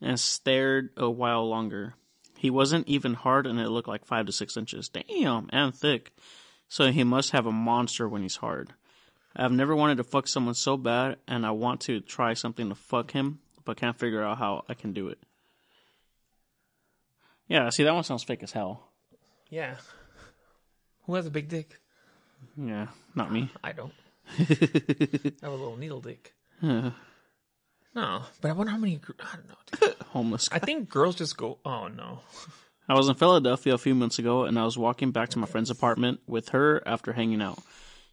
and 0.00 0.18
stared 0.18 0.90
a 0.96 1.10
while 1.10 1.48
longer. 1.48 1.94
He 2.36 2.50
wasn't 2.50 2.88
even 2.88 3.14
hard, 3.14 3.46
and 3.46 3.58
it 3.58 3.68
looked 3.68 3.88
like 3.88 4.04
five 4.04 4.26
to 4.26 4.32
six 4.32 4.56
inches. 4.56 4.88
Damn, 4.88 5.48
and 5.52 5.74
thick. 5.74 6.12
So 6.68 6.90
he 6.90 7.04
must 7.04 7.30
have 7.30 7.46
a 7.46 7.52
monster 7.52 8.08
when 8.08 8.22
he's 8.22 8.36
hard. 8.36 8.72
I've 9.34 9.52
never 9.52 9.76
wanted 9.76 9.98
to 9.98 10.04
fuck 10.04 10.28
someone 10.28 10.54
so 10.54 10.76
bad, 10.76 11.16
and 11.28 11.46
I 11.46 11.50
want 11.50 11.82
to 11.82 12.00
try 12.00 12.34
something 12.34 12.68
to 12.68 12.74
fuck 12.74 13.10
him, 13.10 13.40
but 13.64 13.76
can't 13.76 13.98
figure 13.98 14.22
out 14.22 14.38
how 14.38 14.64
I 14.68 14.74
can 14.74 14.92
do 14.92 15.08
it. 15.08 15.18
Yeah, 17.48 17.68
see, 17.70 17.84
that 17.84 17.94
one 17.94 18.04
sounds 18.04 18.24
fake 18.24 18.42
as 18.42 18.52
hell. 18.52 18.88
Yeah. 19.50 19.76
Who 21.04 21.14
has 21.14 21.26
a 21.26 21.30
big 21.30 21.48
dick? 21.48 21.80
Yeah, 22.56 22.88
not 23.14 23.30
me. 23.30 23.50
I 23.62 23.72
don't. 23.72 23.92
I 24.38 24.46
have 25.42 25.42
a 25.42 25.50
little 25.50 25.76
needle 25.76 26.00
dick. 26.00 26.34
Yeah. 27.96 28.02
No, 28.02 28.22
but 28.40 28.50
I 28.50 28.52
wonder 28.52 28.72
how 28.72 28.78
many. 28.78 28.96
gr- 28.96 29.12
I 29.20 29.36
don't 29.36 29.48
know. 29.48 29.86
Dude. 29.88 29.96
Homeless. 30.10 30.48
I 30.52 30.58
think 30.58 30.88
girls 30.88 31.16
just 31.16 31.36
go. 31.36 31.58
Oh 31.64 31.88
no. 31.88 32.20
I 32.88 32.94
was 32.94 33.08
in 33.08 33.14
Philadelphia 33.16 33.74
a 33.74 33.78
few 33.78 33.94
months 33.94 34.18
ago 34.18 34.44
and 34.44 34.58
I 34.58 34.64
was 34.64 34.78
walking 34.78 35.10
back 35.10 35.30
to 35.30 35.38
my 35.38 35.46
friend's 35.46 35.70
apartment 35.70 36.20
with 36.26 36.50
her 36.50 36.82
after 36.86 37.12
hanging 37.12 37.42
out. 37.42 37.58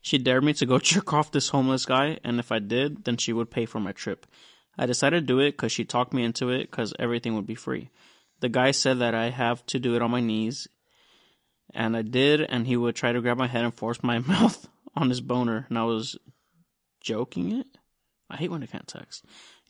She 0.01 0.17
dared 0.17 0.43
me 0.43 0.53
to 0.53 0.65
go 0.65 0.79
jerk 0.91 1.13
off 1.13 1.31
this 1.31 1.49
homeless 1.49 1.85
guy, 1.85 2.19
and 2.23 2.39
if 2.39 2.51
I 2.51 2.59
did, 2.59 3.05
then 3.05 3.17
she 3.17 3.31
would 3.33 3.49
pay 3.51 3.65
for 3.65 3.79
my 3.79 3.93
trip. 3.93 4.25
I 4.77 4.85
decided 4.85 5.21
to 5.21 5.25
do 5.33 5.39
it 5.39 5.51
because 5.51 5.71
she 5.71 5.85
talked 5.85 6.13
me 6.13 6.23
into 6.23 6.49
it 6.49 6.69
because 6.69 6.93
everything 6.99 7.35
would 7.35 7.45
be 7.45 7.55
free. 7.55 7.89
The 8.41 8.49
guy 8.49 8.71
said 8.71 8.99
that 8.99 9.15
I 9.15 9.29
have 9.29 9.65
to 9.67 9.79
do 9.79 9.95
it 9.95 10.01
on 10.01 10.11
my 10.11 10.19
knees, 10.19 10.67
and 11.73 11.95
I 11.95 12.01
did, 12.01 12.41
and 12.41 12.67
he 12.67 12.75
would 12.75 12.95
try 12.95 13.13
to 13.13 13.21
grab 13.21 13.37
my 13.37 13.47
head 13.47 13.63
and 13.63 13.73
force 13.73 14.03
my 14.03 14.19
mouth 14.27 14.67
on 14.95 15.09
his 15.09 15.21
boner, 15.21 15.67
and 15.69 15.77
I 15.77 15.83
was 15.83 16.17
joking 16.99 17.53
it. 17.53 17.67
I 18.29 18.35
hate 18.37 18.51
when 18.51 18.63
I 18.63 18.65
can't 18.65 18.87
text. 18.87 19.23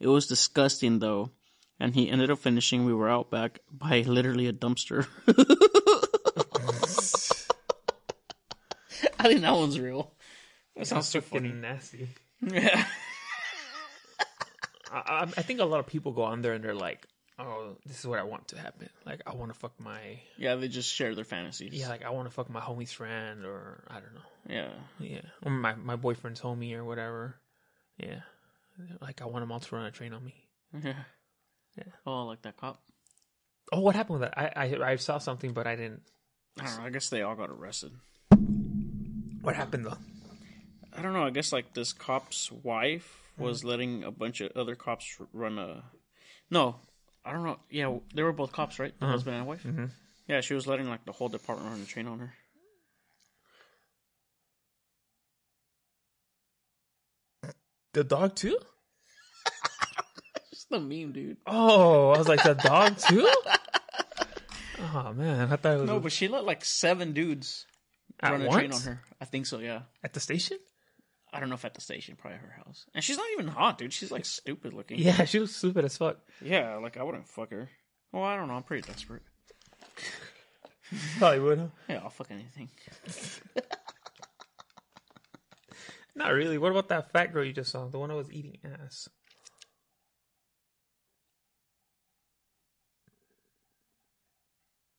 It 0.04 0.10
was 0.10 0.28
disgusting 0.28 1.00
though, 1.00 1.32
and 1.80 1.96
he 1.96 2.10
ended 2.10 2.30
up 2.30 2.40
finishing. 2.40 2.84
We 2.84 2.94
were 2.94 3.10
out 3.10 3.32
back 3.32 3.60
by 3.72 4.02
literally 4.02 4.48
a 4.48 4.54
dumpster. 4.54 5.08
I 9.20 9.28
think 9.28 9.42
that 9.42 9.54
one's 9.54 9.80
real. 9.80 10.12
That 10.76 10.88
sounds 10.88 11.08
so 11.08 11.22
funny. 11.22 11.50
Fucking 11.50 11.62
nasty. 11.62 12.10
Yeah. 12.42 12.86
I, 14.92 14.98
I, 15.08 15.22
I 15.24 15.42
think 15.42 15.60
a 15.62 15.66
lot 15.66 15.80
of 15.80 15.88
people 15.88 16.12
go 16.12 16.24
on 16.24 16.42
there 16.42 16.54
and 16.54 16.64
they're 16.64 16.76
like, 16.76 17.08
"Oh, 17.40 17.78
this 17.86 18.00
is 18.00 18.06
what 18.06 18.20
I 18.20 18.24
want 18.24 18.50
to 18.50 18.58
happen. 18.60 18.90
Like, 19.06 19.22
I 19.26 19.34
want 19.34 19.54
to 19.54 19.58
fuck 19.60 19.80
my 19.80 20.20
Yeah, 20.38 20.56
they 20.56 20.68
just 20.68 20.94
share 20.94 21.16
their 21.16 21.24
fantasies. 21.24 21.74
yeah, 21.74 21.88
like 21.90 22.04
I 22.04 22.10
want 22.10 22.28
to 22.28 22.34
fuck 22.34 22.50
my 22.50 22.60
homie's 22.60 22.92
friend, 22.92 23.46
or 23.46 23.86
I 23.88 24.00
don't 24.02 24.14
know, 24.14 24.22
Yeah. 24.50 24.70
yeah, 25.00 25.22
or 25.44 25.52
my 25.52 25.76
my 25.76 25.96
boyfriend's 25.96 26.42
homie 26.42 26.76
or 26.76 26.84
whatever. 26.84 27.36
Yeah, 27.98 28.22
like 29.02 29.22
I 29.22 29.26
want 29.26 29.42
them 29.44 29.52
all 29.52 29.60
to 29.60 29.76
run 29.76 29.86
a 29.86 29.92
train 29.92 30.14
on 30.14 30.24
me. 30.24 30.36
Yeah. 30.84 30.94
Yeah. 31.78 31.84
Oh, 32.06 32.26
like 32.26 32.42
that 32.44 32.58
cop. 32.58 32.82
Oh, 33.72 33.80
what 33.80 33.96
happened 33.96 34.20
with 34.20 34.30
that? 34.30 34.38
I 34.38 34.68
I, 34.76 34.92
I 34.92 34.96
saw 34.98 35.18
something, 35.18 35.54
but 35.54 35.66
I 35.68 35.76
didn't. 35.76 36.02
I 36.60 36.66
don't 36.66 36.78
know. 36.80 36.86
I 36.86 36.90
guess 36.90 37.10
they 37.10 37.22
all 37.24 37.36
got 37.36 37.50
arrested. 37.50 37.92
What 39.42 39.56
happened 39.56 39.86
though? 39.86 39.98
I 40.96 41.02
don't 41.02 41.14
know. 41.14 41.24
I 41.26 41.32
guess 41.32 41.52
like 41.52 41.74
this 41.74 41.94
cop's 41.94 42.52
wife 42.52 43.20
was 43.38 43.64
letting 43.64 44.04
a 44.04 44.12
bunch 44.12 44.42
of 44.42 44.52
other 44.56 44.76
cops 44.76 45.18
run 45.34 45.58
a. 45.58 45.84
No, 46.52 46.76
I 47.26 47.32
don't 47.32 47.44
know. 47.44 47.60
Yeah, 47.70 47.98
they 48.14 48.22
were 48.24 48.32
both 48.34 48.52
cops, 48.52 48.78
right? 48.80 48.94
The 49.00 49.08
husband 49.08 49.36
and 49.38 49.48
wife. 49.48 49.64
Mhm. 49.64 49.90
Yeah, 50.28 50.42
she 50.42 50.54
was 50.54 50.68
letting 50.68 50.88
like 50.88 51.06
the 51.06 51.12
whole 51.12 51.30
department 51.30 51.72
run 51.72 51.82
a 51.82 51.86
train 51.86 52.08
on 52.08 52.20
her. 52.20 52.34
The 57.94 58.04
dog 58.04 58.36
too? 58.36 58.58
Just 60.50 60.70
the 60.70 60.80
meme, 60.80 61.12
dude. 61.12 61.38
Oh, 61.46 62.10
I 62.12 62.18
was 62.18 62.28
like, 62.28 62.44
the 62.44 62.54
dog 62.56 62.98
too? 62.98 63.28
Oh 64.96 65.14
man, 65.14 65.52
I 65.52 65.56
thought 65.56 65.76
it 65.76 65.80
was 65.82 65.88
No, 65.90 66.00
but 66.00 66.12
she 66.12 66.28
let 66.28 66.44
like 66.44 66.66
seven 66.66 67.14
dudes 67.14 67.66
at 68.20 68.32
run 68.32 68.42
a 68.42 68.50
train 68.50 68.74
on 68.74 68.82
her. 68.82 69.02
I 69.22 69.26
think 69.26 69.46
so. 69.46 69.60
Yeah. 69.60 69.84
at 70.04 70.14
the 70.14 70.20
station. 70.20 70.58
I 71.32 71.40
don't 71.40 71.50
know 71.50 71.56
if 71.56 71.64
at 71.66 71.74
the 71.74 71.82
station, 71.82 72.16
probably 72.16 72.38
her 72.40 72.54
house. 72.64 72.86
And 72.94 73.04
she's 73.04 73.18
not 73.18 73.26
even 73.34 73.48
hot, 73.48 73.78
dude. 73.78 73.94
She's 73.94 74.12
like 74.12 74.26
stupid 74.26 74.74
looking. 74.74 75.00
Yeah, 75.00 75.24
she 75.26 75.40
was 75.40 75.56
stupid 75.56 75.86
as 75.86 75.98
fuck. 75.98 76.18
Yeah, 76.44 76.76
like 76.76 76.98
I 76.98 77.04
wouldn't 77.04 77.28
fuck 77.28 77.50
her. 77.52 77.70
Well, 78.12 78.24
I 78.24 78.36
don't 78.36 78.48
know. 78.50 78.56
I'm 78.56 78.64
pretty 78.64 78.86
desperate. 78.88 79.24
Probably 81.18 81.40
would. 81.40 81.60
Huh? 81.60 81.66
Yeah, 81.90 82.00
I'll 82.04 82.10
fuck 82.10 82.28
anything. 82.30 82.70
Not 86.16 86.34
really. 86.34 86.58
What 86.58 86.72
about 86.72 86.90
that 86.90 87.12
fat 87.12 87.34
girl 87.34 87.44
you 87.44 87.54
just 87.54 87.72
saw? 87.72 87.88
The 87.88 88.00
one 88.00 88.10
that 88.10 88.16
was 88.16 88.32
eating 88.32 88.58
ass. 88.64 89.10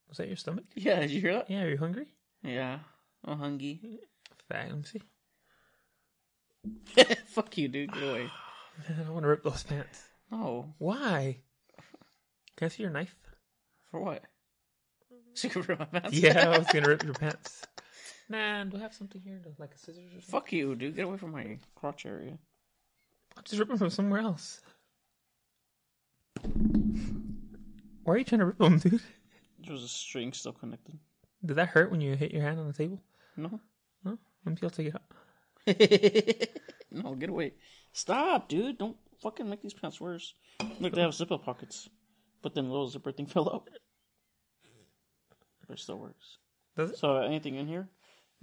Was 0.09 0.17
that 0.17 0.27
your 0.27 0.37
stomach? 0.37 0.65
Yeah, 0.75 0.99
did 1.01 1.11
you 1.11 1.21
hear 1.21 1.33
that? 1.33 1.49
Yeah, 1.49 1.63
are 1.63 1.69
you 1.69 1.77
hungry? 1.77 2.07
Yeah. 2.41 2.79
I'm 3.23 3.37
hungry. 3.37 3.99
Fat. 4.49 4.69
Let 4.69 4.77
me 4.77 4.83
see. 4.83 5.01
fuck 7.27 7.57
you, 7.57 7.67
dude. 7.67 7.91
Get 7.91 8.03
away. 8.03 8.29
Man, 8.89 9.05
I 9.07 9.11
want 9.11 9.23
to 9.23 9.29
rip 9.29 9.43
those 9.43 9.63
pants. 9.63 10.03
No. 10.31 10.73
Why? 10.77 11.39
Can 12.57 12.65
I 12.65 12.69
see 12.69 12.83
your 12.83 12.91
knife? 12.91 13.15
For 13.91 13.99
what? 13.99 14.23
So 15.33 15.47
you 15.47 15.51
can 15.51 15.61
rip 15.63 15.79
my 15.79 15.85
pants? 15.85 16.17
Yeah, 16.17 16.49
I 16.49 16.57
was 16.57 16.67
gonna 16.67 16.87
rip 16.87 17.03
your 17.03 17.13
pants. 17.13 17.63
Man, 18.27 18.69
do 18.69 18.77
I 18.77 18.79
have 18.81 18.93
something 18.93 19.21
here, 19.21 19.41
like 19.59 19.73
a 19.75 19.77
scissors 19.77 20.07
or 20.07 20.21
something? 20.21 20.31
Fuck 20.31 20.51
you, 20.51 20.75
dude. 20.75 20.95
Get 20.95 21.05
away 21.05 21.17
from 21.17 21.31
my 21.31 21.59
crotch 21.75 22.05
area. 22.05 22.37
I'm 23.37 23.43
just 23.43 23.59
ripping 23.59 23.77
from 23.77 23.89
somewhere 23.89 24.21
else. 24.21 24.61
Why 28.03 28.13
are 28.13 28.17
you 28.17 28.23
trying 28.23 28.39
to 28.39 28.45
rip 28.45 28.57
them, 28.57 28.79
dude? 28.79 29.01
There 29.59 29.73
was 29.73 29.83
a 29.83 29.87
string 29.87 30.33
still 30.33 30.53
connected. 30.53 30.97
Did 31.43 31.55
that 31.55 31.69
hurt 31.69 31.91
when 31.91 32.01
you 32.01 32.15
hit 32.15 32.31
your 32.31 32.41
hand 32.41 32.59
on 32.59 32.67
the 32.67 32.73
table? 32.73 33.01
No. 33.37 33.59
No? 34.03 34.17
Maybe 34.43 34.59
I'll 34.63 34.69
take 34.69 34.87
it 34.87 34.95
out. 34.95 35.03
no, 36.91 37.15
get 37.15 37.29
away. 37.29 37.53
Stop, 37.93 38.49
dude. 38.49 38.77
Don't 38.77 38.97
fucking 39.21 39.49
make 39.49 39.61
these 39.61 39.73
pants 39.73 39.99
worse. 39.99 40.33
Look, 40.79 40.93
they 40.93 41.01
have 41.01 41.13
zipper 41.13 41.37
pockets. 41.37 41.89
But 42.41 42.53
then 42.53 42.65
the 42.65 42.71
little 42.71 42.87
zipper 42.87 43.11
thing 43.11 43.25
fell 43.27 43.49
out. 43.49 43.69
But 45.67 45.77
it 45.77 45.79
still 45.79 45.97
works. 45.97 46.37
Does 46.77 46.91
it? 46.91 46.97
So 46.97 47.17
anything 47.17 47.55
in 47.55 47.67
here, 47.67 47.87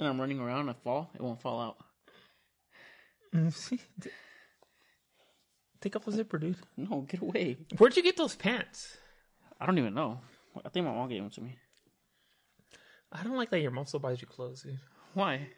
and 0.03 0.09
I'm 0.09 0.20
running 0.20 0.40
around 0.40 0.61
and 0.61 0.70
I 0.70 0.74
fall, 0.74 1.11
it 1.14 1.20
won't 1.20 1.40
fall 1.40 1.61
out. 1.61 3.53
See? 3.53 3.80
Take 5.80 5.96
off 5.96 6.05
the 6.05 6.12
zipper, 6.12 6.38
dude. 6.38 6.57
No, 6.76 7.00
get 7.00 7.22
away. 7.22 7.57
Where'd 7.78 7.96
you 7.96 8.03
get 8.03 8.16
those 8.16 8.34
pants? 8.36 8.96
I 9.61 9.66
don't 9.66 9.78
even 9.78 9.94
know. 9.94 10.20
I 10.64 10.68
think 10.68 10.86
my 10.86 10.92
mom 10.92 11.09
gave 11.09 11.22
them 11.22 11.30
to 11.30 11.40
me. 11.40 11.57
I 13.11 13.22
don't 13.24 13.36
like 13.36 13.50
that 13.50 13.61
your 13.61 13.70
mom 13.70 13.86
still 13.86 14.00
buys 14.00 14.20
you 14.20 14.26
clothes, 14.26 14.62
dude. 14.62 14.78
Why? 15.14 15.48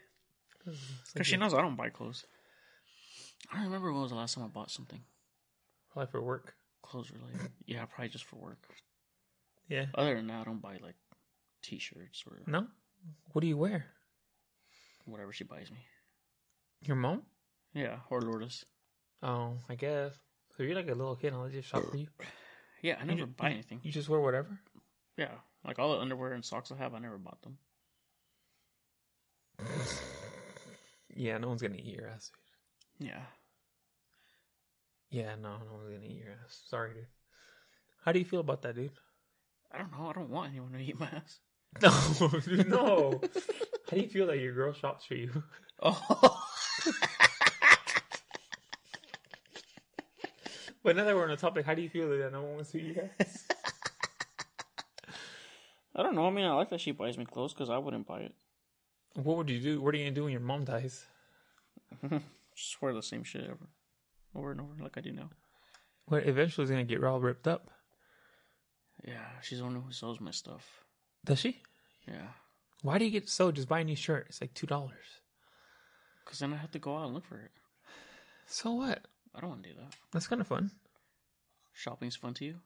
It's 0.67 0.67
like 0.67 0.77
Because 1.13 1.27
she 1.27 1.37
knows 1.37 1.53
I 1.53 1.61
don't 1.61 1.77
buy 1.77 1.91
clothes. 1.91 2.25
I 3.51 3.57
don't 3.57 3.65
remember 3.67 3.93
when 3.93 4.03
was 4.03 4.11
the 4.11 4.17
last 4.17 4.35
time 4.35 4.45
I 4.45 4.49
bought 4.49 4.71
something. 4.71 5.01
Probably 5.93 6.11
for 6.11 6.23
work. 6.23 6.55
Clothes 6.83 7.11
related. 7.11 7.51
Yeah, 7.67 7.85
probably 7.85 8.09
just 8.09 8.25
for 8.25 8.37
work. 8.37 8.63
Yeah. 9.69 9.87
Other 9.95 10.15
than 10.15 10.27
that, 10.29 10.41
I 10.41 10.45
don't 10.45 10.61
buy 10.63 10.79
like 10.83 10.97
t-shirts 11.63 12.25
or 12.27 12.39
No? 12.47 12.67
What 13.33 13.43
do 13.43 13.47
you 13.47 13.57
wear? 13.57 13.87
Whatever 15.05 15.33
she 15.33 15.45
buys 15.45 15.71
me. 15.71 15.79
Your 16.83 16.97
mom? 16.97 17.23
Yeah, 17.73 17.97
or 18.11 18.21
Lourdes. 18.21 18.65
Oh, 19.23 19.55
I 19.69 19.75
guess. 19.75 20.13
So 20.57 20.63
you're 20.63 20.75
like 20.75 20.89
a 20.89 20.95
little 20.95 21.17
kid, 21.17 21.29
and 21.33 21.37
I'll 21.37 21.49
just 21.49 21.69
shop 21.69 21.83
for 21.91 21.97
you. 21.97 22.07
Yeah, 22.83 22.97
I 23.01 23.05
never 23.05 23.21
ju- 23.21 23.27
buy 23.27 23.51
anything. 23.51 23.81
You 23.83 23.91
just 23.91 24.09
wear 24.09 24.21
whatever? 24.21 24.61
Yeah, 25.17 25.31
like 25.65 25.79
all 25.79 25.93
the 25.95 26.01
underwear 26.01 26.33
and 26.33 26.45
socks 26.45 26.71
I 26.71 26.77
have, 26.77 26.95
I 26.95 26.99
never 26.99 27.19
bought 27.19 27.41
them. 27.43 27.59
Yeah, 31.17 31.39
no 31.39 31.49
one's 31.49 31.63
gonna 31.63 31.77
eat 31.77 31.97
your 31.97 32.09
ass, 32.09 32.31
dude. 32.99 33.09
Yeah. 33.09 33.23
Yeah, 35.11 35.35
no, 35.37 35.59
no 35.59 35.73
one's 35.79 35.93
gonna 35.95 36.05
eat 36.07 36.23
your 36.25 36.33
ass. 36.45 36.63
Sorry, 36.67 36.93
dude. 36.95 37.07
How 38.05 38.13
do 38.13 38.19
you 38.19 38.25
feel 38.25 38.41
about 38.41 38.63
that, 38.63 38.75
dude? 38.75 38.91
I 39.73 39.79
don't 39.79 39.93
know. 39.93 40.09
I 40.09 40.13
don't 40.13 40.31
want 40.31 40.51
anyone 40.51 40.73
to 40.73 40.79
eat 40.81 40.99
my 40.99 41.07
ass. 41.07 41.39
No, 41.83 42.31
dude, 42.45 42.69
no. 42.69 43.21
How 43.91 43.97
do 43.97 44.01
you 44.01 44.09
feel 44.09 44.27
that 44.29 44.39
your 44.39 44.55
girl 44.55 44.73
shops 44.73 45.05
for 45.07 45.15
you? 45.15 45.43
Oh. 45.83 46.41
But 50.83 50.97
now 50.97 51.05
that 51.05 51.15
we're 51.17 51.23
on 51.25 51.31
the 51.31 51.37
topic, 51.37 51.65
how 51.65 51.75
do 51.75 51.81
you 51.81 51.89
feel 51.89 52.11
that 52.11 52.31
no 52.33 52.43
one 52.43 52.55
wants 52.57 52.73
to 52.73 52.79
eat 52.79 52.95
your 52.97 53.11
ass? 53.19 53.47
I 55.97 56.03
don't 56.03 56.15
know. 56.15 56.27
I 56.27 56.31
mean, 56.31 56.45
I 56.45 56.53
like 56.53 56.69
that 56.71 56.81
she 56.81 56.93
buys 56.93 57.17
me 57.17 57.25
clothes 57.25 57.55
because 57.55 57.71
I 57.71 57.79
wouldn't 57.79 58.07
buy 58.07 58.21
it. 58.21 58.35
what 59.15 59.37
would 59.39 59.49
you 59.49 59.61
do? 59.61 59.81
What 59.81 59.95
are 59.95 59.97
you 59.99 60.05
gonna 60.05 60.15
do 60.15 60.25
when 60.25 60.33
your 60.33 60.41
mom 60.43 60.65
dies? 60.65 61.07
Just 62.55 62.83
wear 62.83 62.93
the 62.93 63.03
same 63.03 63.25
shit 63.25 63.45
ever, 63.45 63.69
over 64.35 64.51
and 64.53 64.61
over, 64.61 64.75
like 64.83 64.99
I 64.99 65.01
do 65.01 65.13
now. 65.13 65.31
Well, 66.09 66.21
eventually 66.23 66.65
it's 66.65 66.71
gonna 66.71 66.85
get 66.85 67.03
all 67.03 67.21
ripped 67.21 67.49
up. 67.49 67.71
Yeah, 69.07 69.41
she's 69.41 69.59
the 69.59 69.65
one 69.65 69.75
who 69.77 69.91
sells 69.93 70.21
my 70.21 70.33
stuff. 70.33 70.84
Does 71.25 71.41
she? 71.41 71.63
Yeah, 72.07 72.29
Why 72.83 72.99
do 72.99 73.05
you 73.07 73.11
get 73.11 73.29
so? 73.31 73.51
Just 73.51 73.69
buy 73.69 73.81
a 73.81 73.85
new 73.85 73.97
shirt. 73.97 74.27
It's 74.29 74.41
like 74.41 74.53
two 74.55 74.67
dollars. 74.67 75.07
because 76.25 76.39
then 76.39 76.53
I 76.53 76.57
have 76.57 76.71
to 76.73 76.79
go 76.79 76.97
out 76.97 77.07
and 77.07 77.15
look 77.15 77.25
for 77.25 77.39
it. 77.39 77.51
So 78.47 78.73
what? 78.73 79.01
I 79.35 79.41
don't 79.41 79.49
want 79.51 79.63
to 79.63 79.71
do 79.71 79.77
that. 79.77 79.95
That's 80.13 80.27
kind 80.27 80.41
of 80.41 80.47
fun. 80.47 80.71
Shopping's 81.73 82.15
fun 82.17 82.35
to 82.35 82.45
you. 82.45 82.57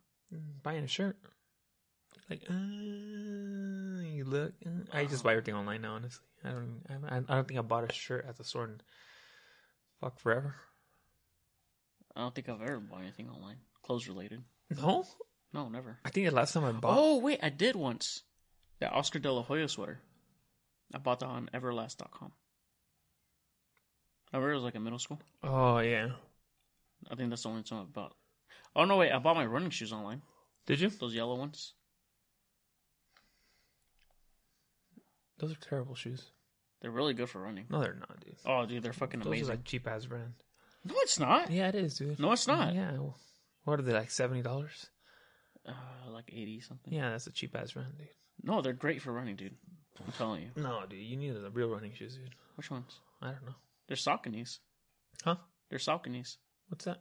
Buying 0.62 0.82
a 0.84 0.88
shirt. 0.88 1.16
Like, 2.28 2.42
uh, 2.50 2.52
you 2.52 4.24
look. 4.26 4.52
Uh, 4.66 4.70
I 4.92 5.04
just 5.06 5.22
buy 5.22 5.32
everything 5.32 5.54
online 5.54 5.82
now. 5.82 5.94
Honestly, 5.94 6.24
I 6.44 6.50
don't. 6.50 6.82
I, 7.08 7.16
I 7.16 7.34
don't 7.36 7.46
think 7.48 7.58
I 7.58 7.62
bought 7.62 7.88
a 7.88 7.92
shirt 7.92 8.26
at 8.28 8.36
the 8.36 8.44
store 8.44 8.64
in 8.64 8.80
fuck 10.00 10.18
forever. 10.18 10.56
I 12.16 12.20
don't 12.20 12.34
think 12.34 12.48
I've 12.48 12.60
ever 12.60 12.80
bought 12.80 13.02
anything 13.02 13.30
online, 13.30 13.58
clothes 13.82 14.08
related. 14.08 14.42
No, 14.76 15.06
No, 15.54 15.68
never. 15.68 15.98
I 16.04 16.10
think 16.10 16.28
the 16.28 16.34
last 16.34 16.52
time 16.52 16.64
I 16.64 16.72
bought. 16.72 16.98
Oh 16.98 17.18
wait, 17.20 17.38
I 17.42 17.48
did 17.48 17.76
once. 17.76 18.22
That 18.80 18.92
Oscar 18.92 19.18
De 19.18 19.30
La 19.32 19.42
Hoya 19.42 19.68
sweater. 19.68 20.00
I 20.94 20.98
bought 20.98 21.20
that 21.20 21.26
on 21.26 21.50
Everlast.com. 21.52 22.32
I 24.32 24.36
remember 24.36 24.52
it 24.52 24.56
was 24.56 24.64
like 24.64 24.74
in 24.74 24.84
middle 24.84 24.98
school. 24.98 25.20
Oh 25.42 25.78
yeah. 25.78 26.08
I 27.10 27.14
think 27.14 27.30
that's 27.30 27.42
the 27.42 27.48
only 27.48 27.62
time 27.62 27.80
I 27.80 27.84
bought. 27.84 28.14
Oh 28.76 28.84
no, 28.84 28.96
wait! 28.96 29.12
I 29.12 29.18
bought 29.18 29.36
my 29.36 29.46
running 29.46 29.70
shoes 29.70 29.92
online. 29.92 30.22
Did 30.66 30.80
you? 30.80 30.90
Those 30.90 31.14
yellow 31.14 31.36
ones. 31.36 31.72
Those 35.38 35.52
are 35.52 35.56
terrible 35.56 35.94
shoes. 35.94 36.30
They're 36.80 36.90
really 36.90 37.14
good 37.14 37.28
for 37.28 37.40
running. 37.40 37.66
No, 37.70 37.80
they're 37.80 37.94
not, 37.94 38.20
dude. 38.24 38.36
Oh, 38.44 38.66
dude, 38.66 38.82
they're 38.82 38.92
fucking 38.92 39.20
Those 39.20 39.26
amazing. 39.28 39.46
are 39.46 39.50
like 39.54 39.64
cheap 39.64 39.86
ass 39.88 40.06
brand. 40.06 40.34
No, 40.84 40.94
it's 40.98 41.18
not. 41.18 41.50
Yeah, 41.50 41.68
it 41.68 41.74
is, 41.74 41.98
dude. 41.98 42.18
No, 42.18 42.32
it's 42.32 42.46
not. 42.46 42.74
Yeah. 42.74 42.92
What 43.64 43.78
are 43.80 43.82
they 43.82 43.92
like? 43.92 44.10
Seventy 44.10 44.42
dollars? 44.42 44.86
Uh, 45.66 45.72
like 46.10 46.30
eighty 46.32 46.60
something. 46.60 46.92
Yeah, 46.92 47.10
that's 47.10 47.26
a 47.26 47.32
cheap 47.32 47.56
ass 47.56 47.72
brand, 47.72 47.96
dude. 47.98 48.08
No, 48.42 48.62
they're 48.62 48.72
great 48.72 49.02
for 49.02 49.12
running, 49.12 49.36
dude. 49.36 49.54
I'm 50.04 50.12
telling 50.12 50.42
you. 50.42 50.50
No, 50.56 50.82
dude, 50.88 51.00
you 51.00 51.16
need 51.16 51.34
the 51.34 51.50
real 51.50 51.68
running 51.68 51.92
shoes, 51.92 52.14
dude. 52.16 52.34
Which 52.56 52.70
ones? 52.70 53.00
I 53.20 53.26
don't 53.32 53.44
know. 53.46 53.54
They're 53.88 53.96
Sauconys. 53.96 54.58
Huh? 55.24 55.36
They're 55.70 55.78
Sauconys. 55.78 56.36
What's 56.68 56.84
that? 56.84 56.98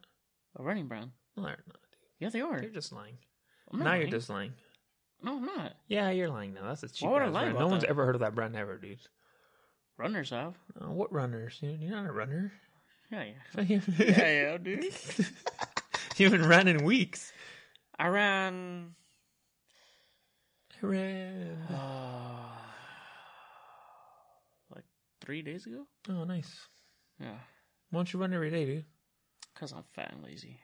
A 0.57 0.63
running 0.63 0.88
brand. 0.88 1.11
No, 1.35 1.43
they're 1.43 1.51
not, 1.51 1.77
dude. 1.91 1.99
Yeah, 2.19 2.29
they 2.29 2.41
are. 2.41 2.59
You're 2.61 2.71
just 2.71 2.91
lying. 2.91 3.17
I'm 3.71 3.79
not 3.79 3.85
now 3.85 3.93
you're 3.95 4.07
just 4.09 4.29
lying. 4.29 4.53
No, 5.21 5.38
I'm 5.38 5.45
not. 5.45 5.73
Yeah, 5.88 6.09
you're 6.09 6.29
lying 6.29 6.53
now. 6.53 6.61
That's 6.67 6.83
a 6.83 6.89
cheap 6.89 7.07
Why 7.07 7.13
would 7.13 7.21
I 7.23 7.25
ass 7.27 7.33
lie 7.33 7.41
brand. 7.41 7.55
about 7.57 7.59
No 7.65 7.67
one's 7.67 7.83
that? 7.83 7.89
ever 7.89 8.05
heard 8.05 8.15
of 8.15 8.21
that 8.21 8.33
brand 8.35 8.55
ever, 8.55 8.77
dude. 8.77 8.99
Runners 9.97 10.29
have. 10.31 10.55
Uh, 10.79 10.91
what 10.91 11.11
runners? 11.11 11.57
You're 11.61 11.91
not 11.91 12.07
a 12.07 12.11
runner. 12.11 12.51
Yeah, 13.11 13.23
yeah. 13.23 13.63
Yeah, 13.99 14.31
yeah, 14.31 14.57
dude. 14.57 14.85
you 16.17 16.29
haven't 16.29 16.47
ran 16.47 16.67
in 16.67 16.83
weeks. 16.83 17.31
I 17.99 18.07
ran. 18.07 18.95
Uh, 20.84 22.49
like 24.75 24.86
three 25.21 25.41
days 25.41 25.65
ago. 25.65 25.86
Oh, 26.09 26.23
nice. 26.23 26.53
Yeah, 27.19 27.38
Why 27.89 27.99
don't 27.99 28.13
you 28.13 28.19
run 28.19 28.34
every 28.34 28.51
day, 28.51 28.65
dude? 28.65 28.86
cause 29.59 29.73
I'm 29.73 29.84
fat 29.95 30.13
and 30.13 30.23
lazy. 30.23 30.59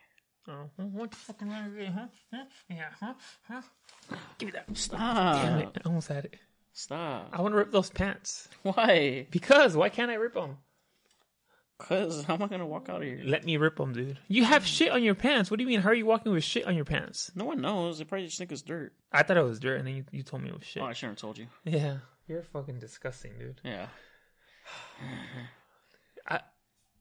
Oh, 0.47 0.70
well, 0.78 0.89
don't 0.95 1.11
you 1.11 1.18
fucking 1.18 1.49
run 1.49 1.66
every 1.66 1.86
day, 1.86 1.91
huh? 1.95 2.05
huh? 2.34 2.43
Yeah, 2.70 2.89
huh? 2.99 3.14
Huh? 3.47 3.61
Give 4.38 4.47
me 4.47 4.51
that. 4.51 4.78
Stop. 4.78 5.41
Damn 5.41 5.59
it. 5.59 5.78
I 5.84 5.88
almost 5.88 6.09
had 6.09 6.26
it. 6.26 6.36
Stop. 6.74 7.30
I 7.32 7.41
want 7.41 7.53
to 7.53 7.57
rip 7.57 7.72
those 7.72 7.89
pants. 7.89 8.47
Why? 8.64 9.26
Because, 9.32 9.76
why 9.76 9.89
can't 9.89 10.11
I 10.11 10.16
rip 10.16 10.34
them? 10.34 10.57
Cause 11.88 12.23
how 12.23 12.36
am 12.36 12.43
I 12.43 12.47
gonna 12.47 12.65
walk 12.65 12.88
out 12.89 12.97
of 13.01 13.03
here? 13.03 13.21
Let 13.23 13.43
me 13.45 13.57
rip 13.57 13.75
them, 13.77 13.93
dude. 13.93 14.17
You 14.27 14.43
have 14.45 14.65
shit 14.65 14.91
on 14.91 15.03
your 15.03 15.15
pants. 15.15 15.51
What 15.51 15.57
do 15.57 15.63
you 15.63 15.67
mean? 15.69 15.81
How 15.81 15.89
are 15.89 15.93
you 15.93 16.05
walking 16.05 16.31
with 16.31 16.43
shit 16.43 16.65
on 16.65 16.75
your 16.75 16.86
pants? 16.86 17.31
No 17.36 17.45
one 17.45 17.61
knows. 17.61 17.97
They 17.99 18.05
probably 18.05 18.25
just 18.25 18.38
think 18.38 18.51
it's 18.51 18.61
dirt. 18.61 18.93
I 19.11 19.23
thought 19.23 19.38
it 19.38 19.43
was 19.43 19.59
dirt, 19.59 19.77
and 19.79 19.88
then 19.88 19.95
you, 19.97 20.05
you 20.11 20.23
told 20.23 20.43
me 20.43 20.49
it 20.49 20.55
was 20.55 20.63
shit. 20.65 20.81
Oh, 20.81 20.86
I 20.86 20.93
shouldn't 20.93 21.19
have 21.19 21.21
told 21.21 21.38
you. 21.38 21.47
Yeah. 21.65 21.97
You're 22.27 22.43
fucking 22.43 22.79
disgusting, 22.79 23.34
dude. 23.38 23.59
Yeah. 23.63 23.88
I, 26.27 26.39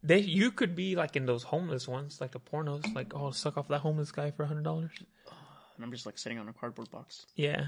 They, 0.03 0.19
you 0.19 0.51
could 0.51 0.75
be 0.75 0.97
like 0.97 1.15
in 1.15 1.27
those 1.27 1.45
homeless 1.45 1.87
ones, 1.87 2.21
like 2.21 2.33
the 2.33 2.41
pornos, 2.41 2.93
like 2.95 3.13
oh, 3.15 3.31
suck 3.31 3.57
off 3.57 3.69
that 3.69 3.81
homeless 3.81 4.11
guy 4.11 4.31
for 4.33 4.43
a 4.43 4.47
hundred 4.47 4.65
dollars. 4.65 4.91
And 5.77 5.87
I'm 5.87 5.91
just 5.93 6.05
like 6.05 6.19
sitting 6.19 6.39
on 6.39 6.49
a 6.49 6.53
cardboard 6.53 6.91
box. 6.91 7.25
Yeah. 7.35 7.65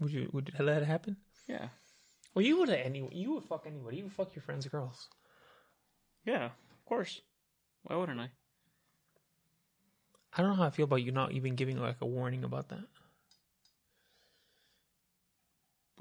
Would 0.00 0.12
you 0.12 0.30
would 0.32 0.52
you 0.56 0.64
let 0.64 0.82
it 0.82 0.86
happen? 0.86 1.16
Yeah. 1.48 1.68
Well, 2.32 2.44
you 2.44 2.58
would 2.60 2.70
any 2.70 3.08
you 3.12 3.32
would 3.34 3.42
fuck 3.42 3.64
anybody. 3.66 3.96
You 3.96 4.04
would 4.04 4.12
fuck 4.12 4.36
your 4.36 4.42
friends' 4.44 4.68
girls. 4.68 5.08
Yeah. 6.26 6.46
Of 6.46 6.84
course. 6.84 7.22
Why 7.84 7.96
wouldn't 7.96 8.20
I? 8.20 8.30
I 10.36 10.42
don't 10.42 10.50
know 10.50 10.56
how 10.56 10.64
I 10.64 10.70
feel 10.70 10.84
about 10.84 11.02
you 11.02 11.12
not 11.12 11.32
even 11.32 11.54
giving 11.54 11.80
like 11.80 11.96
a 12.02 12.06
warning 12.06 12.44
about 12.44 12.68
that. 12.68 12.84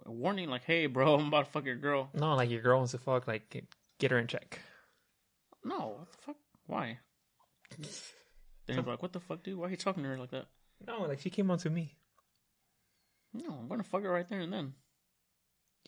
A 0.05 0.11
warning, 0.11 0.49
like, 0.49 0.65
hey, 0.65 0.87
bro, 0.87 1.15
I'm 1.19 1.27
about 1.27 1.45
to 1.45 1.51
fuck 1.51 1.65
your 1.65 1.75
girl. 1.75 2.09
No, 2.13 2.35
like 2.35 2.49
your 2.49 2.61
girl 2.61 2.77
wants 2.79 2.91
to 2.91 2.97
fuck, 2.97 3.27
like 3.27 3.49
get, 3.99 4.11
her 4.11 4.19
in 4.19 4.27
check. 4.27 4.59
No, 5.63 5.95
what 5.99 6.11
the 6.11 6.17
fuck? 6.17 6.35
Why? 6.67 6.99
Then 7.69 8.77
he's 8.77 8.85
like, 8.85 9.01
what 9.01 9.13
the 9.13 9.19
fuck, 9.19 9.43
dude? 9.43 9.57
Why 9.57 9.67
are 9.67 9.69
you 9.69 9.77
talking 9.77 10.03
to 10.03 10.09
her 10.09 10.17
like 10.17 10.31
that? 10.31 10.47
No, 10.85 11.03
like 11.03 11.21
she 11.21 11.29
came 11.29 11.49
on 11.49 11.57
to 11.59 11.69
me. 11.69 11.95
No, 13.33 13.57
I'm 13.59 13.67
gonna 13.67 13.83
fuck 13.83 14.03
her 14.03 14.11
right 14.11 14.27
there 14.27 14.41
and 14.41 14.51
then. 14.51 14.73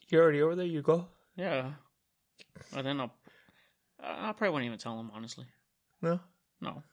You're 0.09 0.23
already 0.23 0.41
over 0.41 0.55
there. 0.55 0.65
You 0.65 0.81
go. 0.81 1.07
Yeah. 1.35 1.71
And 2.75 2.85
then 2.85 2.99
I'll. 3.01 3.13
I 4.01 4.31
probably 4.33 4.49
won't 4.49 4.65
even 4.65 4.77
tell 4.77 4.99
him, 4.99 5.11
honestly. 5.13 5.45
No, 6.01 6.19
No. 6.61 6.83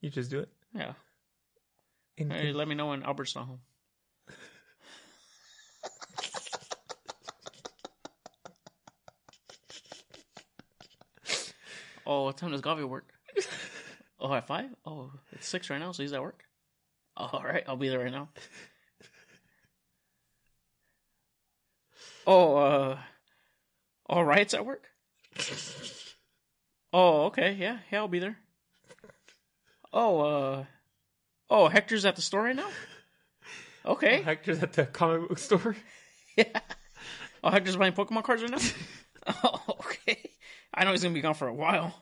you 0.00 0.10
just 0.10 0.30
do 0.30 0.40
it. 0.40 0.48
Yeah. 0.74 0.92
In, 2.16 2.30
Hey, 2.30 2.52
let 2.52 2.68
me 2.68 2.74
know 2.74 2.88
when 2.88 3.02
Albert's 3.02 3.34
not 3.34 3.46
home. 3.46 3.60
oh, 12.06 12.24
what 12.24 12.36
time 12.36 12.52
does 12.52 12.60
Gavi 12.62 12.88
work? 12.88 13.12
Oh, 14.20 14.32
at 14.34 14.46
five? 14.46 14.70
Oh, 14.84 15.12
it's 15.32 15.48
six 15.48 15.70
right 15.70 15.78
now, 15.78 15.92
so 15.92 16.02
he's 16.02 16.12
at 16.12 16.22
work. 16.22 16.44
Oh, 17.16 17.30
all 17.32 17.44
right, 17.44 17.62
I'll 17.68 17.76
be 17.76 17.88
there 17.88 18.00
right 18.00 18.12
now. 18.12 18.28
Oh, 22.30 22.56
uh, 22.56 22.98
all 24.04 24.22
right's 24.22 24.52
at 24.52 24.66
work. 24.66 24.87
Oh, 26.92 27.26
okay, 27.26 27.52
yeah, 27.52 27.78
yeah, 27.92 27.98
I'll 27.98 28.08
be 28.08 28.18
there. 28.18 28.38
Oh, 29.92 30.20
uh, 30.20 30.64
oh, 31.50 31.68
Hector's 31.68 32.04
at 32.04 32.16
the 32.16 32.22
store 32.22 32.44
right 32.44 32.56
now. 32.56 32.68
Okay. 33.84 34.22
Hector's 34.22 34.62
at 34.62 34.74
the 34.74 34.86
comic 34.86 35.28
book 35.28 35.38
store. 35.38 35.76
Yeah. 36.36 36.60
Oh, 37.42 37.50
Hector's 37.50 37.76
buying 37.76 37.94
Pokemon 37.94 38.22
cards 38.22 38.42
right 38.42 38.50
now? 38.52 38.58
oh, 39.42 39.60
okay. 39.80 40.30
I 40.72 40.84
know 40.84 40.92
he's 40.92 41.02
gonna 41.02 41.12
be 41.12 41.20
gone 41.20 41.34
for 41.34 41.48
a 41.48 41.52
while. 41.52 41.92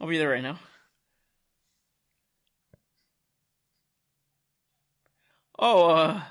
I'll 0.00 0.06
be 0.06 0.18
there 0.18 0.28
right 0.28 0.42
now. 0.42 0.60
Oh, 5.58 5.90
uh 5.90 6.22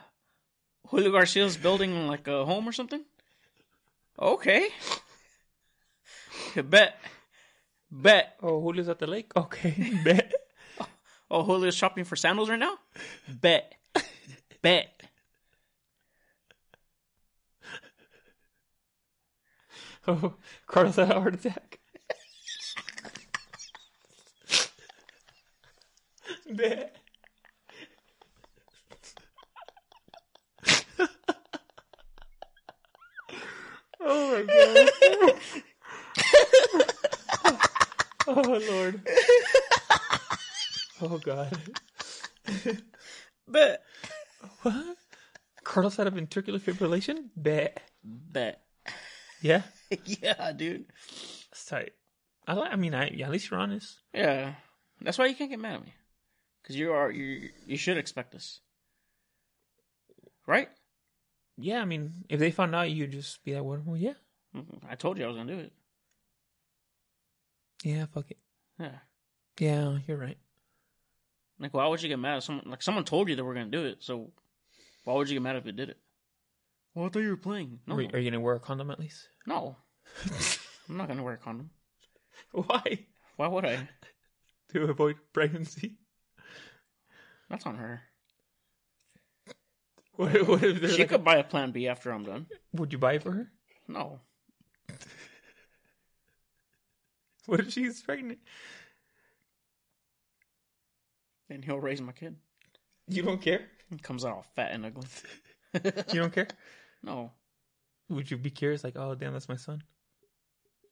Julio 0.88 1.12
Garcia's 1.12 1.58
building 1.58 2.08
like 2.08 2.28
a 2.30 2.46
home 2.46 2.70
or 2.70 2.72
something? 2.72 3.04
Okay. 4.18 4.70
Bet. 6.64 6.96
Bet. 7.92 8.38
Oh, 8.42 8.62
Julio's 8.62 8.90
at 8.90 9.00
the 9.00 9.08
lake. 9.08 9.32
Okay, 9.36 9.94
bet. 10.04 10.34
Oh, 11.30 11.46
Julio's 11.46 11.76
shopping 11.76 12.04
for 12.04 12.16
sandals 12.16 12.50
right 12.50 12.60
now? 12.60 12.78
Bet. 13.28 13.74
Bet. 14.62 14.88
Oh, 20.08 20.34
Carlos 20.66 20.96
had 20.96 21.12
a 21.12 21.14
heart 21.14 21.36
attack. 21.36 21.78
bet. 26.50 26.96
oh 34.00 34.32
my 34.32 34.42
god. 34.42 35.62
Oh 38.36 38.62
lord. 38.72 39.02
Oh 41.04 41.18
god. 41.18 41.58
Bet. 43.48 43.82
What? 44.62 44.98
Carlos 45.64 45.96
had 45.98 46.06
a 46.08 46.12
ventricular 46.12 46.60
fibrillation? 46.60 47.30
Bet. 47.36 47.82
Bet. 48.04 48.62
Yeah? 49.42 49.64
yeah, 50.06 50.52
dude. 50.52 50.86
That's 51.50 51.66
tight. 51.66 51.94
I 52.48 52.54
like 52.54 52.72
I 52.72 52.76
mean 52.76 52.94
I 52.94 53.10
yeah, 53.10 53.26
at 53.26 53.32
least 53.32 53.50
you're 53.50 53.60
honest. 53.60 53.98
Yeah, 54.14 54.54
that's 55.02 55.18
why 55.18 55.26
you 55.26 55.34
can't 55.36 55.50
get 55.50 55.60
mad 55.60 55.76
at 55.76 55.86
me, 55.86 55.94
because 56.62 56.76
you 56.76 56.92
are 56.94 57.10
you 57.12 57.50
you 57.66 57.78
should 57.78 57.98
expect 57.98 58.32
this, 58.32 58.60
right? 60.48 60.70
Yeah, 61.58 61.82
I 61.82 61.86
mean, 61.86 62.26
if 62.30 62.40
they 62.40 62.52
found 62.52 62.74
out, 62.76 62.90
you'd 62.92 63.12
just 63.12 63.44
be 63.44 63.56
like, 63.56 63.64
"Well, 63.64 63.98
yeah, 63.98 64.14
Mhm. 64.56 64.84
I 64.90 64.96
told 64.96 65.18
you 65.18 65.26
I 65.26 65.28
was 65.28 65.38
gonna 65.38 65.54
do 65.54 65.60
it. 65.60 65.74
Yeah, 67.84 68.06
fuck 68.14 68.30
it, 68.32 68.38
Yeah, 68.80 68.98
yeah, 69.60 69.98
you're 70.08 70.18
right." 70.18 70.38
like 71.60 71.74
why 71.76 71.86
would 71.88 72.02
you 72.02 72.10
get 72.10 72.18
mad 72.20 72.38
at 72.38 72.44
someone? 72.44 72.66
Like 72.68 72.82
someone 72.82 73.04
told 73.06 73.30
you 73.30 73.36
that 73.36 73.44
we're 73.46 73.54
gonna 73.54 73.70
do 73.70 73.86
it, 73.86 73.98
so 74.04 74.32
why 75.04 75.14
would 75.14 75.30
you 75.30 75.36
get 75.36 75.44
mad 75.44 75.56
if 75.58 75.66
it 75.68 75.76
did 75.76 75.90
it? 75.90 75.98
Well, 76.96 77.06
I 77.06 77.10
thought 77.10 77.20
you 77.20 77.30
were 77.30 77.38
playing. 77.38 77.80
No, 77.88 77.96
Are, 77.96 78.00
are 78.14 78.18
you 78.20 78.30
gonna 78.32 78.42
wear 78.42 78.56
a 78.56 78.60
condom 78.60 78.90
at 78.92 79.00
least? 79.00 79.28
no, 79.46 79.78
I'm 80.90 80.98
not 80.98 81.08
gonna 81.08 81.24
wear 81.24 81.36
a 81.36 81.38
condom. 81.38 81.70
Why? 82.52 83.06
Why 83.38 83.48
would 83.48 83.66
I? 83.66 83.88
To 84.74 84.84
avoid 84.86 85.18
pregnancy. 85.34 85.98
That's 87.50 87.66
on 87.66 87.76
her. 87.76 88.02
What, 90.16 90.48
what 90.48 90.64
if 90.64 90.82
there's 90.82 90.94
She 90.94 91.00
like 91.00 91.10
could 91.10 91.24
buy 91.24 91.38
a 91.38 91.44
Plan 91.44 91.72
B 91.72 91.88
after 91.88 92.12
I'm 92.12 92.24
done. 92.24 92.48
would 92.74 92.92
you 92.92 92.98
buy 93.00 93.14
it 93.14 93.24
for 93.24 93.32
her? 93.32 93.52
No, 93.88 94.20
What 97.48 97.60
if 97.62 97.72
she's 97.72 98.02
pregnant? 98.02 98.40
and 101.52 101.64
he'll 101.66 101.80
raise 101.80 102.02
my 102.02 102.14
kid. 102.14 102.36
You 103.08 103.24
don't 103.24 103.42
care. 103.42 103.62
He 103.90 103.98
comes 103.98 104.24
out 104.24 104.32
all 104.32 104.46
fat 104.56 104.72
and 104.72 104.86
ugly. 104.86 105.08
You 105.74 106.22
don't 106.22 106.34
care. 106.34 106.48
no. 107.04 107.32
Would 108.10 108.32
you 108.32 108.38
be 108.38 108.50
curious? 108.50 108.84
Like, 108.84 108.96
oh 108.96 109.16
damn, 109.16 109.34
that's 109.34 109.50
my 109.50 109.58
son. 109.58 109.84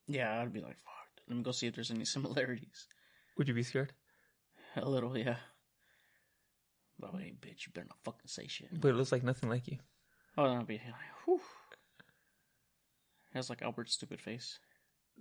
Yeah, 0.07 0.41
I'd 0.41 0.53
be 0.53 0.61
like, 0.61 0.77
fuck. 0.79 1.07
Let 1.27 1.37
me 1.37 1.43
go 1.43 1.51
see 1.51 1.67
if 1.67 1.75
there's 1.75 1.91
any 1.91 2.05
similarities. 2.05 2.87
Would 3.37 3.47
you 3.47 3.53
be 3.53 3.63
scared? 3.63 3.93
A 4.75 4.87
little, 4.87 5.17
yeah. 5.17 5.37
But 6.99 7.11
hey, 7.13 7.33
bitch, 7.39 7.65
you 7.65 7.73
better 7.73 7.87
not 7.87 7.97
fucking 8.03 8.27
say 8.27 8.47
shit. 8.47 8.69
But 8.79 8.89
it 8.89 8.95
looks 8.95 9.11
like 9.11 9.23
nothing 9.23 9.49
like 9.49 9.67
you. 9.67 9.77
Oh, 10.37 10.49
that'd 10.49 10.67
be 10.67 10.73
like, 10.73 11.25
whew. 11.25 11.39
Has 13.33 13.49
like 13.49 13.61
Albert's 13.61 13.93
stupid 13.93 14.19
face. 14.19 14.59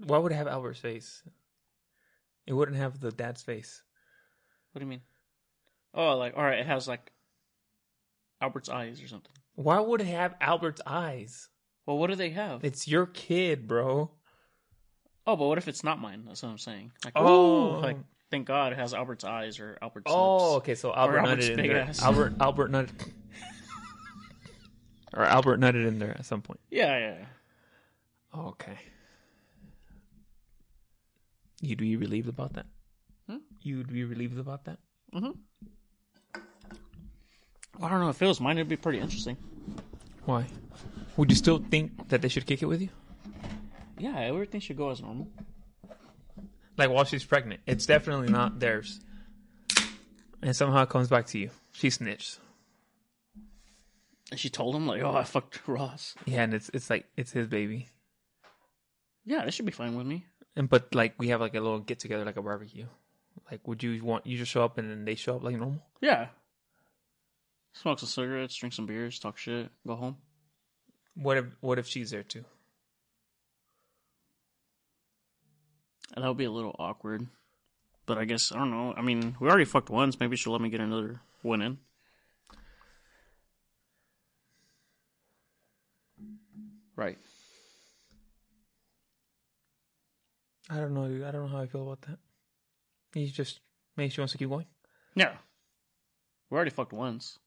Why 0.06 0.18
would 0.18 0.32
it 0.32 0.36
have 0.36 0.46
Albert's 0.48 0.78
face? 0.80 1.22
It 2.46 2.52
wouldn't 2.52 2.76
have 2.78 3.00
the 3.00 3.10
dad's 3.12 3.42
face. 3.42 3.82
What 4.72 4.78
do 4.80 4.84
you 4.84 4.90
mean? 4.90 5.02
Oh, 5.94 6.16
like 6.16 6.36
all 6.36 6.42
right, 6.44 6.58
it 6.60 6.66
has 6.66 6.86
like 6.88 7.10
Albert's 8.40 8.68
eyes 8.68 9.02
or 9.02 9.08
something. 9.08 9.32
Why 9.54 9.80
would 9.80 10.00
it 10.00 10.06
have 10.06 10.34
Albert's 10.40 10.80
eyes? 10.86 11.48
Well, 11.86 11.98
what 11.98 12.08
do 12.10 12.16
they 12.16 12.30
have? 12.30 12.64
It's 12.64 12.86
your 12.86 13.06
kid, 13.06 13.66
bro. 13.66 14.10
oh, 15.26 15.36
but 15.36 15.46
what 15.46 15.58
if 15.58 15.66
it's 15.68 15.82
not 15.82 16.00
mine? 16.00 16.22
That's 16.26 16.42
what 16.42 16.50
I'm 16.50 16.58
saying. 16.58 16.92
Like, 17.04 17.14
Oh. 17.16 17.80
like 17.82 17.96
thank 18.30 18.46
God 18.46 18.72
it 18.72 18.78
has 18.78 18.94
Albert's 18.94 19.24
eyes 19.24 19.58
or 19.58 19.76
Albert's 19.82 20.04
Oh, 20.14 20.54
lips. 20.54 20.56
okay. 20.62 20.74
So 20.74 20.94
Albert 20.94 21.22
nutted 21.22 21.50
in 21.50 21.56
there. 21.68 21.90
Albert 22.02 22.34
Albert 22.40 22.70
nutted, 22.70 23.10
or 25.14 25.24
Albert 25.24 25.60
nutted 25.60 25.86
in 25.86 25.98
there 25.98 26.10
at 26.18 26.24
some 26.24 26.42
point. 26.42 26.60
Yeah, 26.70 26.98
yeah. 26.98 27.16
yeah. 27.20 28.40
Okay. 28.40 28.78
You'd 31.60 31.78
be 31.78 31.96
relieved 31.96 32.28
about 32.28 32.54
that. 32.54 32.66
Hmm? 33.28 33.38
You'd 33.62 33.92
be 33.92 34.04
relieved 34.04 34.38
about 34.38 34.64
that. 34.64 34.78
Mm-hmm. 35.14 35.32
I 37.82 37.88
don't 37.88 38.00
know 38.00 38.08
if 38.08 38.20
it 38.20 38.26
was 38.26 38.40
mine. 38.40 38.58
It'd 38.58 38.68
be 38.68 38.76
pretty 38.76 38.98
interesting. 38.98 39.36
Why? 40.24 40.46
Would 41.16 41.30
you 41.30 41.36
still 41.36 41.58
think 41.58 42.08
that 42.08 42.22
they 42.22 42.28
should 42.28 42.46
kick 42.46 42.62
it 42.62 42.66
with 42.66 42.80
you? 42.82 42.88
Yeah, 43.98 44.18
everything 44.18 44.60
should 44.60 44.76
go 44.76 44.90
as 44.90 45.00
normal. 45.00 45.28
Like 46.76 46.90
while 46.90 47.04
she's 47.04 47.24
pregnant, 47.24 47.60
it's 47.66 47.86
definitely 47.86 48.28
not 48.28 48.60
theirs, 48.60 49.00
and 50.40 50.54
somehow 50.54 50.84
it 50.84 50.88
comes 50.88 51.08
back 51.08 51.26
to 51.26 51.38
you. 51.38 51.50
She 51.72 51.90
snitched. 51.90 52.38
And 54.30 54.38
she 54.38 54.48
told 54.48 54.76
him 54.76 54.86
like, 54.86 55.02
"Oh, 55.02 55.16
I 55.16 55.24
fucked 55.24 55.66
Ross." 55.66 56.14
Yeah, 56.24 56.42
and 56.42 56.54
it's 56.54 56.70
it's 56.72 56.88
like 56.88 57.06
it's 57.16 57.32
his 57.32 57.48
baby. 57.48 57.88
Yeah, 59.24 59.44
that 59.44 59.52
should 59.52 59.66
be 59.66 59.72
fine 59.72 59.96
with 59.96 60.06
me. 60.06 60.26
And 60.58 60.68
but 60.68 60.92
like 60.92 61.14
we 61.18 61.28
have 61.28 61.40
like 61.40 61.54
a 61.54 61.60
little 61.60 61.78
get 61.78 62.00
together, 62.00 62.24
like 62.24 62.36
a 62.36 62.42
barbecue. 62.42 62.86
Like, 63.48 63.66
would 63.68 63.80
you 63.80 64.04
want 64.04 64.26
you 64.26 64.36
just 64.36 64.50
show 64.50 64.64
up 64.64 64.76
and 64.76 64.90
then 64.90 65.04
they 65.04 65.14
show 65.14 65.36
up 65.36 65.44
like 65.44 65.54
normal? 65.54 65.80
Yeah. 66.00 66.26
Smoke 67.74 68.00
some 68.00 68.08
cigarettes, 68.08 68.56
drink 68.56 68.72
some 68.72 68.84
beers, 68.84 69.20
talk 69.20 69.38
shit, 69.38 69.70
go 69.86 69.94
home. 69.94 70.16
What 71.14 71.36
if 71.36 71.44
what 71.60 71.78
if 71.78 71.86
she's 71.86 72.10
there 72.10 72.24
too? 72.24 72.44
And 76.16 76.24
that 76.24 76.28
would 76.28 76.36
be 76.36 76.44
a 76.44 76.50
little 76.50 76.74
awkward. 76.76 77.28
But 78.04 78.18
I 78.18 78.24
guess, 78.24 78.50
I 78.50 78.58
don't 78.58 78.72
know. 78.72 78.94
I 78.96 79.02
mean, 79.02 79.36
we 79.38 79.48
already 79.48 79.64
fucked 79.64 79.90
once. 79.90 80.18
Maybe 80.18 80.34
she'll 80.34 80.54
let 80.54 80.62
me 80.62 80.70
get 80.70 80.80
another 80.80 81.20
one 81.42 81.62
in. 81.62 81.78
Right. 86.96 87.18
I 90.70 90.76
don't 90.76 90.94
know. 90.94 91.08
dude. 91.08 91.24
I 91.24 91.30
don't 91.30 91.42
know 91.42 91.56
how 91.56 91.62
I 91.62 91.66
feel 91.66 91.82
about 91.82 92.02
that. 92.02 92.18
He 93.14 93.26
just 93.30 93.60
maybe 93.96 94.10
she 94.10 94.20
wants 94.20 94.32
to 94.32 94.38
keep 94.38 94.48
going. 94.50 94.66
Yeah. 95.14 95.32
We 96.50 96.56
already 96.56 96.70
fucked 96.70 96.92
once. 96.92 97.38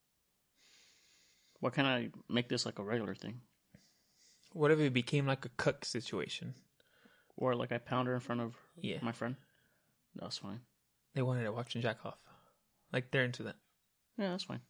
Why 1.59 1.69
can't 1.69 1.87
I 1.87 2.09
make 2.29 2.49
this 2.49 2.65
like 2.65 2.79
a 2.79 2.83
regular 2.83 3.13
thing? 3.15 3.41
What 4.53 4.71
if 4.71 4.79
it 4.79 4.93
became 4.93 5.27
like 5.27 5.45
a 5.45 5.49
cuck 5.49 5.85
situation? 5.85 6.55
Or 7.37 7.55
like 7.55 7.71
I 7.71 7.77
pound 7.77 8.07
her 8.07 8.13
in 8.13 8.19
front 8.19 8.41
of 8.41 8.55
Yeah. 8.81 8.97
my 9.01 9.11
friend? 9.11 9.35
That's 10.15 10.37
fine. 10.39 10.61
They 11.13 11.21
wanted 11.21 11.43
to 11.43 11.51
watch 11.51 11.75
and 11.75 11.81
jack 11.81 11.97
off. 12.05 12.17
Like 12.91 13.11
they're 13.11 13.23
into 13.23 13.43
that. 13.43 13.55
Yeah, 14.17 14.31
that's 14.31 14.43
fine. 14.43 14.61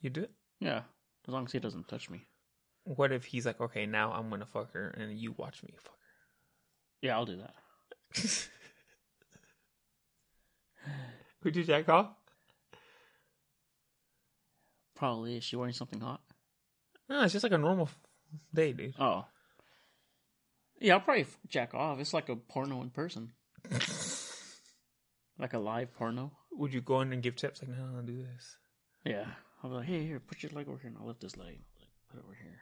You 0.00 0.10
do 0.10 0.22
it? 0.22 0.30
Yeah. 0.60 0.82
As 1.28 1.32
long 1.34 1.44
as 1.44 1.52
he 1.52 1.58
doesn't 1.58 1.88
touch 1.88 2.08
me. 2.10 2.26
What 2.84 3.12
if 3.12 3.24
he's 3.26 3.46
like, 3.46 3.60
okay, 3.60 3.86
now 3.86 4.12
I'm 4.12 4.30
gonna 4.30 4.46
fuck 4.46 4.72
her 4.72 4.88
and 4.88 5.16
you 5.18 5.32
watch 5.36 5.62
me 5.62 5.70
fuck 5.76 5.92
her? 5.92 5.98
Yeah, 7.02 7.14
I'll 7.16 7.26
do 7.26 7.36
that. 7.36 7.54
Would 11.44 11.56
you 11.56 11.64
jack 11.64 11.88
off? 11.88 12.08
Probably. 14.94 15.36
Is 15.36 15.44
she 15.44 15.56
wearing 15.56 15.72
something 15.72 16.00
hot? 16.00 16.20
No, 17.08 17.22
it's 17.22 17.32
just 17.32 17.42
like 17.42 17.52
a 17.52 17.58
normal 17.58 17.88
day, 18.54 18.72
dude. 18.72 18.94
Oh. 18.98 19.24
Yeah, 20.78 20.94
I'll 20.94 21.00
probably 21.00 21.26
jack 21.48 21.74
off. 21.74 21.98
It's 22.00 22.14
like 22.14 22.28
a 22.28 22.36
porno 22.36 22.82
in 22.82 22.90
person. 22.90 23.32
like 25.38 25.54
a 25.54 25.58
live 25.58 25.94
porno. 25.94 26.32
Would 26.52 26.74
you 26.74 26.80
go 26.80 27.00
in 27.00 27.12
and 27.12 27.22
give 27.22 27.36
tips 27.36 27.62
like, 27.62 27.70
no, 27.70 27.86
no, 27.86 28.02
do 28.02 28.18
this? 28.18 28.56
Yeah. 29.04 29.26
I'll 29.62 29.70
be 29.70 29.76
like, 29.76 29.86
hey, 29.86 30.06
here, 30.06 30.20
put 30.20 30.42
your 30.42 30.52
leg 30.52 30.68
over 30.68 30.78
here 30.78 30.88
and 30.88 30.98
I'll 30.98 31.06
lift 31.06 31.20
this 31.20 31.36
leg. 31.36 31.60
Put 32.10 32.18
it 32.18 32.24
over 32.24 32.34
here. 32.34 32.60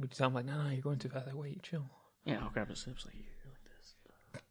Would 0.00 0.12
you 0.12 0.16
tell 0.16 0.28
him 0.28 0.34
like, 0.34 0.46
no, 0.46 0.62
no, 0.62 0.70
you're 0.70 0.80
going 0.80 0.98
too 0.98 1.08
fast? 1.08 1.26
Like, 1.26 1.36
wait, 1.36 1.62
chill. 1.62 1.84
Yeah, 2.24 2.38
I'll 2.42 2.50
grab 2.50 2.68
his 2.68 2.82
hips 2.84 3.04
like, 3.04 3.14
here, 3.14 3.24
like 3.46 3.64
this. 3.64 4.42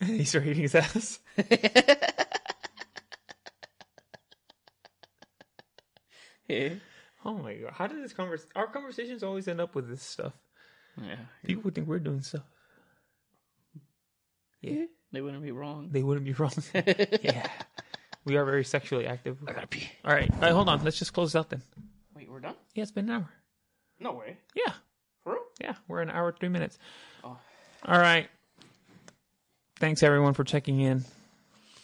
And 0.08 0.18
he 0.20 0.24
started 0.24 0.50
eating 0.50 0.62
his 0.62 0.74
ass. 0.74 1.18
Yeah. 6.48 6.70
Oh 7.24 7.34
my 7.34 7.54
god, 7.54 7.72
how 7.74 7.86
did 7.86 8.02
this 8.02 8.12
convers? 8.12 8.46
Our 8.56 8.66
conversations 8.66 9.22
always 9.22 9.46
end 9.46 9.60
up 9.60 9.74
with 9.74 9.88
this 9.88 10.02
stuff. 10.02 10.32
Yeah. 11.00 11.16
People 11.44 11.62
would 11.64 11.74
think 11.74 11.86
we're 11.86 11.98
doing 11.98 12.22
stuff. 12.22 12.42
Yeah, 14.60 14.84
They 15.12 15.20
wouldn't 15.22 15.42
be 15.42 15.52
wrong. 15.52 15.88
they 15.90 16.02
wouldn't 16.02 16.26
be 16.26 16.32
wrong. 16.34 16.52
yeah, 16.74 17.46
we 18.24 18.36
are 18.36 18.44
very 18.44 18.64
sexually 18.64 19.06
active. 19.06 19.38
I 19.46 19.52
gotta 19.52 19.66
pee. 19.66 19.88
All 20.04 20.12
right, 20.12 20.30
all 20.34 20.40
right, 20.40 20.52
hold 20.52 20.68
on. 20.68 20.82
Let's 20.84 20.98
just 20.98 21.12
close 21.14 21.34
it 21.34 21.38
out 21.38 21.48
then. 21.50 21.62
Wait, 22.14 22.30
we're 22.30 22.40
done? 22.40 22.56
Yeah, 22.74 22.82
it's 22.82 22.90
been 22.90 23.08
an 23.08 23.14
hour. 23.22 23.30
No 24.00 24.12
way. 24.12 24.36
Yeah, 24.54 24.64
For 24.64 24.72
real? 24.72 24.89
Yeah, 25.60 25.74
we're 25.88 26.00
an 26.00 26.10
hour 26.10 26.32
three 26.32 26.48
minutes. 26.48 26.78
Oh. 27.24 27.36
All 27.84 27.98
right. 27.98 28.28
Thanks 29.78 30.02
everyone 30.02 30.34
for 30.34 30.44
checking 30.44 30.80
in. 30.80 31.04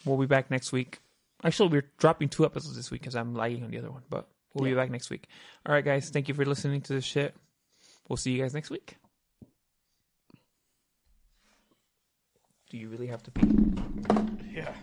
We'll 0.05 0.18
be 0.18 0.27
back 0.27 0.51
next 0.51 0.72
week. 0.72 0.99
Actually, 1.43 1.70
we're 1.70 1.91
dropping 1.99 2.29
two 2.29 2.45
episodes 2.45 2.77
this 2.77 2.91
week 2.91 3.01
because 3.03 3.16
I'm 3.16 3.35
lagging 3.35 3.64
on 3.64 3.70
the 3.70 3.79
other 3.79 3.91
one, 3.91 4.03
but 4.09 4.29
we'll 4.55 4.64
be 4.64 4.74
back 4.74 4.91
next 4.91 5.11
week. 5.11 5.27
All 5.64 5.74
right, 5.74 5.85
guys. 5.85 6.11
Thank 6.11 6.29
you 6.29 6.35
for 6.35 6.45
listening 6.45 6.81
to 6.83 6.93
this 6.95 7.05
shit. 7.05 7.35
We'll 8.09 8.16
see 8.16 8.33
you 8.33 8.43
guys 8.43 8.55
next 8.55 8.70
week. 8.70 8.97
Do 12.70 12.79
you 12.79 12.89
really 12.89 13.07
have 13.07 13.22
to 13.24 13.31
pee? 13.31 13.49
Yeah. 14.55 14.74